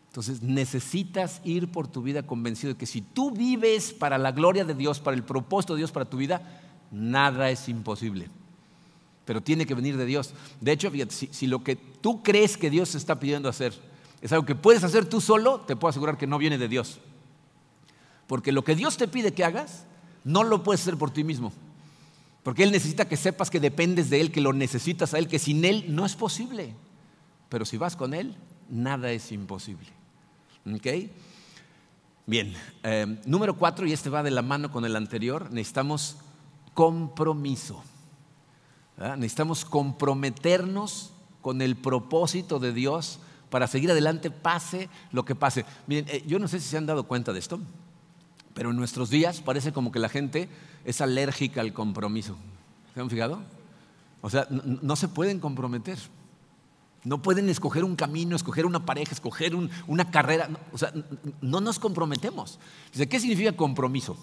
Entonces 0.07 0.41
necesitas 0.41 1.41
ir 1.43 1.71
por 1.71 1.87
tu 1.87 2.01
vida 2.01 2.23
convencido 2.23 2.73
de 2.73 2.79
que 2.79 2.85
si 2.85 3.01
tú 3.01 3.31
vives 3.31 3.93
para 3.93 4.17
la 4.17 4.31
gloria 4.31 4.65
de 4.65 4.73
Dios, 4.73 4.99
para 4.99 5.15
el 5.15 5.23
propósito 5.23 5.73
de 5.73 5.79
Dios 5.79 5.91
para 5.91 6.05
tu 6.09 6.17
vida, 6.17 6.61
nada 6.91 7.49
es 7.49 7.67
imposible. 7.69 8.29
Pero 9.25 9.41
tiene 9.41 9.65
que 9.65 9.75
venir 9.75 9.97
de 9.97 10.05
Dios. 10.05 10.33
De 10.61 10.71
hecho, 10.71 10.91
si, 11.09 11.27
si 11.27 11.47
lo 11.47 11.63
que 11.63 11.75
tú 11.75 12.23
crees 12.23 12.57
que 12.57 12.69
Dios 12.69 12.95
está 12.95 13.19
pidiendo 13.19 13.49
hacer 13.49 13.73
es 14.21 14.31
algo 14.31 14.45
que 14.45 14.55
puedes 14.55 14.83
hacer 14.83 15.05
tú 15.05 15.21
solo, 15.21 15.61
te 15.61 15.75
puedo 15.75 15.89
asegurar 15.89 16.17
que 16.17 16.27
no 16.27 16.37
viene 16.37 16.57
de 16.57 16.67
Dios. 16.67 16.99
Porque 18.25 18.51
lo 18.51 18.63
que 18.63 18.75
Dios 18.75 18.97
te 18.97 19.07
pide 19.07 19.33
que 19.33 19.43
hagas, 19.43 19.85
no 20.23 20.43
lo 20.43 20.63
puedes 20.63 20.81
hacer 20.81 20.97
por 20.97 21.11
ti 21.11 21.23
mismo. 21.23 21.51
Porque 22.47 22.63
Él 22.63 22.71
necesita 22.71 23.09
que 23.09 23.17
sepas 23.17 23.49
que 23.49 23.59
dependes 23.59 24.09
de 24.09 24.21
Él, 24.21 24.31
que 24.31 24.39
lo 24.39 24.53
necesitas 24.53 25.13
a 25.13 25.19
Él, 25.19 25.27
que 25.27 25.37
sin 25.37 25.65
Él 25.65 25.83
no 25.89 26.05
es 26.05 26.15
posible. 26.15 26.73
Pero 27.49 27.65
si 27.65 27.75
vas 27.75 27.97
con 27.97 28.13
Él, 28.13 28.37
nada 28.69 29.11
es 29.11 29.33
imposible. 29.33 29.89
¿Ok? 30.65 31.11
Bien, 32.25 32.53
eh, 32.83 33.19
número 33.25 33.57
cuatro, 33.57 33.85
y 33.85 33.91
este 33.91 34.09
va 34.09 34.23
de 34.23 34.31
la 34.31 34.43
mano 34.43 34.71
con 34.71 34.85
el 34.85 34.95
anterior, 34.95 35.51
necesitamos 35.51 36.19
compromiso. 36.73 37.83
Necesitamos 39.17 39.65
comprometernos 39.65 41.11
con 41.41 41.61
el 41.61 41.75
propósito 41.75 42.59
de 42.59 42.71
Dios 42.71 43.19
para 43.49 43.67
seguir 43.67 43.91
adelante, 43.91 44.31
pase 44.31 44.87
lo 45.11 45.25
que 45.25 45.35
pase. 45.35 45.65
Miren, 45.85 46.05
eh, 46.07 46.23
yo 46.25 46.39
no 46.39 46.47
sé 46.47 46.61
si 46.61 46.69
se 46.69 46.77
han 46.77 46.85
dado 46.85 47.03
cuenta 47.07 47.33
de 47.33 47.39
esto, 47.39 47.59
pero 48.53 48.71
en 48.71 48.77
nuestros 48.77 49.09
días 49.09 49.41
parece 49.41 49.73
como 49.73 49.91
que 49.91 49.99
la 49.99 50.07
gente 50.07 50.47
es 50.87 51.01
alérgica 51.01 51.59
al 51.59 51.73
compromiso. 51.73 52.37
¿Se 52.93 53.01
han 53.01 53.09
fijado? 53.09 53.41
O 54.21 54.29
sea, 54.29 54.47
no, 54.49 54.95
se 54.95 55.09
pueden 55.09 55.41
comprometer. 55.41 55.99
No 57.03 57.21
pueden 57.21 57.49
escoger 57.49 57.83
un 57.83 57.97
camino, 57.97 58.37
escoger 58.37 58.65
una 58.65 58.85
pareja, 58.85 59.11
escoger 59.11 59.53
una 59.85 60.09
carrera. 60.09 60.49
o 60.71 60.77
sea, 60.77 60.93
no 61.41 61.59
nos 61.59 61.77
comprometemos. 61.77 62.57
¿Qué 62.93 63.19
significa 63.19 63.51
compromiso? 63.51 64.17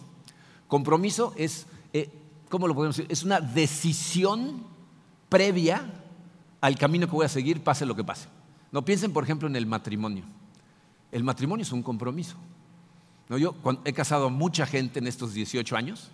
Compromiso 0.66 1.34
es, 1.36 1.66
eh, 1.92 2.10
¿cómo 2.48 2.66
lo 2.66 2.74
podemos 2.74 2.96
decir? 2.96 3.12
Es 3.12 3.24
una 3.24 3.42
decisión 3.42 4.64
previa 5.28 6.02
al 6.62 6.78
camino 6.78 7.06
que 7.06 7.12
voy 7.12 7.26
a 7.26 7.28
seguir, 7.28 7.62
pase 7.62 7.84
lo 7.84 7.94
que 7.94 8.04
pase. 8.04 8.26
No 8.72 8.82
piensen, 8.86 9.12
por 9.12 9.22
ejemplo, 9.22 9.48
en 9.48 9.56
el 9.56 9.66
matrimonio. 9.66 10.24
El 11.12 11.24
matrimonio 11.24 11.62
es 11.62 11.72
un 11.72 11.82
compromiso. 11.82 12.36
¿No? 13.28 13.36
Yo 13.36 13.54
he 13.84 13.92
casado 13.92 14.26
a 14.26 14.30
mucha 14.30 14.64
gente 14.64 14.98
en 14.98 15.06
estos 15.06 15.34
18 15.34 15.76
años 15.76 16.10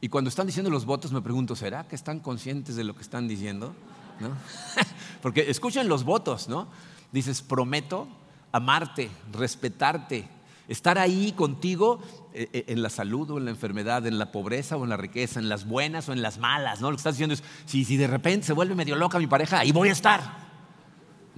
y 0.00 0.08
cuando 0.08 0.28
están 0.28 0.46
diciendo 0.46 0.70
los 0.70 0.84
votos 0.84 1.12
me 1.12 1.22
pregunto, 1.22 1.56
¿será 1.56 1.86
que 1.86 1.96
están 1.96 2.20
conscientes 2.20 2.76
de 2.76 2.84
lo 2.84 2.94
que 2.94 3.02
están 3.02 3.28
diciendo? 3.28 3.74
Porque 5.22 5.50
escuchen 5.50 5.88
los 5.88 6.04
votos, 6.04 6.48
¿no? 6.48 6.68
Dices, 7.12 7.42
prometo 7.42 8.06
amarte, 8.52 9.10
respetarte, 9.32 10.28
estar 10.68 10.98
ahí 10.98 11.32
contigo 11.32 12.00
eh, 12.32 12.48
eh, 12.52 12.64
en 12.68 12.82
la 12.82 12.90
salud 12.90 13.30
o 13.30 13.38
en 13.38 13.44
la 13.44 13.50
enfermedad, 13.50 14.06
en 14.06 14.18
la 14.18 14.32
pobreza 14.32 14.76
o 14.76 14.84
en 14.84 14.90
la 14.90 14.96
riqueza, 14.96 15.40
en 15.40 15.48
las 15.48 15.66
buenas 15.66 16.08
o 16.08 16.12
en 16.12 16.22
las 16.22 16.38
malas, 16.38 16.80
¿no? 16.80 16.90
Lo 16.90 16.96
que 16.96 17.00
estás 17.00 17.14
diciendo 17.14 17.34
es, 17.34 17.42
si, 17.66 17.84
si 17.84 17.96
de 17.96 18.06
repente 18.06 18.46
se 18.46 18.52
vuelve 18.52 18.74
medio 18.74 18.96
loca 18.96 19.18
mi 19.18 19.26
pareja, 19.26 19.60
ahí 19.60 19.72
voy 19.72 19.88
a 19.88 19.92
estar. 19.92 20.48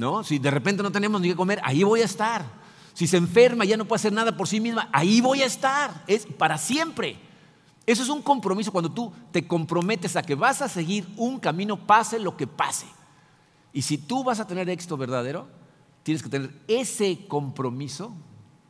¿no? 0.00 0.24
Si 0.24 0.38
de 0.38 0.50
repente 0.50 0.82
no 0.82 0.90
tenemos 0.90 1.20
ni 1.20 1.28
que 1.28 1.36
comer, 1.36 1.60
ahí 1.62 1.82
voy 1.82 2.00
a 2.00 2.06
estar. 2.06 2.42
Si 2.94 3.06
se 3.06 3.18
enferma, 3.18 3.64
ya 3.64 3.76
no 3.76 3.84
puede 3.84 4.00
hacer 4.00 4.12
nada 4.12 4.36
por 4.36 4.48
sí 4.48 4.58
misma, 4.58 4.88
ahí 4.92 5.20
voy 5.20 5.42
a 5.42 5.46
estar. 5.46 6.04
Es 6.06 6.26
para 6.26 6.58
siempre. 6.58 7.18
Eso 7.90 8.04
es 8.04 8.08
un 8.08 8.22
compromiso 8.22 8.70
cuando 8.70 8.92
tú 8.92 9.12
te 9.32 9.48
comprometes 9.48 10.14
a 10.14 10.22
que 10.22 10.36
vas 10.36 10.62
a 10.62 10.68
seguir 10.68 11.08
un 11.16 11.40
camino, 11.40 11.76
pase 11.76 12.20
lo 12.20 12.36
que 12.36 12.46
pase. 12.46 12.86
Y 13.72 13.82
si 13.82 13.98
tú 13.98 14.22
vas 14.22 14.38
a 14.38 14.46
tener 14.46 14.70
éxito 14.70 14.96
verdadero, 14.96 15.48
tienes 16.04 16.22
que 16.22 16.28
tener 16.28 16.54
ese 16.68 17.26
compromiso 17.26 18.14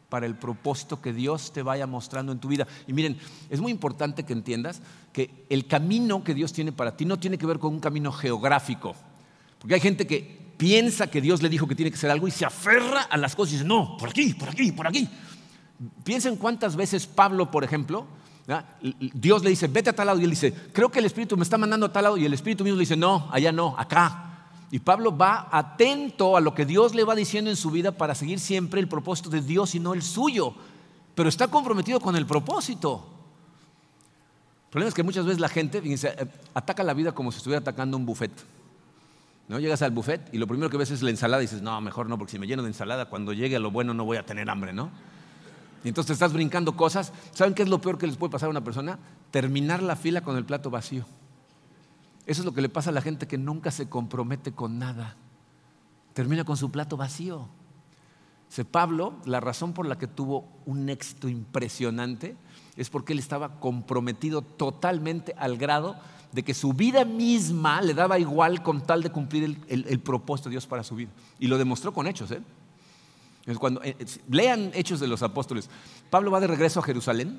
para 0.08 0.24
el 0.24 0.36
propósito 0.36 1.02
que 1.02 1.12
Dios 1.12 1.52
te 1.52 1.62
vaya 1.62 1.86
mostrando 1.86 2.32
en 2.32 2.38
tu 2.38 2.48
vida. 2.48 2.66
Y 2.86 2.94
miren, 2.94 3.18
es 3.50 3.60
muy 3.60 3.70
importante 3.70 4.24
que 4.24 4.32
entiendas 4.32 4.80
que 5.12 5.44
el 5.50 5.66
camino 5.66 6.24
que 6.24 6.32
Dios 6.32 6.54
tiene 6.54 6.72
para 6.72 6.96
ti 6.96 7.04
no 7.04 7.18
tiene 7.18 7.36
que 7.36 7.44
ver 7.44 7.58
con 7.58 7.74
un 7.74 7.80
camino 7.80 8.12
geográfico. 8.12 8.94
Porque 9.58 9.74
hay 9.74 9.80
gente 9.80 10.06
que 10.06 10.54
piensa 10.56 11.10
que 11.10 11.20
Dios 11.20 11.42
le 11.42 11.50
dijo 11.50 11.68
que 11.68 11.74
tiene 11.74 11.90
que 11.90 11.98
hacer 11.98 12.10
algo 12.10 12.26
y 12.26 12.30
se 12.30 12.46
aferra 12.46 13.02
a 13.02 13.18
las 13.18 13.36
cosas 13.36 13.52
y 13.52 13.56
dice, 13.56 13.68
no, 13.68 13.98
por 13.98 14.08
aquí, 14.08 14.32
por 14.32 14.48
aquí, 14.48 14.72
por 14.72 14.86
aquí. 14.86 15.06
Piensen 16.04 16.36
cuántas 16.36 16.74
veces 16.74 17.06
Pablo, 17.06 17.50
por 17.50 17.64
ejemplo, 17.64 18.06
Dios 18.98 19.44
le 19.44 19.50
dice, 19.50 19.68
vete 19.68 19.90
a 19.90 19.92
tal 19.92 20.06
lado 20.06 20.20
y 20.20 20.24
él 20.24 20.30
dice, 20.30 20.52
creo 20.72 20.88
que 20.88 20.98
el 20.98 21.04
Espíritu 21.04 21.36
me 21.36 21.42
está 21.44 21.56
mandando 21.58 21.86
a 21.86 21.92
tal 21.92 22.04
lado 22.04 22.16
y 22.16 22.24
el 22.24 22.34
Espíritu 22.34 22.64
mismo 22.64 22.76
le 22.76 22.82
dice, 22.82 22.96
no, 22.96 23.28
allá 23.30 23.52
no, 23.52 23.74
acá. 23.78 24.26
Y 24.72 24.78
Pablo 24.78 25.16
va 25.16 25.48
atento 25.50 26.36
a 26.36 26.40
lo 26.40 26.54
que 26.54 26.64
Dios 26.64 26.94
le 26.94 27.04
va 27.04 27.14
diciendo 27.14 27.50
en 27.50 27.56
su 27.56 27.70
vida 27.70 27.92
para 27.92 28.14
seguir 28.14 28.38
siempre 28.38 28.80
el 28.80 28.88
propósito 28.88 29.28
de 29.28 29.40
Dios 29.40 29.74
y 29.74 29.80
no 29.80 29.94
el 29.94 30.02
suyo. 30.02 30.54
Pero 31.14 31.28
está 31.28 31.48
comprometido 31.48 32.00
con 32.00 32.14
el 32.16 32.24
propósito. 32.24 33.04
El 34.66 34.70
problema 34.70 34.88
es 34.88 34.94
que 34.94 35.02
muchas 35.02 35.26
veces 35.26 35.40
la 35.40 35.48
gente 35.48 35.82
eh, 35.84 36.26
ataca 36.54 36.84
la 36.84 36.94
vida 36.94 37.10
como 37.12 37.32
si 37.32 37.38
estuviera 37.38 37.60
atacando 37.60 37.96
un 37.96 38.06
buffet. 38.06 38.30
¿no? 39.48 39.58
Llegas 39.58 39.82
al 39.82 39.90
buffet 39.90 40.32
y 40.32 40.38
lo 40.38 40.46
primero 40.46 40.70
que 40.70 40.76
ves 40.76 40.92
es 40.92 41.02
la 41.02 41.10
ensalada 41.10 41.42
y 41.42 41.46
dices, 41.46 41.60
no, 41.60 41.80
mejor 41.80 42.08
no, 42.08 42.16
porque 42.16 42.30
si 42.30 42.38
me 42.38 42.46
lleno 42.46 42.62
de 42.62 42.68
ensalada, 42.68 43.06
cuando 43.06 43.32
llegue 43.32 43.56
a 43.56 43.58
lo 43.58 43.72
bueno 43.72 43.94
no 43.94 44.04
voy 44.04 44.16
a 44.16 44.24
tener 44.24 44.48
hambre, 44.48 44.72
¿no? 44.72 44.90
Y 45.84 45.88
entonces 45.88 46.12
estás 46.12 46.32
brincando 46.32 46.76
cosas. 46.76 47.12
¿Saben 47.32 47.54
qué 47.54 47.62
es 47.62 47.68
lo 47.68 47.80
peor 47.80 47.98
que 47.98 48.06
les 48.06 48.16
puede 48.16 48.32
pasar 48.32 48.48
a 48.48 48.50
una 48.50 48.64
persona? 48.64 48.98
Terminar 49.30 49.82
la 49.82 49.96
fila 49.96 50.20
con 50.20 50.36
el 50.36 50.44
plato 50.44 50.70
vacío. 50.70 51.04
Eso 52.26 52.42
es 52.42 52.44
lo 52.44 52.52
que 52.52 52.62
le 52.62 52.68
pasa 52.68 52.90
a 52.90 52.92
la 52.92 53.02
gente 53.02 53.26
que 53.26 53.38
nunca 53.38 53.70
se 53.70 53.88
compromete 53.88 54.52
con 54.52 54.78
nada. 54.78 55.16
Termina 56.12 56.44
con 56.44 56.56
su 56.56 56.70
plato 56.70 56.96
vacío. 56.96 57.48
Dice 58.48 58.64
Pablo, 58.64 59.14
la 59.24 59.40
razón 59.40 59.72
por 59.72 59.86
la 59.86 59.96
que 59.96 60.08
tuvo 60.08 60.48
un 60.66 60.88
éxito 60.88 61.28
impresionante 61.28 62.36
es 62.76 62.90
porque 62.90 63.12
él 63.12 63.18
estaba 63.18 63.60
comprometido 63.60 64.42
totalmente 64.42 65.34
al 65.38 65.56
grado 65.56 65.96
de 66.32 66.42
que 66.42 66.54
su 66.54 66.72
vida 66.72 67.04
misma 67.04 67.80
le 67.80 67.94
daba 67.94 68.18
igual 68.18 68.62
con 68.62 68.80
tal 68.80 69.02
de 69.02 69.10
cumplir 69.10 69.60
el, 69.68 70.00
propósito 70.00 70.48
de 70.48 70.54
Dios 70.54 70.66
para 70.66 70.82
su 70.82 70.96
vida. 70.96 71.10
Y 71.38 71.46
lo 71.46 71.58
demostró 71.58 71.92
con 71.92 72.06
hechos. 72.06 72.30
¿eh? 72.32 72.40
Cuando, 73.58 73.82
eh, 73.82 73.96
lean 74.28 74.70
Hechos 74.74 75.00
de 75.00 75.08
los 75.08 75.22
Apóstoles. 75.22 75.68
Pablo 76.10 76.30
va 76.30 76.40
de 76.40 76.46
regreso 76.46 76.80
a 76.80 76.82
Jerusalén, 76.82 77.38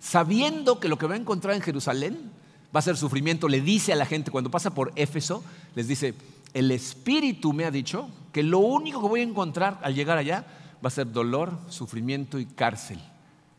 sabiendo 0.00 0.80
que 0.80 0.88
lo 0.88 0.98
que 0.98 1.06
va 1.06 1.14
a 1.14 1.18
encontrar 1.18 1.54
en 1.54 1.62
Jerusalén 1.62 2.32
va 2.74 2.80
a 2.80 2.82
ser 2.82 2.96
sufrimiento. 2.96 3.48
Le 3.48 3.60
dice 3.60 3.92
a 3.92 3.96
la 3.96 4.06
gente, 4.06 4.30
cuando 4.30 4.50
pasa 4.50 4.74
por 4.74 4.92
Éfeso, 4.96 5.44
les 5.74 5.88
dice, 5.88 6.14
el 6.54 6.70
Espíritu 6.70 7.52
me 7.52 7.64
ha 7.64 7.70
dicho 7.70 8.08
que 8.32 8.42
lo 8.42 8.58
único 8.58 9.00
que 9.00 9.08
voy 9.08 9.20
a 9.20 9.24
encontrar 9.24 9.80
al 9.82 9.94
llegar 9.94 10.18
allá 10.18 10.46
va 10.84 10.88
a 10.88 10.90
ser 10.90 11.10
dolor, 11.10 11.58
sufrimiento 11.68 12.38
y 12.38 12.46
cárcel. 12.46 13.00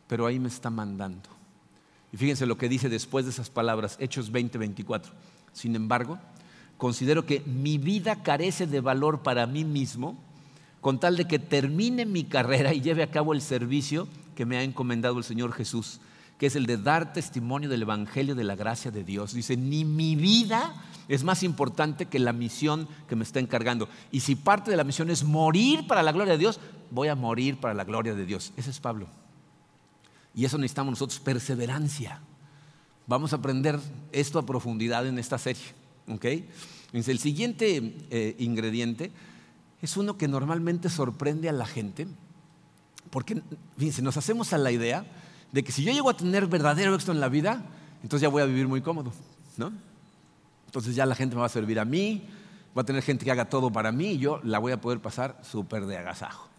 Pero 0.08 0.26
ahí 0.26 0.40
me 0.40 0.50
está 0.50 0.70
mandando. 0.70 1.30
Y 2.14 2.18
fíjense 2.18 2.46
lo 2.46 2.58
que 2.58 2.70
dice 2.70 2.88
después 2.88 3.26
de 3.26 3.32
esas 3.32 3.50
palabras, 3.50 3.98
Hechos 4.00 4.32
20, 4.32 4.58
24. 4.58 5.12
Sin 5.52 5.76
embargo, 5.76 6.18
considero 6.78 7.26
que 7.26 7.42
mi 7.42 7.78
vida 7.78 8.24
carece 8.24 8.68
de 8.68 8.82
valor 8.82 9.24
para 9.24 9.48
mí 9.48 9.66
mismo 9.66 10.18
con 10.86 11.00
tal 11.00 11.18
de 11.18 11.26
que 11.26 11.40
termine 11.40 12.06
mi 12.06 12.26
carrera 12.26 12.72
y 12.72 12.80
lleve 12.80 13.02
a 13.02 13.10
cabo 13.10 13.34
el 13.34 13.42
servicio 13.42 14.08
que 14.36 14.46
me 14.46 14.58
ha 14.58 14.62
encomendado 14.62 15.18
el 15.18 15.24
Señor 15.24 15.52
Jesús, 15.52 16.00
que 16.38 16.46
es 16.46 16.56
el 16.56 16.68
de 16.68 16.78
dar 16.78 17.12
testimonio 17.12 17.70
del 17.70 17.82
Evangelio 17.82 18.36
de 18.36 18.44
la 18.44 18.56
gracia 18.56 18.92
de 18.92 19.04
Dios. 19.04 19.34
Dice, 19.34 19.58
ni 19.58 19.84
mi 19.84 20.16
vida 20.16 20.76
es 21.08 21.24
más 21.24 21.42
importante 21.42 22.06
que 22.06 22.20
la 22.20 22.34
misión 22.34 22.88
que 23.10 23.16
me 23.16 23.24
está 23.24 23.40
encargando. 23.40 23.90
Y 24.12 24.20
si 24.20 24.36
parte 24.36 24.70
de 24.70 24.78
la 24.78 24.84
misión 24.84 25.10
es 25.10 25.24
morir 25.24 25.88
para 25.88 26.04
la 26.04 26.12
gloria 26.12 26.34
de 26.34 26.38
Dios, 26.38 26.60
voy 26.92 27.08
a 27.08 27.16
morir 27.16 27.60
para 27.60 27.74
la 27.74 27.84
gloria 27.84 28.14
de 28.14 28.28
Dios. 28.28 28.54
Ese 28.56 28.70
es 28.70 28.80
Pablo. 28.80 29.08
Y 30.36 30.46
eso 30.46 30.60
necesitamos 30.60 30.92
nosotros, 30.92 31.20
perseverancia. 31.20 32.22
Vamos 33.08 33.34
a 33.34 33.38
aprender 33.38 33.80
esto 34.12 34.38
a 34.38 34.46
profundidad 34.46 35.08
en 35.08 35.18
esta 35.18 35.40
serie. 35.40 35.66
¿okay? 36.08 36.48
El 36.94 37.18
siguiente 37.18 38.06
eh, 38.12 38.36
ingrediente 38.38 39.12
es 39.82 39.98
uno 39.98 40.18
que 40.18 40.28
normalmente 40.28 40.90
sorprende 40.90 41.50
a 41.50 41.54
la 41.54 41.66
gente, 41.66 42.08
porque 43.10 43.42
fíjense, 43.78 44.02
nos 44.02 44.18
hacemos 44.18 44.54
a 44.54 44.58
la 44.58 44.72
idea 44.72 45.06
de 45.52 45.64
que 45.64 45.72
si 45.72 45.84
yo 45.84 45.92
llego 45.92 46.10
a 46.10 46.18
tener 46.18 46.48
verdadero 46.48 46.96
éxito 46.96 47.12
en 47.12 47.20
la 47.20 47.30
vida, 47.30 47.64
entonces 48.04 48.22
ya 48.22 48.30
voy 48.30 48.42
a 48.42 48.46
vivir 48.46 48.68
muy 48.68 48.82
cómodo, 48.82 49.12
¿no? 49.58 49.72
Entonces 50.66 50.96
ya 50.96 51.06
la 51.06 51.16
gente 51.16 51.36
me 51.36 51.42
va 51.42 51.48
a 51.48 51.50
servir 51.50 51.80
a 51.80 51.86
mí, 51.86 52.28
va 52.76 52.82
a 52.82 52.86
tener 52.86 53.02
gente 53.02 53.24
que 53.24 53.32
haga 53.32 53.50
todo 53.50 53.72
para 53.72 53.92
mí 53.92 54.12
y 54.12 54.18
yo 54.18 54.42
la 54.44 54.60
voy 54.60 54.72
a 54.72 54.82
poder 54.82 55.00
pasar 55.00 55.40
súper 55.44 55.86
de 55.86 55.98
agasajo. 55.98 56.50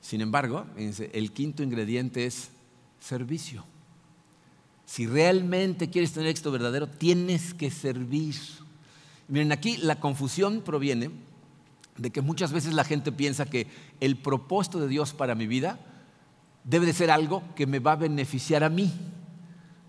Sin 0.00 0.20
embargo, 0.20 0.66
el 0.76 1.32
quinto 1.32 1.62
ingrediente 1.62 2.26
es 2.26 2.50
servicio. 3.00 3.64
Si 4.84 5.06
realmente 5.06 5.88
quieres 5.88 6.12
tener 6.12 6.28
éxito 6.28 6.52
verdadero, 6.52 6.86
tienes 6.86 7.54
que 7.54 7.70
servir. 7.70 8.34
Miren, 9.28 9.52
aquí 9.52 9.78
la 9.78 9.98
confusión 9.98 10.60
proviene 10.60 11.10
de 11.96 12.10
que 12.10 12.20
muchas 12.20 12.52
veces 12.52 12.74
la 12.74 12.84
gente 12.84 13.12
piensa 13.12 13.46
que 13.46 13.66
el 14.00 14.16
propósito 14.16 14.80
de 14.80 14.88
Dios 14.88 15.12
para 15.12 15.34
mi 15.34 15.46
vida 15.46 15.78
debe 16.64 16.86
de 16.86 16.92
ser 16.92 17.10
algo 17.10 17.42
que 17.54 17.66
me 17.66 17.78
va 17.78 17.92
a 17.92 17.96
beneficiar 17.96 18.64
a 18.64 18.68
mí. 18.68 18.92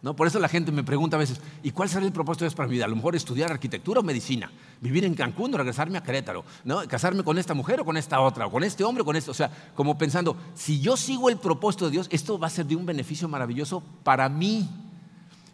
¿No? 0.01 0.15
Por 0.15 0.27
eso 0.27 0.37
la 0.37 0.49
gente 0.49 0.71
me 0.71 0.83
pregunta 0.83 1.15
a 1.15 1.19
veces, 1.19 1.41
¿y 1.63 1.71
cuál 1.71 1.89
será 1.89 2.05
el 2.05 2.11
propósito 2.11 2.45
de 2.45 2.49
Dios 2.49 2.55
para 2.55 2.67
mi 2.69 2.75
vida? 2.75 2.85
A 2.85 2.87
lo 2.87 2.95
mejor 2.95 3.15
estudiar 3.15 3.51
arquitectura 3.51 4.01
o 4.01 4.03
medicina, 4.03 4.51
vivir 4.79 5.03
en 5.03 5.15
Cancún 5.15 5.51
o 5.55 5.57
regresarme 5.57 5.97
a 5.97 6.03
Querétaro, 6.03 6.45
¿no? 6.63 6.87
casarme 6.87 7.23
con 7.23 7.39
esta 7.39 7.55
mujer 7.55 7.79
o 7.79 7.85
con 7.85 7.97
esta 7.97 8.21
otra, 8.21 8.45
o 8.45 8.51
con 8.51 8.63
este 8.63 8.83
hombre 8.83 9.01
o 9.01 9.05
con 9.05 9.15
esto. 9.15 9.31
O 9.31 9.33
sea, 9.33 9.49
como 9.73 9.97
pensando, 9.97 10.37
si 10.53 10.79
yo 10.79 10.95
sigo 10.95 11.27
el 11.27 11.37
propósito 11.37 11.85
de 11.85 11.91
Dios, 11.91 12.07
esto 12.11 12.37
va 12.37 12.45
a 12.45 12.51
ser 12.51 12.67
de 12.67 12.75
un 12.75 12.85
beneficio 12.85 13.27
maravilloso 13.27 13.81
para 14.03 14.29
mí. 14.29 14.69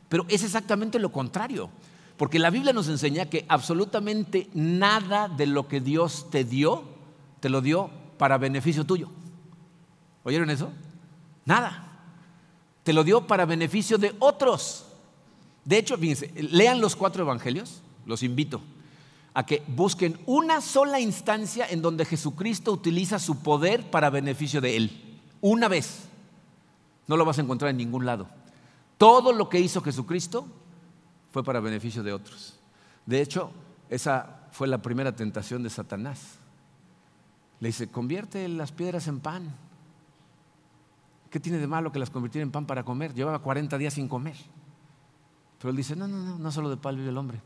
Pero 0.10 0.26
es 0.28 0.44
exactamente 0.44 1.00
lo 1.00 1.14
contrario. 1.14 1.70
Porque 2.22 2.38
la 2.38 2.52
Biblia 2.52 2.72
nos 2.72 2.88
enseña 2.88 3.32
que 3.32 3.48
absolutamente 3.50 4.48
nada 4.54 5.28
de 5.28 5.48
lo 5.48 5.68
que 5.68 5.82
Dios 5.82 6.28
te 6.30 6.44
dio, 6.44 6.84
te 7.40 7.50
lo 7.50 7.62
dio 7.62 7.90
para 8.20 8.38
beneficio 8.38 8.86
tuyo. 8.86 9.10
¿Oyeron 10.24 10.52
eso? 10.52 10.72
Nada. 11.46 11.84
Te 12.84 12.94
lo 12.94 13.04
dio 13.04 13.26
para 13.26 13.46
beneficio 13.46 13.98
de 13.98 14.16
otros. 14.20 14.86
De 15.66 15.80
hecho, 15.80 15.98
fíjense, 15.98 16.32
lean 16.36 16.80
los 16.80 16.96
cuatro 16.96 17.24
evangelios, 17.24 17.82
los 18.06 18.22
invito 18.22 18.62
a 19.34 19.44
que 19.44 19.64
busquen 19.66 20.20
una 20.28 20.62
sola 20.62 21.00
instancia 21.00 21.66
en 21.72 21.82
donde 21.82 22.06
Jesucristo 22.06 22.72
utiliza 22.72 23.18
su 23.18 23.40
poder 23.40 23.90
para 23.90 24.12
beneficio 24.12 24.62
de 24.62 24.78
Él. 24.78 25.20
Una 25.42 25.68
vez. 25.68 26.04
No 27.08 27.18
lo 27.18 27.26
vas 27.26 27.40
a 27.40 27.42
encontrar 27.42 27.72
en 27.72 27.78
ningún 27.78 28.06
lado. 28.06 28.28
Todo 29.00 29.34
lo 29.34 29.50
que 29.50 29.60
hizo 29.60 29.82
Jesucristo 29.82 30.46
fue 31.32 31.44
para 31.44 31.60
beneficio 31.60 32.04
de 32.04 32.14
otros. 32.14 32.60
De 33.06 33.22
hecho, 33.22 33.52
esa 33.90 34.48
fue 34.52 34.68
la 34.68 34.82
primera 34.82 35.16
tentación 35.16 35.64
de 35.64 35.70
Satanás. 35.70 36.38
Le 37.60 37.70
dice, 37.70 37.90
convierte 37.90 38.48
las 38.48 38.72
piedras 38.72 39.08
en 39.08 39.20
pan. 39.20 39.54
¿Qué 41.30 41.40
tiene 41.40 41.60
de 41.60 41.68
malo 41.68 41.92
que 41.92 42.00
las 42.00 42.10
convirtiera 42.10 42.44
en 42.44 42.52
pan 42.52 42.66
para 42.66 42.84
comer? 42.84 43.14
Llevaba 43.14 43.40
40 43.40 43.78
días 43.78 43.94
sin 43.94 44.08
comer. 44.08 44.36
Pero 45.60 45.70
él 45.70 45.78
dice, 45.78 45.96
no, 45.96 46.08
no, 46.08 46.18
no, 46.18 46.38
no 46.38 46.52
solo 46.52 46.70
de 46.70 46.78
pan 46.78 46.96
vive 46.96 47.10
el 47.10 47.18
hombre. 47.18 47.40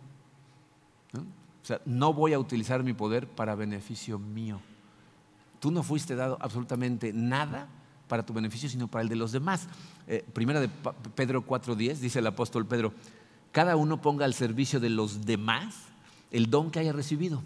O 1.14 1.66
sea, 1.66 1.82
no 1.86 2.14
voy 2.14 2.34
a 2.34 2.40
utilizar 2.40 2.84
mi 2.84 2.94
poder 2.94 3.28
para 3.28 3.56
beneficio 3.56 4.20
mío. 4.20 4.60
Tú 5.60 5.72
no 5.72 5.84
fuiste 5.84 6.16
dado 6.16 6.38
absolutamente 6.40 7.12
nada 7.12 7.68
para 8.08 8.26
tu 8.26 8.34
beneficio, 8.34 8.70
sino 8.70 8.88
para 8.88 9.02
el 9.02 9.10
de 9.10 9.16
los 9.16 9.32
demás. 9.32 9.68
Eh, 10.08 10.24
primera 10.34 10.60
de 10.60 10.70
Pedro 11.16 11.46
4.10, 11.46 11.96
dice 11.96 12.20
el 12.20 12.28
apóstol 12.28 12.66
Pedro, 12.66 12.94
cada 13.56 13.78
uno 13.78 14.02
ponga 14.02 14.26
al 14.26 14.34
servicio 14.34 14.82
de 14.82 14.90
los 14.90 15.26
demás 15.26 15.76
el 16.30 16.50
don 16.50 16.72
que 16.72 16.80
haya 16.80 16.92
recibido, 16.92 17.42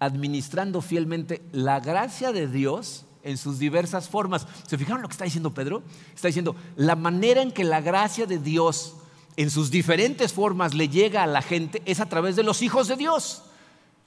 administrando 0.00 0.80
fielmente 0.80 1.40
la 1.52 1.78
gracia 1.78 2.32
de 2.32 2.48
Dios 2.48 3.04
en 3.22 3.38
sus 3.38 3.60
diversas 3.60 4.08
formas. 4.08 4.48
¿Se 4.66 4.76
fijaron 4.76 5.02
lo 5.02 5.06
que 5.06 5.12
está 5.12 5.26
diciendo 5.26 5.54
Pedro? 5.54 5.84
Está 6.12 6.26
diciendo, 6.26 6.56
la 6.74 6.96
manera 6.96 7.42
en 7.42 7.52
que 7.52 7.62
la 7.62 7.80
gracia 7.80 8.26
de 8.26 8.40
Dios 8.40 8.96
en 9.36 9.50
sus 9.50 9.70
diferentes 9.70 10.32
formas 10.32 10.74
le 10.74 10.88
llega 10.88 11.22
a 11.22 11.28
la 11.28 11.42
gente 11.42 11.80
es 11.84 12.00
a 12.00 12.08
través 12.08 12.34
de 12.34 12.42
los 12.42 12.60
hijos 12.60 12.88
de 12.88 12.96
Dios. 12.96 13.44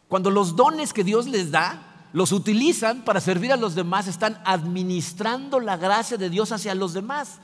Cuando 0.10 0.30
los 0.30 0.58
dones 0.58 0.92
que 0.92 1.06
Dios 1.06 1.28
les 1.28 1.52
da, 1.52 1.93
los 2.14 2.32
utilizan 2.32 3.04
para 3.04 3.20
servir 3.20 3.52
a 3.52 3.58
los 3.58 3.74
demás, 3.74 4.08
están 4.08 4.40
administrando 4.46 5.60
la 5.60 5.78
gracia 5.78 6.16
de 6.16 6.30
Dios 6.30 6.52
hacia 6.52 6.76
los 6.76 6.94
demás. 6.94 7.40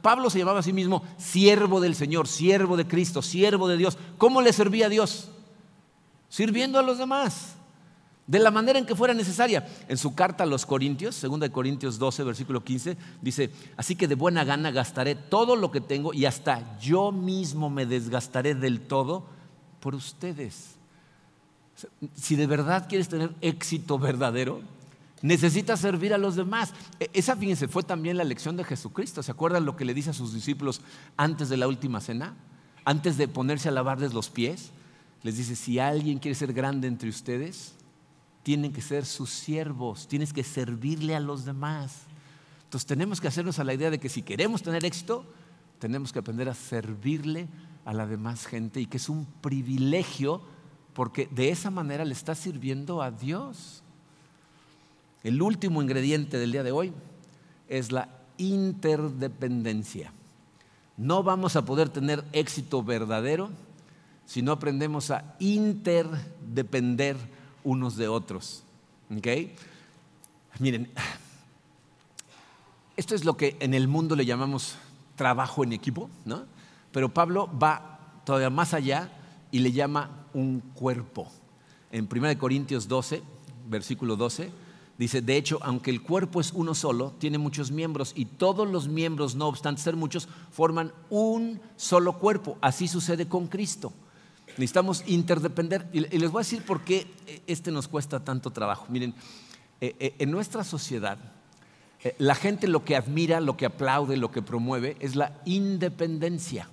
Pablo 0.00 0.30
se 0.30 0.38
llamaba 0.38 0.60
a 0.60 0.62
sí 0.62 0.72
mismo 0.72 1.04
siervo 1.18 1.80
del 1.80 1.94
Señor, 1.94 2.26
siervo 2.26 2.78
de 2.78 2.88
Cristo, 2.88 3.20
siervo 3.20 3.68
de 3.68 3.76
Dios. 3.76 3.98
¿Cómo 4.16 4.40
le 4.40 4.54
servía 4.54 4.86
a 4.86 4.88
Dios? 4.88 5.28
Sirviendo 6.30 6.78
a 6.78 6.82
los 6.82 6.96
demás, 6.96 7.56
de 8.26 8.38
la 8.38 8.50
manera 8.50 8.78
en 8.78 8.86
que 8.86 8.96
fuera 8.96 9.12
necesaria. 9.12 9.66
En 9.86 9.98
su 9.98 10.14
carta 10.14 10.44
a 10.44 10.46
los 10.46 10.64
Corintios, 10.64 11.20
2 11.20 11.50
Corintios 11.50 11.98
12, 11.98 12.24
versículo 12.24 12.64
15, 12.64 12.96
dice, 13.20 13.50
así 13.76 13.96
que 13.96 14.08
de 14.08 14.14
buena 14.14 14.44
gana 14.44 14.70
gastaré 14.70 15.14
todo 15.14 15.56
lo 15.56 15.70
que 15.70 15.82
tengo 15.82 16.14
y 16.14 16.24
hasta 16.24 16.78
yo 16.78 17.12
mismo 17.12 17.68
me 17.68 17.84
desgastaré 17.84 18.54
del 18.54 18.80
todo 18.80 19.26
por 19.78 19.94
ustedes. 19.94 20.75
Si 22.14 22.36
de 22.36 22.46
verdad 22.46 22.88
quieres 22.88 23.08
tener 23.08 23.34
éxito 23.40 23.98
verdadero, 23.98 24.60
necesita 25.22 25.76
servir 25.76 26.14
a 26.14 26.18
los 26.18 26.36
demás. 26.36 26.72
E, 27.00 27.10
esa, 27.12 27.36
fíjense, 27.36 27.68
fue 27.68 27.82
también 27.82 28.16
la 28.16 28.24
lección 28.24 28.56
de 28.56 28.64
Jesucristo. 28.64 29.22
¿Se 29.22 29.30
acuerdan 29.30 29.66
lo 29.66 29.76
que 29.76 29.84
le 29.84 29.94
dice 29.94 30.10
a 30.10 30.14
sus 30.14 30.32
discípulos 30.32 30.80
antes 31.16 31.48
de 31.48 31.56
la 31.56 31.68
última 31.68 32.00
cena? 32.00 32.34
Antes 32.84 33.16
de 33.16 33.28
ponerse 33.28 33.68
a 33.68 33.72
lavarles 33.72 34.14
los 34.14 34.30
pies. 34.30 34.70
Les 35.22 35.36
dice, 35.36 35.56
si 35.56 35.78
alguien 35.78 36.18
quiere 36.18 36.34
ser 36.34 36.52
grande 36.52 36.88
entre 36.88 37.08
ustedes, 37.08 37.74
tienen 38.42 38.72
que 38.72 38.80
ser 38.80 39.04
sus 39.04 39.30
siervos, 39.30 40.06
tienes 40.06 40.32
que 40.32 40.44
servirle 40.44 41.16
a 41.16 41.20
los 41.20 41.44
demás. 41.44 42.02
Entonces 42.62 42.86
tenemos 42.86 43.20
que 43.20 43.26
hacernos 43.26 43.58
a 43.58 43.64
la 43.64 43.74
idea 43.74 43.90
de 43.90 43.98
que 43.98 44.08
si 44.08 44.22
queremos 44.22 44.62
tener 44.62 44.84
éxito, 44.84 45.26
tenemos 45.80 46.12
que 46.12 46.20
aprender 46.20 46.48
a 46.48 46.54
servirle 46.54 47.48
a 47.84 47.92
la 47.92 48.06
demás 48.06 48.46
gente 48.46 48.80
y 48.80 48.86
que 48.86 48.98
es 48.98 49.08
un 49.08 49.26
privilegio 49.40 50.42
porque 50.96 51.28
de 51.30 51.50
esa 51.50 51.70
manera 51.70 52.06
le 52.06 52.14
está 52.14 52.34
sirviendo 52.34 53.02
a 53.02 53.10
Dios. 53.10 53.82
El 55.22 55.42
último 55.42 55.82
ingrediente 55.82 56.38
del 56.38 56.52
día 56.52 56.62
de 56.62 56.72
hoy 56.72 56.90
es 57.68 57.92
la 57.92 58.08
interdependencia. 58.38 60.10
No 60.96 61.22
vamos 61.22 61.54
a 61.54 61.66
poder 61.66 61.90
tener 61.90 62.24
éxito 62.32 62.82
verdadero 62.82 63.50
si 64.24 64.40
no 64.40 64.52
aprendemos 64.52 65.10
a 65.10 65.36
interdepender 65.38 67.18
unos 67.62 67.96
de 67.96 68.08
otros. 68.08 68.62
Miren, 70.58 70.90
esto 72.96 73.14
es 73.14 73.26
lo 73.26 73.36
que 73.36 73.58
en 73.60 73.74
el 73.74 73.86
mundo 73.86 74.16
le 74.16 74.24
llamamos 74.24 74.76
trabajo 75.14 75.62
en 75.62 75.74
equipo, 75.74 76.08
¿no? 76.24 76.46
Pero 76.90 77.12
Pablo 77.12 77.50
va 77.62 77.98
todavía 78.24 78.48
más 78.48 78.72
allá 78.72 79.10
y 79.56 79.60
le 79.60 79.72
llama 79.72 80.26
un 80.34 80.60
cuerpo. 80.60 81.32
En 81.90 82.06
1 82.12 82.38
Corintios 82.38 82.88
12, 82.88 83.22
versículo 83.70 84.14
12, 84.14 84.50
Dice, 84.98 85.22
de 85.22 85.36
hecho, 85.36 85.58
aunque 85.62 85.90
el 85.90 86.02
cuerpo 86.02 86.42
es 86.42 86.52
uno 86.52 86.74
solo, 86.74 87.14
tiene 87.18 87.38
muchos 87.38 87.70
miembros 87.70 88.12
y 88.14 88.26
todos 88.26 88.68
los 88.68 88.88
miembros, 88.88 89.34
no 89.34 89.46
obstante 89.46 89.80
ser 89.80 89.96
muchos, 89.96 90.28
forman 90.50 90.92
un 91.08 91.58
solo 91.76 92.18
cuerpo. 92.18 92.58
Así 92.60 92.86
sucede 92.86 93.28
con 93.28 93.46
Cristo. 93.46 93.94
Necesitamos 94.58 95.04
interdepender. 95.06 95.88
Y 95.92 96.00
les 96.00 96.30
voy 96.30 96.40
a 96.40 96.44
decir 96.44 96.62
por 96.62 96.82
qué 96.82 97.06
este 97.46 97.70
nos 97.70 97.88
cuesta 97.88 98.24
tanto 98.24 98.50
trabajo. 98.50 98.86
Miren, 98.90 99.14
eh, 99.80 99.96
eh, 99.98 100.14
en 100.18 100.30
nuestra 100.30 100.64
sociedad, 100.64 101.18
eh, 102.02 102.14
la 102.18 102.34
gente 102.34 102.68
lo 102.68 102.84
que 102.84 102.96
admira, 102.96 103.40
lo 103.40 103.56
que 103.56 103.66
aplaude, 103.66 104.18
lo 104.18 104.30
que 104.30 104.42
promueve 104.42 104.96
es 105.00 105.14
la 105.14 105.40
independencia 105.46 106.68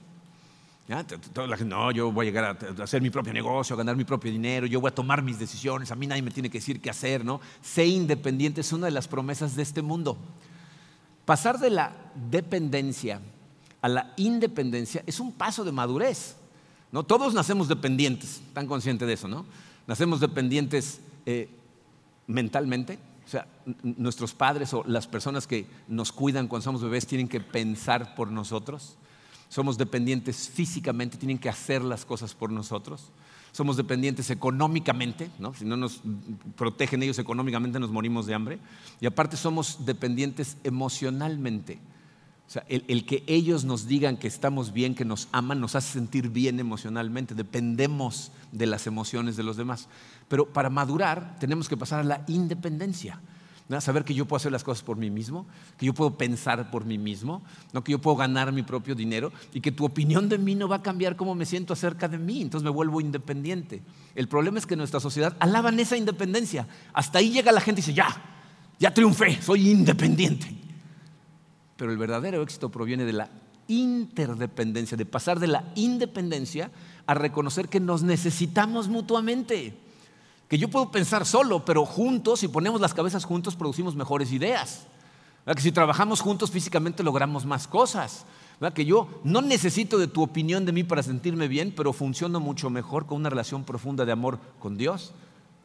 no, 1.66 1.92
yo 1.92 2.12
voy 2.12 2.28
a 2.28 2.30
llegar 2.30 2.58
a 2.80 2.84
hacer 2.84 3.02
mi 3.02 3.10
propio 3.10 3.34
negocio, 3.34 3.74
a 3.74 3.78
ganar 3.78 3.96
mi 3.96 4.04
propio 4.04 4.32
dinero, 4.32 4.66
yo 4.66 4.82
voy 4.82 4.90
a 4.90 4.96
tomar 4.96 5.22
mis 5.22 5.40
decisiones, 5.40 5.92
a 5.92 5.96
mí 5.96 6.08
nadie 6.08 6.22
me 6.22 6.32
tiene 6.32 6.50
que 6.50 6.58
decir 6.60 6.82
qué 6.82 6.90
hacer, 6.90 7.24
¿no? 7.24 7.42
Sé 7.62 7.86
independiente 7.86 8.62
es 8.62 8.72
una 8.74 8.86
de 8.86 8.92
las 8.92 9.08
promesas 9.08 9.56
de 9.56 9.64
este 9.64 9.82
mundo. 9.82 10.18
Pasar 11.26 11.60
de 11.60 11.70
la 11.70 11.94
dependencia 12.30 13.22
a 13.82 13.90
la 13.90 14.14
independencia 14.16 15.04
es 15.06 15.20
un 15.20 15.34
paso 15.34 15.64
de 15.64 15.72
madurez. 15.72 16.38
¿no? 16.92 17.04
Todos 17.04 17.34
nacemos 17.34 17.68
dependientes, 17.68 18.42
están 18.48 18.68
conscientes 18.68 19.08
de 19.08 19.14
eso, 19.14 19.28
¿no? 19.28 19.46
Nacemos 19.88 20.20
dependientes 20.20 21.02
eh, 21.26 21.50
mentalmente, 22.28 22.98
O 23.26 23.30
sea, 23.30 23.48
nuestros 23.84 24.34
padres 24.34 24.74
o 24.74 24.84
las 24.86 25.08
personas 25.08 25.48
que 25.48 25.66
nos 25.88 26.12
cuidan 26.12 26.48
cuando 26.48 26.64
somos 26.64 26.82
bebés 26.82 27.08
tienen 27.08 27.28
que 27.28 27.42
pensar 27.42 28.16
por 28.16 28.32
nosotros. 28.32 28.96
Somos 29.54 29.78
dependientes 29.78 30.50
físicamente, 30.50 31.16
tienen 31.16 31.38
que 31.38 31.48
hacer 31.48 31.84
las 31.84 32.06
cosas 32.06 32.34
por 32.34 32.50
nosotros. 32.50 33.12
Somos 33.52 33.78
dependientes 33.78 34.32
económicamente, 34.32 35.30
¿no? 35.38 35.54
si 35.54 35.64
no 35.64 35.78
nos 35.78 36.02
protegen 36.56 37.04
ellos 37.04 37.20
económicamente 37.20 37.80
nos 37.80 37.92
morimos 37.92 38.26
de 38.26 38.34
hambre. 38.34 38.58
Y 39.00 39.06
aparte 39.06 39.38
somos 39.38 39.86
dependientes 39.86 40.58
emocionalmente. 40.64 41.78
O 42.48 42.50
sea, 42.50 42.66
el, 42.68 42.84
el, 42.88 43.06
que 43.06 43.24
ellos 43.28 43.64
nos 43.64 43.86
digan 43.86 44.18
que 44.18 44.28
estamos 44.28 44.74
bien, 44.74 44.96
que 44.96 45.06
nos 45.06 45.28
aman, 45.32 45.62
nos 45.62 45.76
hace 45.76 45.94
sentir 45.94 46.30
bien 46.30 46.60
emocionalmente. 46.60 47.36
Dependemos 47.36 48.32
de 48.52 48.66
las 48.66 48.88
emociones 48.88 49.38
de 49.38 49.44
los 49.44 49.56
demás. 49.56 49.88
Pero 50.30 50.52
para 50.52 50.72
madurar 50.72 51.38
tenemos 51.40 51.70
que 51.70 51.78
pasar 51.78 52.00
a 52.00 52.04
la 52.04 52.26
independencia. 52.28 53.22
Saber 53.80 54.04
que 54.04 54.14
yo 54.14 54.26
puedo 54.26 54.38
hacer 54.38 54.52
las 54.52 54.64
cosas 54.64 54.84
por 54.84 54.98
mí 54.98 55.10
mismo, 55.10 55.48
que 55.78 55.86
yo 55.86 55.94
puedo 55.94 56.16
pensar 56.16 56.70
por 56.70 56.86
mí 56.86 56.98
mismo, 56.98 57.42
¿no? 57.72 57.84
que 57.84 57.94
yo 57.94 58.00
puedo 58.00 58.18
ganar 58.18 58.52
mi 58.52 58.62
propio 58.62 58.94
dinero 58.94 59.32
y 59.54 59.62
que 59.62 59.72
tu 59.72 59.86
opinión 59.86 60.30
de 60.30 60.38
mí 60.38 60.54
no 60.54 60.68
va 60.68 60.76
a 60.78 60.82
cambiar 60.84 61.16
cómo 61.16 61.34
me 61.34 61.46
siento 61.46 61.74
acerca 61.74 62.08
de 62.08 62.20
mí. 62.20 62.42
Entonces 62.42 62.64
me 62.64 62.70
vuelvo 62.70 63.02
independiente. 63.02 63.82
El 64.16 64.28
problema 64.28 64.60
es 64.60 64.68
que 64.68 64.76
nuestra 64.76 65.00
sociedad 65.00 65.36
alaban 65.40 65.80
esa 65.80 65.98
independencia. 65.98 66.68
Hasta 66.94 67.20
ahí 67.20 67.32
llega 67.32 67.52
la 67.52 67.62
gente 67.62 67.80
y 67.80 67.84
dice, 67.84 67.94
ya, 67.94 68.10
ya 68.80 68.94
triunfé, 68.94 69.42
soy 69.42 69.72
independiente. 69.72 70.56
Pero 71.78 71.92
el 71.92 71.98
verdadero 71.98 72.44
éxito 72.44 72.70
proviene 72.70 73.06
de 73.06 73.14
la 73.14 73.30
interdependencia, 73.68 74.98
de 74.98 75.06
pasar 75.06 75.40
de 75.40 75.48
la 75.48 75.72
independencia 75.76 76.70
a 77.08 77.14
reconocer 77.14 77.70
que 77.70 77.80
nos 77.80 78.04
necesitamos 78.04 78.88
mutuamente 78.88 79.78
que 80.54 80.60
yo 80.60 80.68
puedo 80.68 80.92
pensar 80.92 81.26
solo, 81.26 81.66
pero 81.66 81.84
juntos, 81.84 82.42
si 82.42 82.48
ponemos 82.48 82.80
las 82.80 82.94
cabezas 82.94 83.26
juntos, 83.26 83.56
producimos 83.56 83.96
mejores 83.96 84.32
ideas. 84.32 84.86
Que 85.48 85.60
si 85.60 85.72
trabajamos 85.72 86.22
juntos 86.22 86.52
físicamente 86.52 87.02
logramos 87.02 87.44
más 87.44 87.68
cosas. 87.68 88.28
Que 88.76 88.86
yo 88.86 89.08
no 89.24 89.42
necesito 89.42 89.98
de 89.98 90.06
tu 90.06 90.22
opinión 90.22 90.64
de 90.64 90.72
mí 90.72 90.84
para 90.84 91.02
sentirme 91.02 91.48
bien, 91.48 91.74
pero 91.76 91.92
funciono 91.92 92.40
mucho 92.40 92.70
mejor 92.70 93.08
con 93.08 93.18
una 93.18 93.32
relación 93.32 93.64
profunda 93.64 94.06
de 94.06 94.12
amor 94.12 94.38
con 94.60 94.78
Dios, 94.78 95.16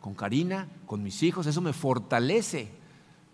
con 0.00 0.14
Karina, 0.14 0.68
con 0.86 1.02
mis 1.02 1.22
hijos. 1.22 1.46
Eso 1.46 1.60
me 1.60 1.74
fortalece. 1.74 2.70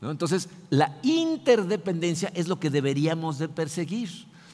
Entonces, 0.03 0.49
la 0.71 0.99
interdependencia 1.05 2.33
es 2.35 2.49
lo 2.49 2.59
que 2.59 2.69
deberíamos 2.69 3.39
de 3.39 3.49
perseguir. 3.49 4.11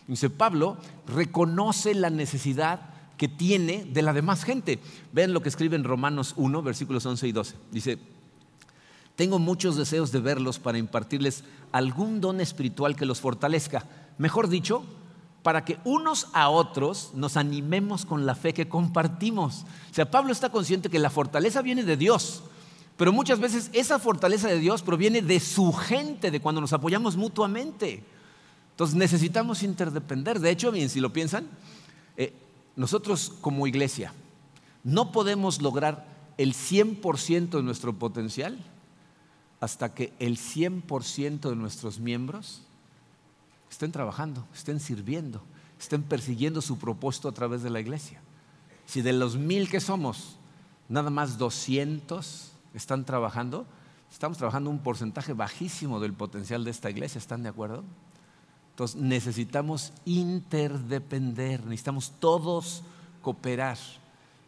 Dice 0.07 0.29
Pablo, 0.29 0.77
reconoce 1.07 1.95
la 1.95 2.11
necesidad 2.11 2.91
que 3.21 3.29
tiene 3.29 3.85
de 3.85 4.01
la 4.01 4.15
demás 4.15 4.45
gente. 4.45 4.79
Vean 5.13 5.35
lo 5.35 5.43
que 5.43 5.51
escribe 5.51 5.77
en 5.77 5.85
Romanos 5.85 6.33
1, 6.39 6.63
versículos 6.63 7.05
11 7.05 7.29
y 7.29 7.33
12. 7.33 7.55
Dice, 7.71 7.99
tengo 9.15 9.39
muchos 9.39 9.77
deseos 9.77 10.11
de 10.11 10.21
verlos 10.21 10.59
para 10.59 10.79
impartirles 10.79 11.45
algún 11.71 12.23
don 12.23 12.41
espiritual 12.41 12.97
que 12.97 13.05
los 13.05 13.21
fortalezca. 13.21 13.85
Mejor 14.17 14.49
dicho, 14.49 14.85
para 15.43 15.67
que 15.67 15.77
unos 15.85 16.29
a 16.33 16.49
otros 16.49 17.11
nos 17.13 17.37
animemos 17.37 18.07
con 18.07 18.25
la 18.25 18.35
fe 18.35 18.55
que 18.55 18.71
compartimos. 18.71 19.67
O 19.91 19.95
sea, 19.95 20.11
Pablo 20.11 20.33
está 20.33 20.49
consciente 20.49 20.89
que 20.89 20.99
la 20.99 21.11
fortaleza 21.11 21.61
viene 21.61 21.85
de 21.85 21.99
Dios, 21.99 22.43
pero 22.97 23.13
muchas 23.13 23.39
veces 23.39 23.69
esa 23.75 23.99
fortaleza 23.99 24.49
de 24.49 24.61
Dios 24.61 24.81
proviene 24.81 25.21
de 25.21 25.41
su 25.41 25.75
gente, 25.75 26.31
de 26.31 26.41
cuando 26.41 26.63
nos 26.63 26.73
apoyamos 26.73 27.19
mutuamente. 27.19 28.03
Entonces 28.71 28.97
necesitamos 28.97 29.63
interdepender. 29.63 30.41
De 30.41 30.49
hecho, 30.49 30.73
bien, 30.73 30.89
si 30.89 31.01
lo 31.01 31.13
piensan, 31.13 31.47
nosotros 32.77 33.33
como 33.41 33.67
iglesia 33.67 34.13
no 34.85 35.13
podemos 35.13 35.61
lograr 35.61 36.07
el 36.39 36.55
100% 36.55 37.51
de 37.51 37.63
nuestro 37.63 37.99
potencial 37.99 38.59
hasta 39.61 39.93
que 39.95 40.13
el 40.19 40.39
100% 40.39 41.51
de 41.51 41.57
nuestros 41.57 42.01
miembros 42.01 42.63
estén 43.71 43.93
trabajando, 43.93 44.47
estén 44.55 44.81
sirviendo, 44.81 45.43
estén 45.79 46.03
persiguiendo 46.03 46.63
su 46.63 46.79
propósito 46.79 47.29
a 47.29 47.33
través 47.33 47.63
de 47.63 47.71
la 47.71 47.81
iglesia. 47.81 48.23
Si 48.87 49.03
de 49.03 49.13
los 49.13 49.37
mil 49.37 49.69
que 49.69 49.81
somos, 49.81 50.37
nada 50.89 51.11
más 51.11 51.37
200 51.37 52.53
están 52.75 53.05
trabajando, 53.05 53.67
estamos 54.11 54.39
trabajando 54.39 54.71
un 54.71 54.81
porcentaje 54.81 55.35
bajísimo 55.35 56.01
del 56.01 56.15
potencial 56.15 56.65
de 56.65 56.71
esta 56.71 56.91
iglesia, 56.91 57.19
¿están 57.19 57.43
de 57.43 57.51
acuerdo? 57.51 57.85
Entonces 58.81 59.03
necesitamos 59.03 59.93
interdepender, 60.07 61.63
necesitamos 61.67 62.15
todos 62.19 62.83
cooperar. 63.21 63.77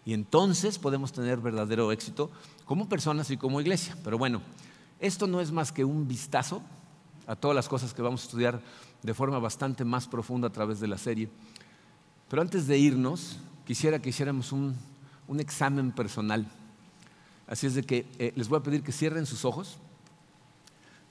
Y 0.06 0.14
entonces 0.14 0.78
podemos 0.78 1.12
tener 1.12 1.38
verdadero 1.38 1.92
éxito 1.92 2.30
como 2.64 2.88
personas 2.88 3.30
y 3.30 3.36
como 3.36 3.60
iglesia. 3.60 3.94
Pero 4.02 4.16
bueno, 4.16 4.40
esto 5.00 5.26
no 5.26 5.42
es 5.42 5.52
más 5.52 5.70
que 5.70 5.84
un 5.84 6.08
vistazo 6.08 6.62
a 7.26 7.36
todas 7.36 7.54
las 7.54 7.68
cosas 7.68 7.92
que 7.92 8.00
vamos 8.00 8.22
a 8.22 8.24
estudiar 8.24 8.62
de 9.02 9.12
forma 9.12 9.38
bastante 9.38 9.84
más 9.84 10.08
profunda 10.08 10.48
a 10.48 10.52
través 10.52 10.80
de 10.80 10.88
la 10.88 10.96
serie. 10.96 11.28
Pero 12.30 12.40
antes 12.40 12.66
de 12.66 12.78
irnos, 12.78 13.36
quisiera 13.66 14.00
que 14.00 14.08
hiciéramos 14.08 14.50
un, 14.50 14.74
examen 15.38 15.92
personal. 15.92 16.50
Así 17.46 17.66
es 17.66 17.74
de 17.74 17.82
que 17.82 18.06
eh, 18.18 18.32
les 18.34 18.48
voy 18.48 18.60
a 18.60 18.62
pedir 18.62 18.82
que 18.82 18.92
cierren 18.92 19.26
sus 19.26 19.44
ojos 19.44 19.76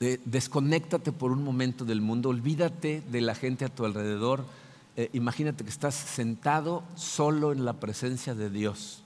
desconéctate 0.02 1.12
por 1.12 1.32
un 1.32 1.44
momento 1.44 1.86
del 1.86 2.02
mundo, 2.02 2.30
olvídate 2.30 3.02
de 3.02 3.22
la 3.22 3.36
gente 3.36 3.66
a 3.66 3.70
tu 3.70 3.86
alrededor. 3.86 4.44
Eh, 4.96 5.12
imagínate 5.14 5.64
que 5.64 5.70
estás 5.70 5.94
sentado 5.94 6.84
solo 6.96 7.52
en 7.52 7.66
la 7.66 7.74
presencia 7.74 8.34
de 8.34 8.50
Dios. 8.50 9.04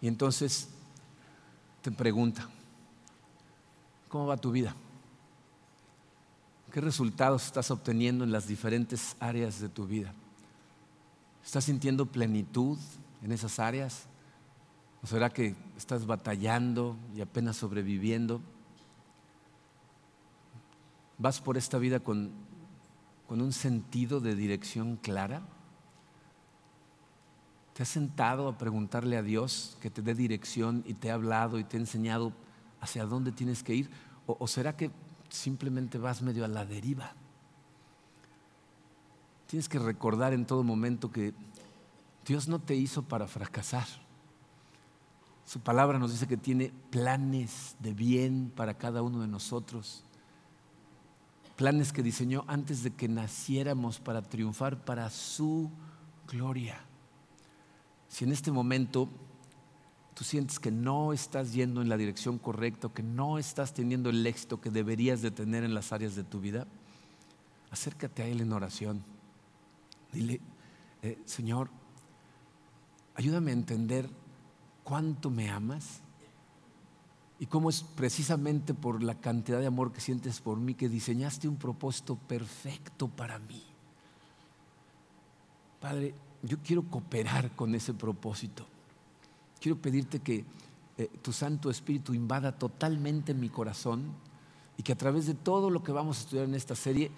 Y 0.00 0.06
entonces 0.06 0.68
te 1.82 1.90
pregunta, 1.90 2.48
¿cómo 4.08 4.26
va 4.26 4.36
tu 4.36 4.52
vida? 4.52 4.76
¿Qué 6.70 6.80
resultados 6.80 7.46
estás 7.46 7.72
obteniendo 7.72 8.22
en 8.22 8.30
las 8.30 8.46
diferentes 8.46 9.16
áreas 9.18 9.60
de 9.60 9.68
tu 9.68 9.86
vida? 9.86 10.12
¿Estás 11.44 11.64
sintiendo 11.64 12.06
plenitud 12.06 12.78
en 13.24 13.32
esas 13.32 13.58
áreas? 13.58 14.04
¿O 15.02 15.06
será 15.08 15.30
que 15.30 15.56
estás 15.76 16.06
batallando 16.06 16.96
y 17.16 17.22
apenas 17.22 17.56
sobreviviendo? 17.56 18.40
¿Vas 21.18 21.40
por 21.40 21.56
esta 21.56 21.78
vida 21.78 22.00
con, 22.00 22.32
un 23.28 23.52
sentido 23.52 24.20
de 24.20 24.34
dirección 24.34 24.96
clara? 24.96 25.42
¿Te 27.72 27.82
has 27.82 27.88
sentado 27.88 28.48
a 28.48 28.58
preguntarle 28.58 29.16
a 29.16 29.22
Dios 29.22 29.78
que 29.80 29.90
te 29.90 30.02
dé 30.02 30.14
dirección 30.14 30.84
y 30.86 30.94
te 30.94 31.10
ha 31.10 31.14
hablado 31.14 31.58
y 31.58 31.64
te 31.64 31.76
ha 31.76 31.80
enseñado 31.80 32.32
hacia 32.80 33.06
dónde 33.06 33.32
tienes 33.32 33.62
que 33.62 33.74
ir? 33.74 33.90
¿O, 34.26 34.36
o 34.38 34.46
será 34.46 34.76
que 34.76 34.90
simplemente 35.30 35.98
vas 35.98 36.20
medio 36.20 36.44
a 36.44 36.48
la 36.48 36.66
deriva? 36.66 37.14
Tienes 39.46 39.68
que 39.68 39.78
recordar 39.78 40.34
en 40.34 40.44
todo 40.44 40.62
momento 40.64 41.10
que 41.10 41.32
Dios 42.26 42.46
no 42.46 42.58
te 42.58 42.74
hizo 42.74 43.02
para 43.02 43.26
fracasar. 43.26 43.86
Su 45.46 45.60
palabra 45.60 45.98
nos 45.98 46.12
dice 46.12 46.26
que 46.26 46.36
tiene 46.36 46.72
planes 46.90 47.76
de 47.78 47.94
bien 47.94 48.52
para 48.54 48.74
cada 48.74 49.02
uno 49.02 49.20
de 49.20 49.28
nosotros 49.28 50.05
planes 51.56 51.92
que 51.92 52.02
diseñó 52.02 52.44
antes 52.46 52.82
de 52.82 52.92
que 52.92 53.08
naciéramos 53.08 53.98
para 53.98 54.22
triunfar 54.22 54.84
para 54.84 55.08
su 55.10 55.70
gloria. 56.28 56.78
Si 58.08 58.24
en 58.24 58.32
este 58.32 58.52
momento 58.52 59.08
tú 60.14 60.22
sientes 60.22 60.58
que 60.58 60.70
no 60.70 61.12
estás 61.12 61.52
yendo 61.52 61.82
en 61.82 61.88
la 61.88 61.96
dirección 61.96 62.38
correcta, 62.38 62.88
que 62.88 63.02
no 63.02 63.38
estás 63.38 63.74
teniendo 63.74 64.10
el 64.10 64.26
éxito 64.26 64.60
que 64.60 64.70
deberías 64.70 65.22
de 65.22 65.30
tener 65.30 65.64
en 65.64 65.74
las 65.74 65.92
áreas 65.92 66.14
de 66.14 66.24
tu 66.24 66.40
vida, 66.40 66.66
acércate 67.70 68.22
a 68.22 68.26
Él 68.26 68.40
en 68.40 68.52
oración. 68.52 69.02
Dile, 70.12 70.40
eh, 71.02 71.18
Señor, 71.24 71.70
ayúdame 73.14 73.50
a 73.50 73.54
entender 73.54 74.08
cuánto 74.84 75.30
me 75.30 75.50
amas 75.50 76.00
y 77.38 77.46
cómo 77.46 77.68
es 77.68 77.82
precisamente 77.82 78.72
por 78.72 79.02
la 79.02 79.14
cantidad 79.14 79.60
de 79.60 79.66
amor 79.66 79.92
que 79.92 80.00
sientes 80.00 80.40
por 80.40 80.58
mí 80.58 80.74
que 80.74 80.88
diseñaste 80.88 81.48
un 81.48 81.56
propósito 81.56 82.16
perfecto 82.16 83.08
para 83.08 83.38
mí. 83.38 83.62
Padre, 85.80 86.14
yo 86.42 86.58
quiero 86.58 86.82
cooperar 86.84 87.54
con 87.54 87.74
ese 87.74 87.92
propósito. 87.92 88.66
Quiero 89.60 89.76
pedirte 89.78 90.20
que 90.20 90.44
eh, 90.96 91.10
tu 91.20 91.32
Santo 91.32 91.68
Espíritu 91.68 92.14
invada 92.14 92.56
totalmente 92.56 93.34
mi 93.34 93.50
corazón 93.50 94.04
y 94.78 94.82
que 94.82 94.92
a 94.92 94.96
través 94.96 95.26
de 95.26 95.34
todo 95.34 95.68
lo 95.68 95.82
que 95.82 95.92
vamos 95.92 96.16
a 96.16 96.20
estudiar 96.22 96.46
en 96.46 96.54
esta 96.54 96.74
serie 96.74 97.10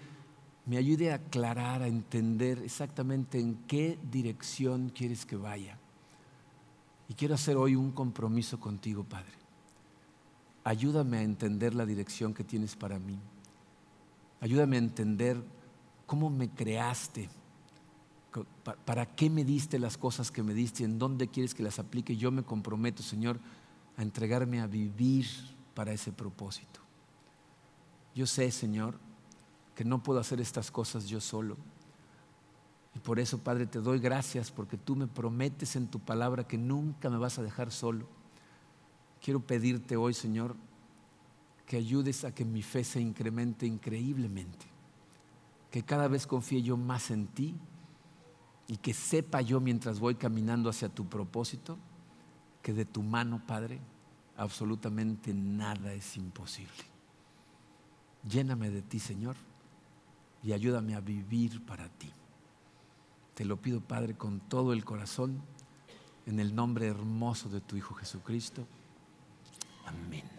me 0.66 0.76
ayude 0.76 1.12
a 1.12 1.16
aclarar, 1.16 1.82
a 1.82 1.86
entender 1.86 2.58
exactamente 2.58 3.38
en 3.38 3.54
qué 3.66 3.98
dirección 4.10 4.90
quieres 4.90 5.24
que 5.24 5.36
vaya. 5.36 5.78
Y 7.08 7.14
quiero 7.14 7.36
hacer 7.36 7.56
hoy 7.56 7.74
un 7.74 7.92
compromiso 7.92 8.60
contigo, 8.60 9.04
Padre 9.04 9.37
ayúdame 10.68 11.16
a 11.16 11.22
entender 11.22 11.74
la 11.74 11.86
dirección 11.86 12.34
que 12.34 12.44
tienes 12.44 12.76
para 12.76 12.98
mí. 12.98 13.18
Ayúdame 14.38 14.76
a 14.76 14.80
entender 14.80 15.42
cómo 16.04 16.28
me 16.28 16.50
creaste, 16.50 17.30
para 18.84 19.06
qué 19.06 19.30
me 19.30 19.44
diste 19.44 19.78
las 19.78 19.96
cosas 19.96 20.30
que 20.30 20.42
me 20.42 20.52
diste, 20.52 20.84
en 20.84 20.98
dónde 20.98 21.28
quieres 21.28 21.54
que 21.54 21.62
las 21.62 21.78
aplique. 21.78 22.18
Yo 22.18 22.30
me 22.30 22.42
comprometo, 22.42 23.02
Señor, 23.02 23.40
a 23.96 24.02
entregarme 24.02 24.60
a 24.60 24.66
vivir 24.66 25.26
para 25.72 25.94
ese 25.94 26.12
propósito. 26.12 26.80
Yo 28.14 28.26
sé, 28.26 28.50
Señor, 28.50 28.98
que 29.74 29.84
no 29.84 30.02
puedo 30.02 30.20
hacer 30.20 30.38
estas 30.38 30.70
cosas 30.70 31.06
yo 31.06 31.18
solo. 31.22 31.56
Y 32.94 32.98
por 32.98 33.18
eso, 33.18 33.38
Padre, 33.38 33.66
te 33.66 33.80
doy 33.80 34.00
gracias 34.00 34.50
porque 34.50 34.76
tú 34.76 34.96
me 34.96 35.06
prometes 35.06 35.76
en 35.76 35.86
tu 35.86 35.98
palabra 35.98 36.46
que 36.46 36.58
nunca 36.58 37.08
me 37.08 37.16
vas 37.16 37.38
a 37.38 37.42
dejar 37.42 37.72
solo. 37.72 38.17
Quiero 39.22 39.40
pedirte 39.40 39.96
hoy, 39.96 40.14
Señor, 40.14 40.56
que 41.66 41.76
ayudes 41.76 42.24
a 42.24 42.34
que 42.34 42.44
mi 42.44 42.62
fe 42.62 42.82
se 42.82 43.00
incremente 43.00 43.66
increíblemente, 43.66 44.66
que 45.70 45.82
cada 45.82 46.08
vez 46.08 46.26
confíe 46.26 46.62
yo 46.62 46.76
más 46.76 47.10
en 47.10 47.26
ti 47.26 47.54
y 48.66 48.78
que 48.78 48.94
sepa 48.94 49.42
yo 49.42 49.60
mientras 49.60 50.00
voy 50.00 50.14
caminando 50.14 50.70
hacia 50.70 50.88
tu 50.88 51.06
propósito, 51.08 51.76
que 52.62 52.72
de 52.72 52.84
tu 52.84 53.02
mano, 53.02 53.42
Padre, 53.46 53.80
absolutamente 54.36 55.34
nada 55.34 55.92
es 55.92 56.16
imposible. 56.16 56.84
Lléname 58.28 58.70
de 58.70 58.82
ti, 58.82 58.98
Señor, 58.98 59.36
y 60.42 60.52
ayúdame 60.52 60.94
a 60.94 61.00
vivir 61.00 61.64
para 61.64 61.88
ti. 61.88 62.10
Te 63.34 63.44
lo 63.44 63.60
pido, 63.60 63.80
Padre, 63.80 64.14
con 64.14 64.40
todo 64.40 64.72
el 64.72 64.84
corazón, 64.84 65.40
en 66.26 66.40
el 66.40 66.54
nombre 66.54 66.86
hermoso 66.86 67.48
de 67.48 67.60
tu 67.60 67.76
Hijo 67.76 67.94
Jesucristo. 67.94 68.66
Amin. 69.88 70.37